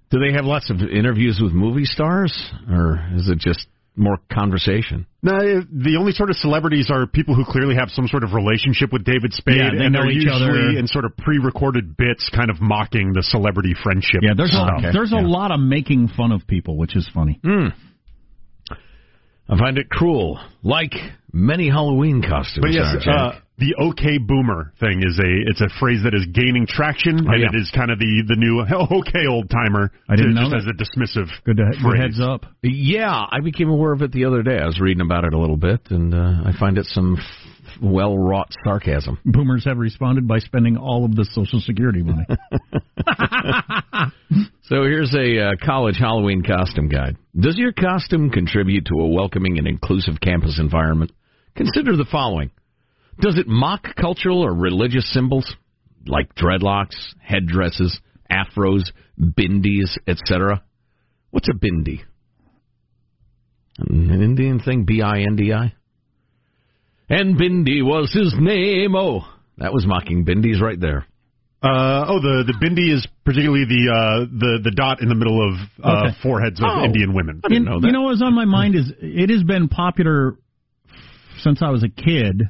Do 0.10 0.19
they 0.19 0.32
have 0.34 0.45
lots 0.45 0.69
of 0.69 0.82
interviews 0.82 1.39
with 1.41 1.52
movie 1.54 1.86
stars, 1.86 2.34
or 2.69 3.06
is 3.15 3.28
it 3.30 3.38
just 3.39 3.67
more 3.97 4.17
conversation? 4.31 5.05
No, 5.23 5.33
uh, 5.36 5.62
the 5.71 5.97
only 5.99 6.12
sort 6.12 6.29
of 6.29 6.36
celebrities 6.38 6.89
are 6.91 7.07
people 7.07 7.36
who 7.36 7.43
clearly 7.45 7.75
have 7.75 7.89
some 7.89 8.07
sort 8.07 8.23
of 8.23 8.33
relationship 8.33 8.93
with 8.93 9.03
David 9.03 9.33
Spade, 9.33 9.57
Yeah, 9.57 9.69
they 9.77 9.86
and 9.86 9.93
know 9.93 10.01
they're 10.03 10.12
each 10.12 10.23
usually 10.25 10.71
other. 10.73 10.79
in 10.79 10.88
sort 10.88 11.05
of 11.05 11.17
pre-recorded 11.17 11.97
bits, 11.97 12.29
kind 12.33 12.49
of 12.49 12.62
mocking 12.62 13.13
the 13.13 13.23
celebrity 13.23 13.73
friendship. 13.83 14.21
Yeah, 14.21 14.33
there's 14.38 14.51
stuff. 14.51 14.69
a 14.83 14.91
there's 14.91 15.12
a 15.12 15.15
lot 15.17 15.51
of 15.51 15.60
making 15.60 16.10
fun 16.15 16.31
of 16.31 16.45
people, 16.47 16.77
which 16.77 16.95
is 16.95 17.10
funny. 17.13 17.39
Hmm. 17.43 17.67
I 19.49 19.57
find 19.57 19.77
it 19.77 19.89
cruel, 19.89 20.39
like 20.62 20.91
many 21.31 21.69
Halloween 21.69 22.21
costumes. 22.21 22.60
But 22.62 22.71
yes, 22.73 22.95
are, 22.95 22.99
Jack. 22.99 23.15
uh, 23.36 23.39
the 23.58 23.76
"okay 23.80 24.17
boomer" 24.20 24.72
thing 24.80 25.02
is 25.06 25.17
a 25.20 25.50
it's 25.50 25.62
a 25.62 25.70
phrase 25.80 26.02
that 26.04 26.13
is 26.13 26.26
gaining 26.34 26.67
traction, 26.67 27.28
Oh, 27.28 27.32
and 27.32 27.41
yeah. 27.41 27.48
it 27.52 27.56
is 27.56 27.72
kind 27.76 27.91
of 27.91 28.00
the 28.00 28.24
the 28.28 28.36
new 28.36 28.62
"okay 29.00 29.26
old 29.28 29.50
timer." 29.50 29.91
I 30.10 30.15
didn't 30.15 30.36
know 30.36 30.50
just 30.50 30.52
that. 30.52 30.58
as 30.58 30.67
a 30.67 30.74
dismissive 30.78 31.30
Good, 31.46 31.58
to, 31.58 31.63
good 31.82 32.00
heads 32.00 32.20
up. 32.22 32.46
Yeah, 32.62 33.12
I 33.12 33.39
became 33.43 33.70
aware 33.70 33.91
of 33.93 34.02
it 34.02 34.12
the 34.12 34.26
other 34.26 34.43
day. 34.43 34.58
I 34.62 34.65
was 34.65 34.80
reading 34.80 35.02
about 35.02 35.24
it 35.24 35.34
a 35.34 35.38
little 35.39 35.58
bit, 35.58 35.82
and 35.89 36.13
uh, 36.13 36.41
I 36.46 36.52
find 36.60 36.78
it 36.78 36.86
some 36.86 37.17
f- 37.17 37.82
well 37.82 38.17
wrought 38.17 38.52
sarcasm. 38.63 39.20
Boomers 39.26 39.65
have 39.65 39.78
responded 39.78 40.28
by 40.28 40.39
spending 40.39 40.78
all 40.78 41.06
of 41.06 41.15
the 41.15 41.26
Social 41.26 41.60
Security 41.60 42.04
money. 42.04 42.26
So 44.70 44.84
here's 44.84 45.15
a 45.15 45.39
uh, 45.39 45.52
college 45.65 45.96
Halloween 45.98 46.43
costume 46.43 46.89
guide. 46.89 47.15
Does 47.39 47.58
your 47.58 47.72
costume 47.72 48.30
contribute 48.30 48.86
to 48.88 48.96
a 49.00 49.08
welcoming 49.08 49.58
and 49.58 49.65
inclusive 49.65 50.15
campus 50.22 50.60
environment? 50.60 51.13
Consider 51.56 51.96
the 51.96 52.06
following. 52.12 52.52
Does 53.19 53.38
it 53.38 53.47
mock 53.47 53.95
cultural 53.95 54.41
or 54.45 54.53
religious 54.53 55.12
symbols 55.12 55.51
like 56.06 56.34
dreadlocks, 56.36 56.95
headdresses, 57.19 57.99
afros, 58.32 58.91
bindis, 59.19 59.97
etc.? 60.08 60.63
What's 61.32 61.49
a 61.49 61.53
bindi? 61.53 62.01
An 63.80 64.21
Indian 64.23 64.60
thing, 64.60 64.86
B-I-N-D-I? 64.86 65.73
And 67.10 67.38
Bindi 67.38 67.84
was 67.84 68.12
his 68.12 68.34
name. 68.38 68.95
Oh, 68.95 69.21
that 69.58 69.71
was 69.71 69.86
mocking 69.88 70.25
bindis 70.25 70.60
right 70.60 70.80
there. 70.80 71.06
Uh, 71.63 72.06
oh, 72.08 72.19
the 72.19 72.43
the 72.45 72.53
bindi 72.62 72.93
is 72.93 73.08
particularly 73.23 73.63
the 73.65 73.89
uh, 73.89 74.25
the 74.30 74.60
the 74.63 74.71
dot 74.75 75.01
in 75.01 75.08
the 75.10 75.15
middle 75.15 75.41
of 75.41 75.56
uh, 75.84 76.06
Okay. 76.08 76.15
foreheads 76.21 76.60
of 76.60 76.65
Oh. 76.69 76.84
Indian 76.84 77.13
women. 77.13 77.41
You- 77.49 77.60
You 77.82 77.91
know 77.91 78.01
what's 78.03 78.21
on 78.21 78.36
my 78.36 78.45
mind 78.45 78.75
is 78.75 78.91
it 78.99 79.30
has 79.30 79.41
been 79.43 79.67
popular 79.69 80.36
since 81.39 81.62
I 81.62 81.69
was 81.69 81.82
a 81.84 81.89
kid 81.89 82.43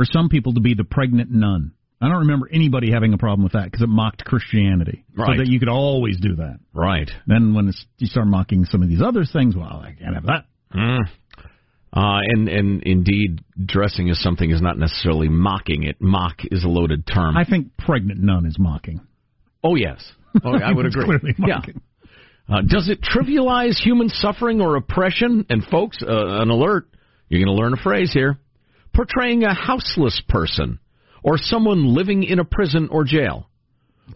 for 0.00 0.06
some 0.10 0.30
people 0.30 0.54
to 0.54 0.60
be 0.60 0.72
the 0.72 0.82
pregnant 0.82 1.30
nun. 1.30 1.72
I 2.00 2.08
don't 2.08 2.20
remember 2.20 2.48
anybody 2.50 2.90
having 2.90 3.12
a 3.12 3.18
problem 3.18 3.44
with 3.44 3.52
that 3.52 3.64
because 3.64 3.82
it 3.82 3.88
mocked 3.90 4.24
Christianity. 4.24 5.04
Right. 5.14 5.36
So 5.36 5.44
that 5.44 5.46
you 5.46 5.58
could 5.58 5.68
always 5.68 6.18
do 6.18 6.36
that. 6.36 6.58
Right. 6.72 7.10
Then 7.26 7.52
when 7.52 7.68
it's, 7.68 7.84
you 7.98 8.06
start 8.06 8.26
mocking 8.26 8.64
some 8.64 8.82
of 8.82 8.88
these 8.88 9.02
other 9.02 9.24
things, 9.30 9.54
well, 9.54 9.66
I 9.66 9.92
can't 9.92 10.14
have 10.14 10.24
that. 10.24 10.46
Mm. 10.74 11.00
Uh, 11.92 12.20
and 12.32 12.48
and 12.48 12.82
indeed, 12.84 13.44
dressing 13.62 14.08
as 14.08 14.18
something 14.20 14.48
is 14.48 14.62
not 14.62 14.78
necessarily 14.78 15.28
mocking 15.28 15.82
it. 15.82 15.96
Mock 16.00 16.38
is 16.50 16.64
a 16.64 16.68
loaded 16.68 17.06
term. 17.06 17.36
I 17.36 17.44
think 17.44 17.76
pregnant 17.76 18.20
nun 18.20 18.46
is 18.46 18.56
mocking. 18.58 19.02
oh 19.62 19.74
yes, 19.74 20.02
oh, 20.42 20.54
I 20.54 20.72
would 20.72 20.86
agree. 20.86 21.04
clearly 21.04 21.34
yeah. 21.46 21.60
Uh, 22.48 22.62
does 22.62 22.88
it 22.88 23.02
trivialize 23.02 23.76
human 23.76 24.08
suffering 24.08 24.62
or 24.62 24.76
oppression? 24.76 25.44
And 25.50 25.62
folks, 25.64 25.98
uh, 26.00 26.40
an 26.40 26.48
alert. 26.48 26.86
You're 27.28 27.44
going 27.44 27.54
to 27.54 27.60
learn 27.60 27.74
a 27.74 27.82
phrase 27.82 28.12
here. 28.12 28.38
Portraying 28.94 29.44
a 29.44 29.54
houseless 29.54 30.20
person 30.28 30.78
or 31.22 31.38
someone 31.38 31.94
living 31.94 32.22
in 32.24 32.38
a 32.38 32.44
prison 32.44 32.88
or 32.90 33.04
jail. 33.04 33.46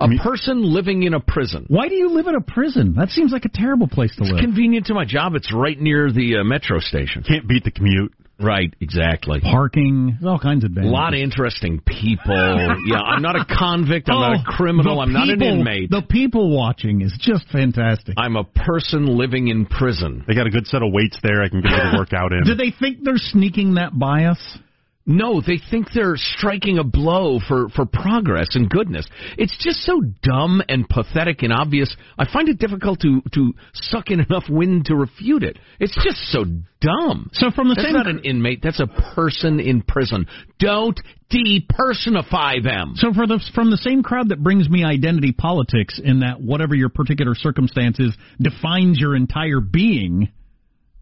A 0.00 0.08
person 0.20 0.60
living 0.62 1.04
in 1.04 1.14
a 1.14 1.20
prison. 1.20 1.66
Why 1.68 1.88
do 1.88 1.94
you 1.94 2.10
live 2.10 2.26
in 2.26 2.34
a 2.34 2.40
prison? 2.40 2.94
That 2.96 3.10
seems 3.10 3.30
like 3.30 3.44
a 3.44 3.48
terrible 3.48 3.87
place 3.87 4.12
to 4.16 4.22
It's 4.22 4.32
live. 4.32 4.40
convenient 4.40 4.87
to 4.87 4.94
my 4.94 5.04
job. 5.04 5.34
It's 5.37 5.52
right 5.54 5.80
near 5.80 6.10
the 6.10 6.38
uh, 6.38 6.44
metro 6.44 6.80
station. 6.80 7.22
Can't 7.22 7.46
beat 7.46 7.62
the 7.62 7.70
commute. 7.70 8.12
Right, 8.40 8.74
exactly. 8.80 9.38
Parking, 9.40 10.18
all 10.26 10.40
kinds 10.40 10.64
of 10.64 10.76
A 10.76 10.80
lot 10.80 11.14
of 11.14 11.20
interesting 11.20 11.80
people. 11.87 12.34
yeah, 12.87 12.96
I'm 12.98 13.22
not 13.22 13.37
a 13.37 13.44
convict. 13.44 14.08
I'm 14.08 14.16
not 14.18 14.37
Oh, 14.38 14.50
a 14.52 14.56
criminal. 14.56 14.98
I'm 14.98 15.12
not 15.12 15.28
an 15.28 15.40
inmate. 15.40 15.90
The 15.90 16.02
people 16.02 16.50
watching 16.50 17.00
is 17.02 17.16
just 17.20 17.46
fantastic. 17.52 18.14
I'm 18.18 18.34
a 18.34 18.42
person 18.42 19.06
living 19.06 19.46
in 19.46 19.66
prison. 19.66 20.24
They 20.26 20.34
got 20.34 20.48
a 20.48 20.50
good 20.50 20.66
set 20.66 20.82
of 20.82 20.92
weights 20.92 21.16
there. 21.22 21.44
I 21.44 21.48
can 21.48 21.60
get 21.60 21.70
a 21.70 21.94
workout 21.96 22.32
in. 22.32 22.42
Do 22.44 22.56
they 22.56 22.72
think 22.76 23.04
they're 23.04 23.14
sneaking 23.16 23.74
that 23.74 23.96
by 23.96 24.24
us? 24.24 24.58
No, 25.07 25.43
they 25.43 25.61
think 25.71 25.88
they're 25.95 26.17
striking 26.17 26.79
a 26.79 26.85
blow 26.85 27.38
for, 27.47 27.69
for 27.69 27.85
progress 27.85 28.57
and 28.57 28.71
goodness. 28.71 29.07
It's 29.37 29.55
just 29.62 29.81
so 29.81 30.01
dumb 30.23 30.62
and 30.67 30.88
pathetic 30.88 31.43
and 31.43 31.53
obvious. 31.53 31.95
I 32.19 32.25
find 32.31 32.49
it 32.49 32.59
difficult 32.59 33.01
to, 33.01 33.21
to 33.35 33.53
suck 33.75 34.11
in 34.11 34.21
enough 34.21 34.45
wind 34.49 34.87
to 34.87 34.97
refute 34.97 35.43
it. 35.43 35.59
It's 35.79 35.95
just 36.03 36.17
so 36.33 36.45
dumb. 36.81 37.29
So 37.35 37.51
from 37.51 37.69
the 37.69 37.75
that's 37.75 37.88
same 37.88 37.93
not 37.93 38.07
an 38.07 38.21
inmate. 38.25 38.61
That's 38.62 38.81
a 38.81 38.87
person 39.14 39.61
in 39.61 39.83
prison. 39.83 40.27
Don't 40.59 40.99
depersonify 41.31 42.62
them. 42.62 42.95
So 42.97 43.12
for 43.12 43.27
the 43.27 43.45
from 43.55 43.71
the 43.71 43.77
same 43.77 44.03
crowd 44.03 44.31
that 44.31 44.43
brings 44.43 44.71
me 44.71 44.85
identity 44.85 45.33
politics 45.33 46.01
in 46.03 46.21
that 46.21 46.40
whatever 46.40 46.75
your 46.75 46.88
particular 46.88 47.35
circumstances 47.35 48.17
defines 48.40 48.99
your 48.99 49.17
entire 49.17 49.61
being, 49.61 50.33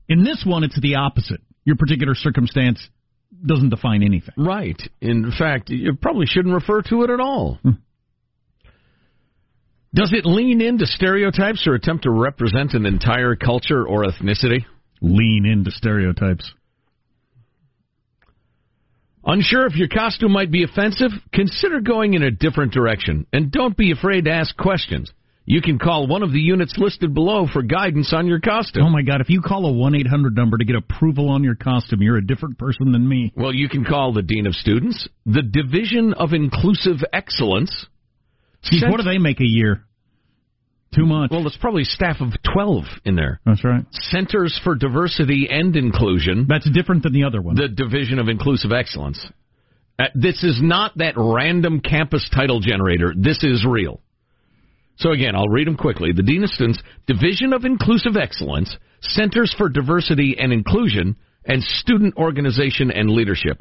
in 0.09 0.25
this 0.25 0.43
one 0.45 0.65
it's 0.65 0.81
the 0.81 0.97
opposite. 0.97 1.41
Your 1.65 1.77
particular 1.77 2.17
circumstance 2.17 2.88
doesn't 3.44 3.70
define 3.70 4.02
anything. 4.02 4.35
Right. 4.37 4.81
In 5.00 5.33
fact, 5.37 5.70
you 5.70 5.94
probably 5.94 6.26
shouldn't 6.26 6.55
refer 6.55 6.83
to 6.83 7.02
it 7.02 7.11
at 7.11 7.20
all. 7.20 7.59
Hmm. 7.62 7.70
Does 9.94 10.12
it 10.12 10.24
lean 10.24 10.62
into 10.62 10.87
stereotypes 10.87 11.66
or 11.66 11.74
attempt 11.74 12.05
to 12.05 12.11
represent 12.11 12.72
an 12.72 12.87
entire 12.87 13.37
culture 13.37 13.87
or 13.87 14.05
ethnicity? 14.05 14.64
Lean 15.02 15.44
into 15.44 15.70
stereotypes. 15.70 16.50
Unsure 19.24 19.66
if 19.66 19.76
your 19.76 19.88
costume 19.88 20.33
might 20.33 20.50
be 20.50 20.64
offensive? 20.64 21.11
Consider 21.33 21.81
going 21.81 22.14
in 22.14 22.22
a 22.22 22.31
different 22.31 22.72
direction 22.72 23.26
and 23.33 23.52
don't 23.52 23.76
be 23.76 23.92
afraid 23.92 24.24
to 24.24 24.33
ask 24.33 24.57
questions. 24.57 25.12
You 25.44 25.61
can 25.61 25.78
call 25.78 26.07
one 26.07 26.22
of 26.22 26.33
the 26.33 26.40
units 26.40 26.74
listed 26.78 27.14
below 27.14 27.46
for 27.52 27.62
guidance 27.62 28.12
on 28.12 28.26
your 28.26 28.38
costume. 28.38 28.85
Oh 28.87 28.90
my 28.90 29.02
God! 29.02 29.20
If 29.20 29.28
you 29.28 29.42
call 29.42 29.66
a 29.66 29.72
one 29.72 29.94
eight 29.94 30.07
hundred 30.07 30.37
number 30.37 30.57
to 30.57 30.64
get 30.64 30.76
approval 30.76 31.28
on 31.31 31.42
your 31.42 31.57
costume, 31.57 32.00
you're 32.00 32.16
a 32.16 32.24
different 32.24 32.59
person 32.59 32.92
than 32.92 33.09
me. 33.09 33.33
Well, 33.37 33.52
you 33.52 33.68
can 33.68 33.85
call 33.85 34.12
the 34.12 34.22
Dean 34.22 34.46
of 34.46 34.55
Students, 34.55 35.09
the 35.26 35.42
Division 35.42 36.14
of 36.14 36.33
Inclusive 36.33 36.98
Excellence. 37.12 37.87
Geez, 38.62 38.85
what 38.88 38.98
do 38.98 39.02
they 39.02 39.18
make 39.18 39.40
a 39.40 39.46
year? 39.46 39.85
Too 40.94 41.07
much. 41.07 41.31
Well, 41.31 41.42
there's 41.42 41.57
probably 41.59 41.85
staff 41.85 42.16
of 42.20 42.28
12 42.52 42.85
in 43.07 43.16
there. 43.16 43.40
That's 43.46 43.64
right. 43.64 43.85
Centers 43.90 44.61
for 44.62 44.74
Diversity 44.74 45.48
and 45.50 45.74
Inclusion. 45.74 46.46
That's 46.48 46.68
different 46.70 47.02
than 47.02 47.14
the 47.14 47.24
other 47.24 47.40
one. 47.40 47.57
The 47.57 47.68
Division 47.68 48.18
of 48.18 48.28
Inclusive 48.28 48.72
Excellence. 48.72 49.24
Uh, 49.98 50.05
this 50.14 50.44
is 50.44 50.61
not 50.62 50.98
that 50.98 51.14
random 51.16 51.81
campus 51.81 52.29
title 52.35 52.60
generator. 52.60 53.14
This 53.17 53.42
is 53.42 53.64
real. 53.67 54.00
So 55.03 55.11
again, 55.11 55.35
I'll 55.35 55.48
read 55.48 55.67
them 55.67 55.77
quickly. 55.77 56.13
The 56.15 56.23
Dean 56.23 56.46
Division 57.09 57.53
of 57.53 57.65
Inclusive 57.65 58.17
Excellence, 58.17 58.75
Centers 59.00 59.53
for 59.59 59.69
Diversity 59.69 60.37
and 60.38 60.53
Inclusion, 60.53 61.17
and 61.44 61.61
Student 61.63 62.17
Organization 62.17 62.92
and 62.92 63.11
Leadership. 63.11 63.61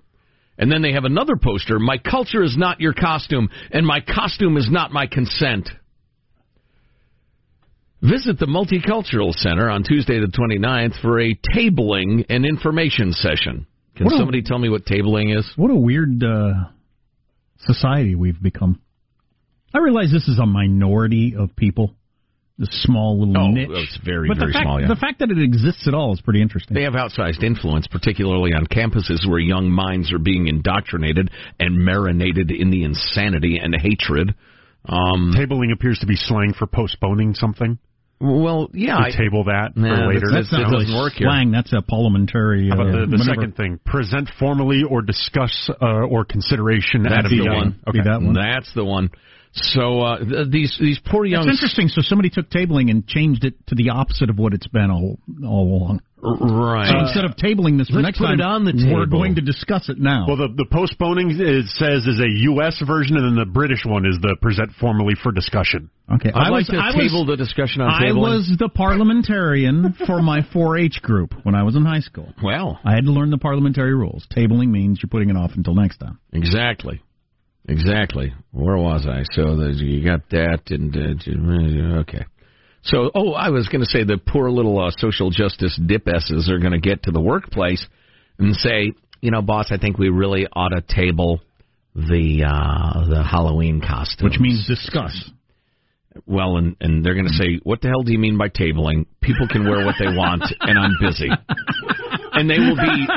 And 0.60 0.72
then 0.72 0.84
they 0.84 0.92
have 0.94 1.06
another 1.06 1.34
poster, 1.42 1.80
My 1.80 1.98
culture 1.98 2.44
is 2.44 2.56
not 2.56 2.80
your 2.80 2.94
costume, 2.94 3.50
and 3.72 3.88
my 3.88 4.02
costume 4.02 4.56
is 4.56 4.70
not 4.70 4.92
my 4.92 5.08
consent. 5.08 5.68
Visit 8.04 8.38
the 8.38 8.46
Multicultural 8.46 9.34
Center 9.34 9.68
on 9.70 9.84
Tuesday 9.84 10.20
the 10.20 10.28
29th 10.28 11.02
for 11.02 11.20
a 11.20 11.34
tabling 11.56 12.26
and 12.30 12.46
information 12.46 13.14
session. 13.14 13.66
Can 13.96 14.06
What 14.06 14.14
a- 14.14 14.18
somebody 14.18 14.44
tell 14.44 14.60
me 14.60 14.70
what 14.70 14.86
tabling 14.86 15.36
is? 15.36 15.52
What 15.56 15.72
a 15.72 15.76
weird 15.76 16.24
uh, 16.24 16.54
society 17.60 18.14
we've 18.14 18.42
become. 18.42 18.80
I 19.74 19.80
realize 19.80 20.12
this 20.12 20.28
is 20.28 20.40
a 20.40 20.46
minority 20.46 21.36
of 21.38 21.56
people, 21.56 21.96
this 22.58 22.70
small 22.84 23.20
little 23.26 23.38
Oh, 23.38 23.52
niche. 23.52 23.70
it's 23.72 23.98
very, 24.04 24.28
but 24.28 24.38
very 24.38 24.52
the 24.52 24.54
fact, 24.54 24.64
small, 24.66 24.82
yeah. 24.82 24.88
The 24.88 24.96
fact 24.96 25.20
that 25.20 25.32
it 25.32 25.40
exists 25.42 25.88
at 25.88 25.94
all 25.94 26.14
is 26.14 26.22
pretty 26.22 26.42
interesting. 26.42 26.76
They 26.76 26.84
have 26.84 26.94
outsized 26.94 27.44
influence, 27.44 27.88
particularly 27.88 28.52
on 28.54 28.66
campuses 28.68 29.28
where 29.28 29.40
young 29.40 29.72
minds 29.72 30.12
are 30.12 30.20
being 30.20 30.48
indoctrinated 30.48 31.32
and 31.60 31.78
marinated 31.86 32.52
in 32.52 32.70
the 32.70 32.84
insanity 32.84 33.60
and 33.62 33.76
hatred 33.80 34.34
Um, 34.84 35.34
Tabling 35.38 35.72
appears 35.72 36.00
to 36.00 36.08
be 36.08 36.16
slang 36.16 36.54
for 36.58 36.66
postponing 36.68 37.36
something. 37.36 37.78
Well, 38.20 38.70
yeah, 38.74 38.98
To 38.98 39.02
I- 39.02 39.12
table 39.12 39.46
that 39.46 39.76
Nah, 39.76 39.96
for 39.96 40.08
later. 40.14 40.28
That's 40.32 40.52
not 40.52 40.70
really 40.70 40.86
slang. 41.18 41.52
That's 41.52 41.72
a 41.74 41.82
parliamentary. 41.82 42.70
How 42.70 42.76
about 42.82 42.88
uh, 42.94 43.00
the, 43.02 43.18
the 43.18 43.24
second 43.24 43.56
thing? 43.56 43.80
Present 43.86 44.30
formally 44.38 44.84
or 44.88 45.02
discuss 45.02 45.70
uh, 45.82 45.86
or 45.86 46.26
consideration 46.26 47.06
at 47.08 47.24
That's 47.24 47.30
the 47.30 47.42
one. 47.48 47.80
Okay. 47.88 48.00
that 48.04 48.22
one. 48.22 48.34
That's 48.34 48.72
the 48.76 48.84
one. 48.86 49.10
So 49.54 50.00
uh, 50.02 50.20
th- 50.20 50.48
these 50.50 50.78
these 50.80 51.00
poor 51.06 51.26
young. 51.26 51.46
That's 51.46 51.58
interesting. 51.58 51.90
So 51.90 52.02
somebody 52.02 52.30
took 52.30 52.50
tabling 52.50 52.90
and 52.90 53.06
changed 53.06 53.44
it 53.44 53.56
to 53.68 53.76
the 53.76 53.90
opposite 53.90 54.30
of 54.30 54.38
what 54.38 54.54
it's 54.54 54.68
been 54.68 54.90
all 54.90 55.20
all 55.46 55.68
along. 55.68 56.02
Right. 56.24 56.88
So 56.88 57.00
instead 57.00 57.26
of 57.26 57.36
tabling 57.36 57.78
this 57.80 57.90
for 57.90 57.96
let's 57.96 58.06
next 58.06 58.20
put 58.20 58.28
time, 58.28 58.40
it 58.40 58.44
on 58.46 58.64
the 58.64 58.92
we're 58.94 59.08
going 59.08 59.36
to 59.36 59.42
discuss 59.42 59.90
it 59.90 59.98
now. 59.98 60.26
Well, 60.28 60.38
the, 60.38 60.50
the 60.56 60.68
postponing 60.72 61.32
it 61.32 61.66
says 61.66 62.06
is 62.06 62.22
a 62.22 62.30
U.S. 62.54 62.82
version, 62.86 63.18
and 63.18 63.26
then 63.26 63.36
the 63.44 63.52
British 63.52 63.84
one 63.86 64.06
is 64.06 64.20
the 64.22 64.38
present 64.40 64.72
formally 64.80 65.16
for 65.22 65.32
discussion. 65.32 65.90
okay, 66.14 66.30
I'd 66.30 66.48
I 66.48 66.50
like 66.50 66.68
was, 66.68 66.68
to 66.68 66.78
I 66.78 66.92
table 66.94 67.26
was, 67.26 67.36
the 67.36 67.38
discussion 67.44 67.82
on 67.82 67.90
I 67.90 68.12
tabling. 68.14 68.22
was 68.22 68.54
the 68.58 68.70
parliamentarian 68.70 69.96
for 70.06 70.22
my 70.22 70.42
4-H 70.42 71.02
group 71.02 71.34
when 71.44 71.56
I 71.56 71.64
was 71.64 71.76
in 71.76 71.84
high 71.86 72.00
school. 72.02 72.32
Well, 72.44 72.80
I 72.86 72.94
had 72.94 73.06
to 73.06 73.12
learn 73.12 73.32
the 73.32 73.38
parliamentary 73.40 73.96
rules. 73.96 74.26
Tabling 74.32 74.70
means 74.70 75.00
you're 75.02 75.10
putting 75.10 75.30
it 75.30 75.36
off 75.36 75.52
until 75.56 75.74
next 75.76 75.98
time. 75.98 76.20
exactly, 76.32 77.02
exactly. 77.68 78.34
Where 78.52 78.78
was 78.78 79.06
I? 79.08 79.24
So 79.34 79.56
the, 79.56 79.74
you 79.76 80.04
got 80.06 80.30
that, 80.30 80.62
and 80.70 80.96
uh, 80.96 82.00
okay. 82.02 82.26
So, 82.84 83.12
oh, 83.14 83.34
I 83.34 83.50
was 83.50 83.68
going 83.68 83.82
to 83.82 83.86
say 83.86 84.04
the 84.04 84.18
poor 84.18 84.50
little 84.50 84.80
uh, 84.80 84.92
social 84.98 85.30
justice 85.30 85.80
dipesses 85.80 86.50
are 86.50 86.58
going 86.58 86.74
to 86.74 86.80
get 86.80 87.04
to 87.04 87.12
the 87.12 87.22
workplace 87.22 87.86
and 88.40 88.56
say, 88.56 88.94
you 89.22 89.30
know, 89.30 89.42
boss, 89.42 89.68
I 89.72 89.78
think 89.78 90.00
we 90.00 90.10
really 90.10 90.48
ought 90.52 90.70
to 90.70 90.82
table 90.82 91.42
the 91.94 92.46
uh 92.48 93.06
the 93.10 93.24
Halloween 93.24 93.82
costume, 93.82 94.30
Which 94.30 94.40
means 94.40 94.66
discuss. 94.68 95.30
Well, 96.26 96.58
and 96.58 96.76
and 96.82 97.06
they're 97.06 97.14
going 97.14 97.28
to 97.28 97.34
say, 97.34 97.60
"What 97.64 97.82
the 97.82 97.90
hell 97.90 98.04
do 98.04 98.12
you 98.12 98.20
mean 98.20 98.38
by 98.38 98.50
tabling? 98.50 99.06
People 99.22 99.48
can 99.48 99.70
wear 99.70 99.86
what 99.86 99.96
they 100.00 100.08
want, 100.08 100.44
and 100.62 100.80
I'm 100.80 100.96
busy." 101.00 101.30
And 102.42 102.50
they 102.50 102.58
will 102.58 102.76
be 102.76 103.08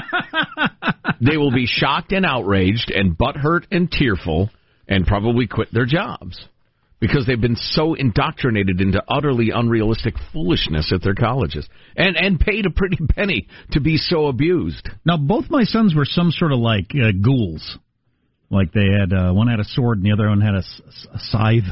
they 1.31 1.37
will 1.39 1.51
be 1.51 1.67
shocked 1.67 2.13
and 2.13 2.27
outraged 2.27 2.91
and 2.91 3.17
butthurt 3.17 3.65
and 3.71 3.91
tearful, 3.91 4.51
and 4.87 5.07
probably 5.07 5.47
quit 5.47 5.69
their 5.73 5.87
jobs 5.87 6.45
because 7.01 7.27
they've 7.27 7.41
been 7.41 7.57
so 7.57 7.95
indoctrinated 7.95 8.81
into 8.83 9.03
utterly 9.09 9.49
unrealistic 9.55 10.15
foolishness 10.33 10.93
at 10.95 11.03
their 11.03 11.15
colleges, 11.15 11.67
and 11.97 12.17
and 12.19 12.39
paid 12.39 12.67
a 12.67 12.71
pretty 12.71 12.99
penny 13.17 13.49
to 13.73 13.81
be 13.81 13.97
so 13.97 14.27
abused. 14.27 14.89
Now, 15.07 15.17
both 15.17 15.47
my 15.49 15.65
sons 15.65 15.95
were 15.95 16.05
some 16.05 16.31
sort 16.31 16.53
of 16.53 16.59
like 16.59 16.91
uh, 16.95 17.13
ghouls. 17.23 17.79
Like 18.51 18.73
they 18.73 18.89
had 18.99 19.11
uh, 19.13 19.33
one 19.33 19.49
had 19.49 19.59
a 19.59 19.65
sword 19.65 19.97
and 19.99 20.07
the 20.07 20.13
other 20.13 20.29
one 20.29 20.43
had 20.43 20.55
a, 20.55 20.59
s- 20.59 21.07
a 21.15 21.19
scythe 21.19 21.65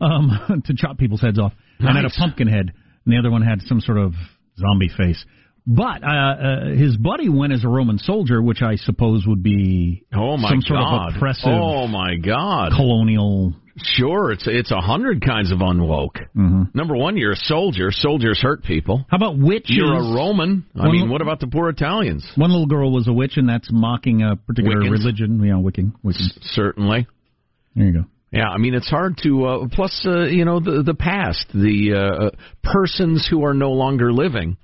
um, 0.00 0.62
to 0.66 0.74
chop 0.74 0.96
people's 0.96 1.20
heads 1.20 1.38
off. 1.38 1.52
One 1.80 1.96
had 1.96 2.06
a 2.06 2.10
pumpkin 2.10 2.48
head 2.48 2.72
and 3.04 3.12
the 3.14 3.18
other 3.18 3.30
one 3.30 3.42
had 3.42 3.60
some 3.62 3.80
sort 3.80 3.98
of 3.98 4.14
zombie 4.58 4.88
face. 4.96 5.22
But 5.66 6.04
uh, 6.04 6.06
uh, 6.06 6.64
his 6.74 6.96
buddy 6.98 7.28
went 7.30 7.52
as 7.54 7.64
a 7.64 7.68
Roman 7.68 7.98
soldier, 7.98 8.42
which 8.42 8.60
I 8.60 8.76
suppose 8.76 9.24
would 9.26 9.42
be 9.42 10.04
Oh 10.14 10.36
my 10.36 10.50
some 10.50 10.60
sort 10.60 10.78
god! 10.80 11.08
of 11.10 11.16
oppressive 11.16 11.48
oh 11.52 11.86
my 11.86 12.16
god! 12.16 12.72
colonial. 12.76 13.54
Sure, 13.76 14.30
it's 14.30 14.44
it's 14.46 14.70
a 14.70 14.80
hundred 14.80 15.24
kinds 15.24 15.50
of 15.50 15.58
unwoke. 15.58 16.18
Mhm. 16.36 16.72
Number 16.74 16.94
one, 16.96 17.16
you're 17.16 17.32
a 17.32 17.36
soldier. 17.36 17.90
Soldiers 17.90 18.38
hurt 18.40 18.62
people. 18.62 19.04
How 19.08 19.16
about 19.16 19.36
witches? 19.38 19.74
You're 19.74 19.94
a 19.96 20.14
Roman. 20.14 20.64
I 20.76 20.80
One 20.80 20.92
mean, 20.92 21.00
little- 21.00 21.12
what 21.12 21.22
about 21.22 21.40
the 21.40 21.46
poor 21.48 21.70
Italians? 21.70 22.24
One 22.36 22.50
little 22.50 22.66
girl 22.66 22.92
was 22.92 23.08
a 23.08 23.12
witch, 23.12 23.36
and 23.36 23.48
that's 23.48 23.68
mocking 23.72 24.22
a 24.22 24.36
particular 24.36 24.76
Wiccans. 24.82 24.90
religion. 24.92 25.38
Wiccan. 25.40 25.92
Wiccan. 26.04 26.38
Certainly. 26.42 27.06
There 27.74 27.86
you 27.86 27.92
go. 27.94 28.04
Yeah, 28.30 28.48
I 28.48 28.58
mean, 28.58 28.74
it's 28.74 28.88
hard 28.90 29.16
to. 29.24 29.44
Uh, 29.46 29.68
plus, 29.72 30.04
uh, 30.06 30.24
you 30.26 30.44
know, 30.44 30.60
the 30.60 30.82
the 30.84 30.94
past, 30.94 31.46
the 31.54 31.94
uh, 31.94 32.24
uh, 32.26 32.30
persons 32.62 33.26
who 33.28 33.44
are 33.44 33.54
no 33.54 33.72
longer 33.72 34.12
living. 34.12 34.56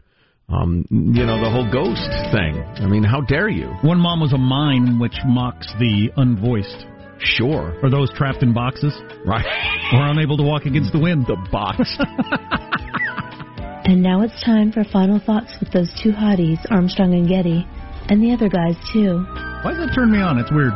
Um, 0.53 0.85
you 0.91 1.25
know, 1.27 1.39
the 1.43 1.51
whole 1.51 1.71
ghost 1.71 2.11
thing. 2.33 2.63
I 2.83 2.87
mean, 2.89 3.05
how 3.05 3.21
dare 3.21 3.49
you? 3.49 3.69
One 3.83 3.99
mom 4.01 4.21
was 4.21 4.33
a 4.33 4.39
mime, 4.39 4.99
which 4.99 5.17
mocks 5.25 5.73
the 5.79 6.11
unvoiced. 6.17 6.87
Sure. 7.19 7.79
Or 7.83 7.91
those 7.91 8.11
trapped 8.15 8.43
in 8.43 8.53
boxes. 8.53 8.95
Right. 9.25 9.45
Or 9.93 10.07
unable 10.07 10.37
to 10.39 10.43
walk 10.43 10.65
against 10.67 10.93
the 10.93 10.99
wind. 10.99 11.27
The 11.27 11.37
box. 11.53 11.97
And 13.91 14.05
now 14.05 14.23
it's 14.23 14.39
time 14.45 14.71
for 14.71 14.85
final 14.85 15.19
thoughts 15.19 15.51
with 15.59 15.73
those 15.73 15.91
two 15.99 16.13
hotties, 16.13 16.61
Armstrong 16.71 17.11
and 17.15 17.27
Getty, 17.27 17.67
and 18.07 18.23
the 18.23 18.31
other 18.31 18.47
guys 18.49 18.77
too. 18.93 19.25
Why 19.67 19.75
does 19.75 19.83
that 19.83 19.91
turn 19.97 20.13
me 20.13 20.23
on? 20.23 20.39
It's 20.39 20.53
weird. 20.53 20.71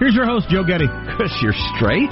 Here's 0.00 0.14
your 0.16 0.24
host, 0.24 0.48
Joe 0.48 0.64
Getty. 0.64 0.88
Chris, 1.20 1.34
you're 1.42 1.52
straight. 1.76 2.08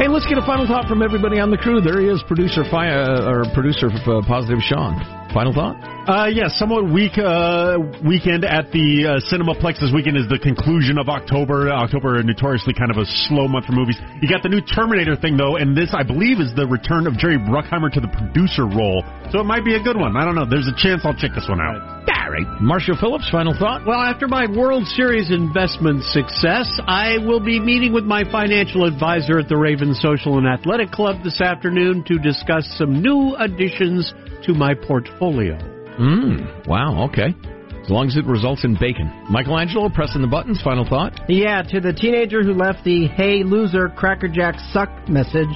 Hey, 0.00 0.08
let's 0.08 0.24
get 0.24 0.38
a 0.38 0.46
final 0.48 0.64
thought 0.64 0.88
from 0.88 1.02
everybody 1.02 1.44
on 1.44 1.50
the 1.50 1.58
crew. 1.58 1.82
There 1.84 2.00
he 2.00 2.08
is, 2.08 2.22
producer 2.24 2.62
fi- 2.70 2.88
uh, 2.88 3.28
or 3.28 3.44
producer 3.52 3.90
uh, 3.92 4.22
positive 4.24 4.62
Sean. 4.64 4.96
Final 5.38 5.54
thought? 5.54 5.78
Uh, 6.10 6.26
yeah, 6.26 6.50
somewhat 6.50 6.90
weak 6.90 7.14
uh, 7.14 7.78
weekend 8.02 8.42
at 8.42 8.74
the 8.74 9.06
uh, 9.06 9.22
Cinemaplex 9.30 9.78
this 9.78 9.94
weekend 9.94 10.18
is 10.18 10.26
the 10.26 10.42
conclusion 10.42 10.98
of 10.98 11.06
October. 11.06 11.70
October 11.70 12.18
notoriously 12.26 12.74
kind 12.74 12.90
of 12.90 12.98
a 12.98 13.06
slow 13.30 13.46
month 13.46 13.70
for 13.70 13.72
movies. 13.78 13.94
You 14.18 14.26
got 14.26 14.42
the 14.42 14.50
new 14.50 14.58
Terminator 14.58 15.14
thing 15.14 15.38
though, 15.38 15.54
and 15.54 15.78
this 15.78 15.94
I 15.94 16.02
believe 16.02 16.42
is 16.42 16.50
the 16.58 16.66
return 16.66 17.06
of 17.06 17.14
Jerry 17.22 17.38
Bruckheimer 17.38 17.86
to 17.94 18.02
the 18.02 18.10
producer 18.10 18.66
role. 18.66 19.06
So 19.30 19.38
it 19.38 19.46
might 19.46 19.62
be 19.62 19.78
a 19.78 19.82
good 19.82 19.94
one. 19.94 20.18
I 20.18 20.26
don't 20.26 20.34
know. 20.34 20.42
There's 20.42 20.66
a 20.66 20.74
chance 20.74 21.06
I'll 21.06 21.14
check 21.14 21.38
this 21.38 21.46
one 21.46 21.62
out. 21.62 21.78
All 22.10 22.34
right. 22.34 22.60
Marshall 22.60 22.98
Phillips, 22.98 23.30
final 23.30 23.54
thought? 23.54 23.86
Well, 23.86 24.02
after 24.02 24.28
my 24.28 24.50
World 24.50 24.84
Series 24.90 25.30
investment 25.30 26.02
success, 26.02 26.66
I 26.84 27.16
will 27.22 27.40
be 27.40 27.58
meeting 27.58 27.94
with 27.94 28.04
my 28.04 28.24
financial 28.26 28.84
advisor 28.84 29.38
at 29.38 29.48
the 29.48 29.56
Raven 29.56 29.94
Social 29.94 30.36
and 30.36 30.46
Athletic 30.46 30.90
Club 30.90 31.22
this 31.22 31.40
afternoon 31.40 32.04
to 32.04 32.18
discuss 32.18 32.66
some 32.76 33.00
new 33.00 33.34
additions 33.38 34.12
to 34.44 34.54
my 34.54 34.74
portfolio. 34.74 35.56
Mm, 35.98 36.66
wow, 36.66 37.08
okay. 37.08 37.34
As 37.82 37.90
long 37.90 38.06
as 38.06 38.16
it 38.16 38.24
results 38.26 38.64
in 38.64 38.76
bacon. 38.78 39.10
Michelangelo, 39.30 39.88
pressing 39.88 40.20
the 40.20 40.28
buttons, 40.28 40.60
final 40.62 40.86
thought? 40.86 41.18
Yeah, 41.28 41.62
to 41.62 41.80
the 41.80 41.92
teenager 41.92 42.42
who 42.42 42.52
left 42.52 42.84
the 42.84 43.06
"Hey 43.06 43.42
loser, 43.42 43.88
Cracker 43.88 44.28
Jack 44.28 44.58
suck" 44.72 44.90
message 45.08 45.48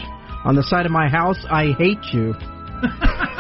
on 0.45 0.57
the 0.57 0.63
side 0.63 0.87
of 0.87 0.93
my 0.93 1.09
house, 1.09 1.45
I 1.51 1.73
hate 1.79 2.03
you. 2.13 2.35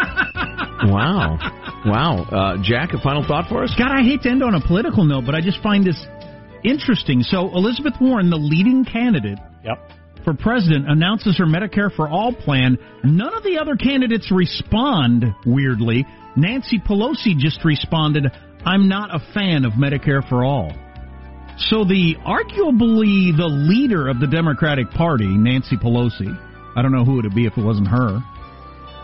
Wow. 0.84 1.38
Wow. 1.86 2.24
Uh, 2.24 2.62
Jack, 2.62 2.92
a 2.92 2.98
final 3.00 3.24
thought 3.24 3.48
for 3.48 3.62
us? 3.62 3.74
God, 3.78 3.92
I 3.92 4.02
hate 4.02 4.22
to 4.22 4.30
end 4.30 4.42
on 4.42 4.54
a 4.54 4.60
political 4.60 5.04
note, 5.04 5.24
but 5.24 5.34
I 5.34 5.40
just 5.40 5.62
find 5.62 5.86
this 5.86 6.06
interesting. 6.64 7.22
So 7.22 7.54
Elizabeth 7.54 7.94
Warren, 8.00 8.30
the 8.30 8.36
leading 8.36 8.84
candidate 8.84 9.38
for 10.24 10.34
president, 10.34 10.88
announces 10.88 11.38
her 11.38 11.46
Medicare 11.46 11.94
for 11.94 12.08
All 12.08 12.32
plan. 12.32 12.78
None 13.04 13.34
of 13.34 13.42
the 13.42 13.58
other 13.58 13.76
candidates 13.76 14.30
respond, 14.30 15.24
weirdly. 15.44 16.06
Nancy 16.36 16.78
Pelosi 16.78 17.36
just 17.36 17.64
responded, 17.64 18.30
I'm 18.64 18.88
not 18.88 19.14
a 19.14 19.20
fan 19.34 19.64
of 19.64 19.72
Medicare 19.72 20.26
for 20.28 20.44
All. 20.44 20.72
So 21.58 21.84
the 21.84 22.16
arguably 22.26 23.36
the 23.36 23.46
leader 23.46 24.08
of 24.08 24.20
the 24.20 24.26
Democratic 24.26 24.90
Party, 24.90 25.26
Nancy 25.26 25.76
Pelosi, 25.76 26.32
I 26.74 26.82
don't 26.82 26.92
know 26.92 27.04
who 27.04 27.18
it 27.18 27.24
would 27.24 27.34
be 27.34 27.46
if 27.46 27.58
it 27.58 27.62
wasn't 27.62 27.88
her. 27.88 28.20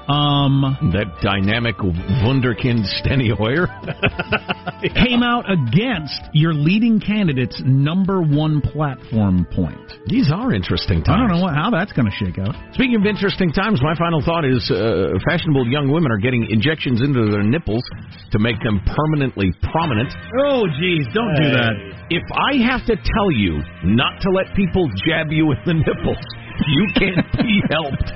Um, 0.08 0.72
that 0.96 1.20
dynamic 1.20 1.76
wunderkind 1.84 2.80
Steny 3.04 3.28
Hoyer 3.28 3.68
came 5.04 5.20
out 5.20 5.44
against 5.44 6.32
your 6.32 6.54
leading 6.54 6.98
candidate's 6.98 7.60
number 7.60 8.22
one 8.22 8.62
platform 8.62 9.44
point. 9.52 9.76
These 10.08 10.32
are 10.32 10.54
interesting 10.54 11.04
times. 11.04 11.12
I 11.12 11.28
don't 11.28 11.36
know 11.36 11.44
what, 11.44 11.52
how 11.52 11.68
that's 11.68 11.92
going 11.92 12.08
to 12.08 12.16
shake 12.16 12.40
out. 12.40 12.56
Speaking 12.72 12.96
of 12.96 13.04
interesting 13.04 13.52
times, 13.52 13.84
my 13.84 13.92
final 14.00 14.24
thought 14.24 14.48
is 14.48 14.64
uh, 14.72 15.12
fashionable 15.28 15.68
young 15.68 15.92
women 15.92 16.10
are 16.10 16.16
getting 16.16 16.48
injections 16.48 17.04
into 17.04 17.28
their 17.28 17.44
nipples 17.44 17.84
to 18.32 18.38
make 18.38 18.56
them 18.64 18.80
permanently 18.88 19.52
prominent. 19.68 20.08
Oh, 20.48 20.64
geez, 20.80 21.04
don't 21.12 21.36
do 21.36 21.52
that. 21.52 21.76
If 22.08 22.24
I 22.32 22.56
have 22.64 22.80
to 22.88 22.96
tell 22.96 23.28
you 23.28 23.60
not 23.84 24.24
to 24.24 24.30
let 24.32 24.56
people 24.56 24.88
jab 25.04 25.28
you 25.28 25.44
with 25.44 25.60
the 25.68 25.74
nipples, 25.76 26.24
you 26.64 26.88
can't 26.96 27.28
be 27.44 27.60
helped. 27.70 28.08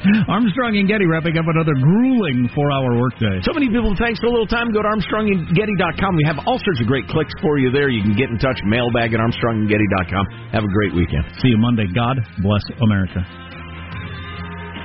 Armstrong 0.28 0.76
and 0.80 0.88
Getty 0.88 1.04
wrapping 1.04 1.36
up 1.36 1.44
another 1.44 1.76
grueling 1.76 2.48
four-hour 2.56 2.96
workday. 2.96 3.44
So 3.44 3.52
many 3.52 3.68
people, 3.68 3.92
thanks 4.00 4.20
for 4.20 4.26
a 4.26 4.32
little 4.32 4.48
time. 4.48 4.72
Go 4.72 4.80
to 4.80 4.88
ArmstrongandGetty.com. 4.88 6.16
We 6.16 6.24
have 6.24 6.40
all 6.48 6.56
sorts 6.56 6.80
of 6.80 6.88
great 6.88 7.04
clicks 7.08 7.32
for 7.44 7.58
you 7.60 7.68
there. 7.70 7.92
You 7.92 8.00
can 8.00 8.16
get 8.16 8.32
in 8.32 8.40
touch, 8.40 8.56
mailbag 8.64 9.12
at 9.12 9.20
ArmstrongandGetty.com. 9.20 10.56
Have 10.56 10.64
a 10.64 10.72
great 10.72 10.96
weekend. 10.96 11.24
See 11.44 11.52
you 11.52 11.58
Monday. 11.60 11.84
God 11.92 12.16
bless 12.40 12.64
America. 12.80 13.20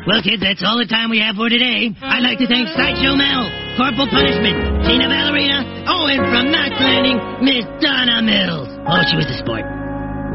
Well, 0.06 0.22
kids, 0.22 0.44
that's 0.44 0.62
all 0.62 0.78
the 0.78 0.86
time 0.86 1.10
we 1.10 1.18
have 1.18 1.34
for 1.34 1.50
today. 1.50 1.90
I'd 1.98 2.22
like 2.22 2.38
to 2.38 2.46
thank 2.46 2.70
Sideshow 2.78 3.18
Mel, 3.18 3.50
Corporal 3.74 4.06
Punishment, 4.06 4.86
Tina 4.86 5.10
Ballerina, 5.10 5.90
oh, 5.90 6.06
and 6.06 6.22
from 6.30 6.54
Knots 6.54 6.78
Landing, 6.78 7.18
Miss 7.42 7.66
Donna 7.82 8.22
Mills. 8.22 8.70
Oh, 8.86 9.02
she 9.10 9.18
was 9.18 9.26
a 9.26 9.38
sport. 9.42 9.66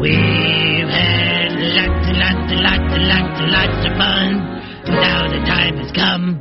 We've 0.02 0.90
had 0.90 1.54
lots 1.54 2.02
and 2.02 2.18
lots 2.18 2.50
and 2.50 2.60
lots 2.66 2.88
and 2.98 3.04
lots 3.06 3.36
and 3.38 3.50
lots 3.54 3.78
of 3.86 3.92
fun. 3.94 4.59
Now 4.86 5.28
the 5.28 5.40
time 5.44 5.76
has 5.76 5.92
come 5.92 6.40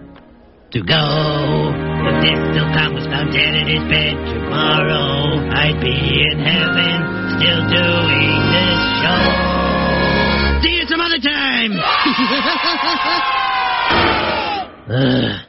to 0.71 0.79
go. 0.83 1.73
If 2.07 2.21
this 2.23 2.39
still 2.53 2.69
Tom 2.71 2.93
was 2.95 3.05
found 3.07 3.33
dead 3.33 3.55
in 3.55 3.67
his 3.67 3.83
bed 3.89 4.15
tomorrow, 4.31 5.49
I'd 5.51 5.81
be 5.81 5.91
in 5.91 6.39
heaven 6.39 7.35
still 7.35 7.61
doing 7.67 8.39
this 8.55 8.79
show. 9.03 9.23
See 10.63 10.75
you 10.79 10.85
tomorrow. 10.87 11.19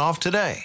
off 0.00 0.20
today. 0.20 0.64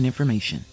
important 0.01 0.05
information. 0.19 0.70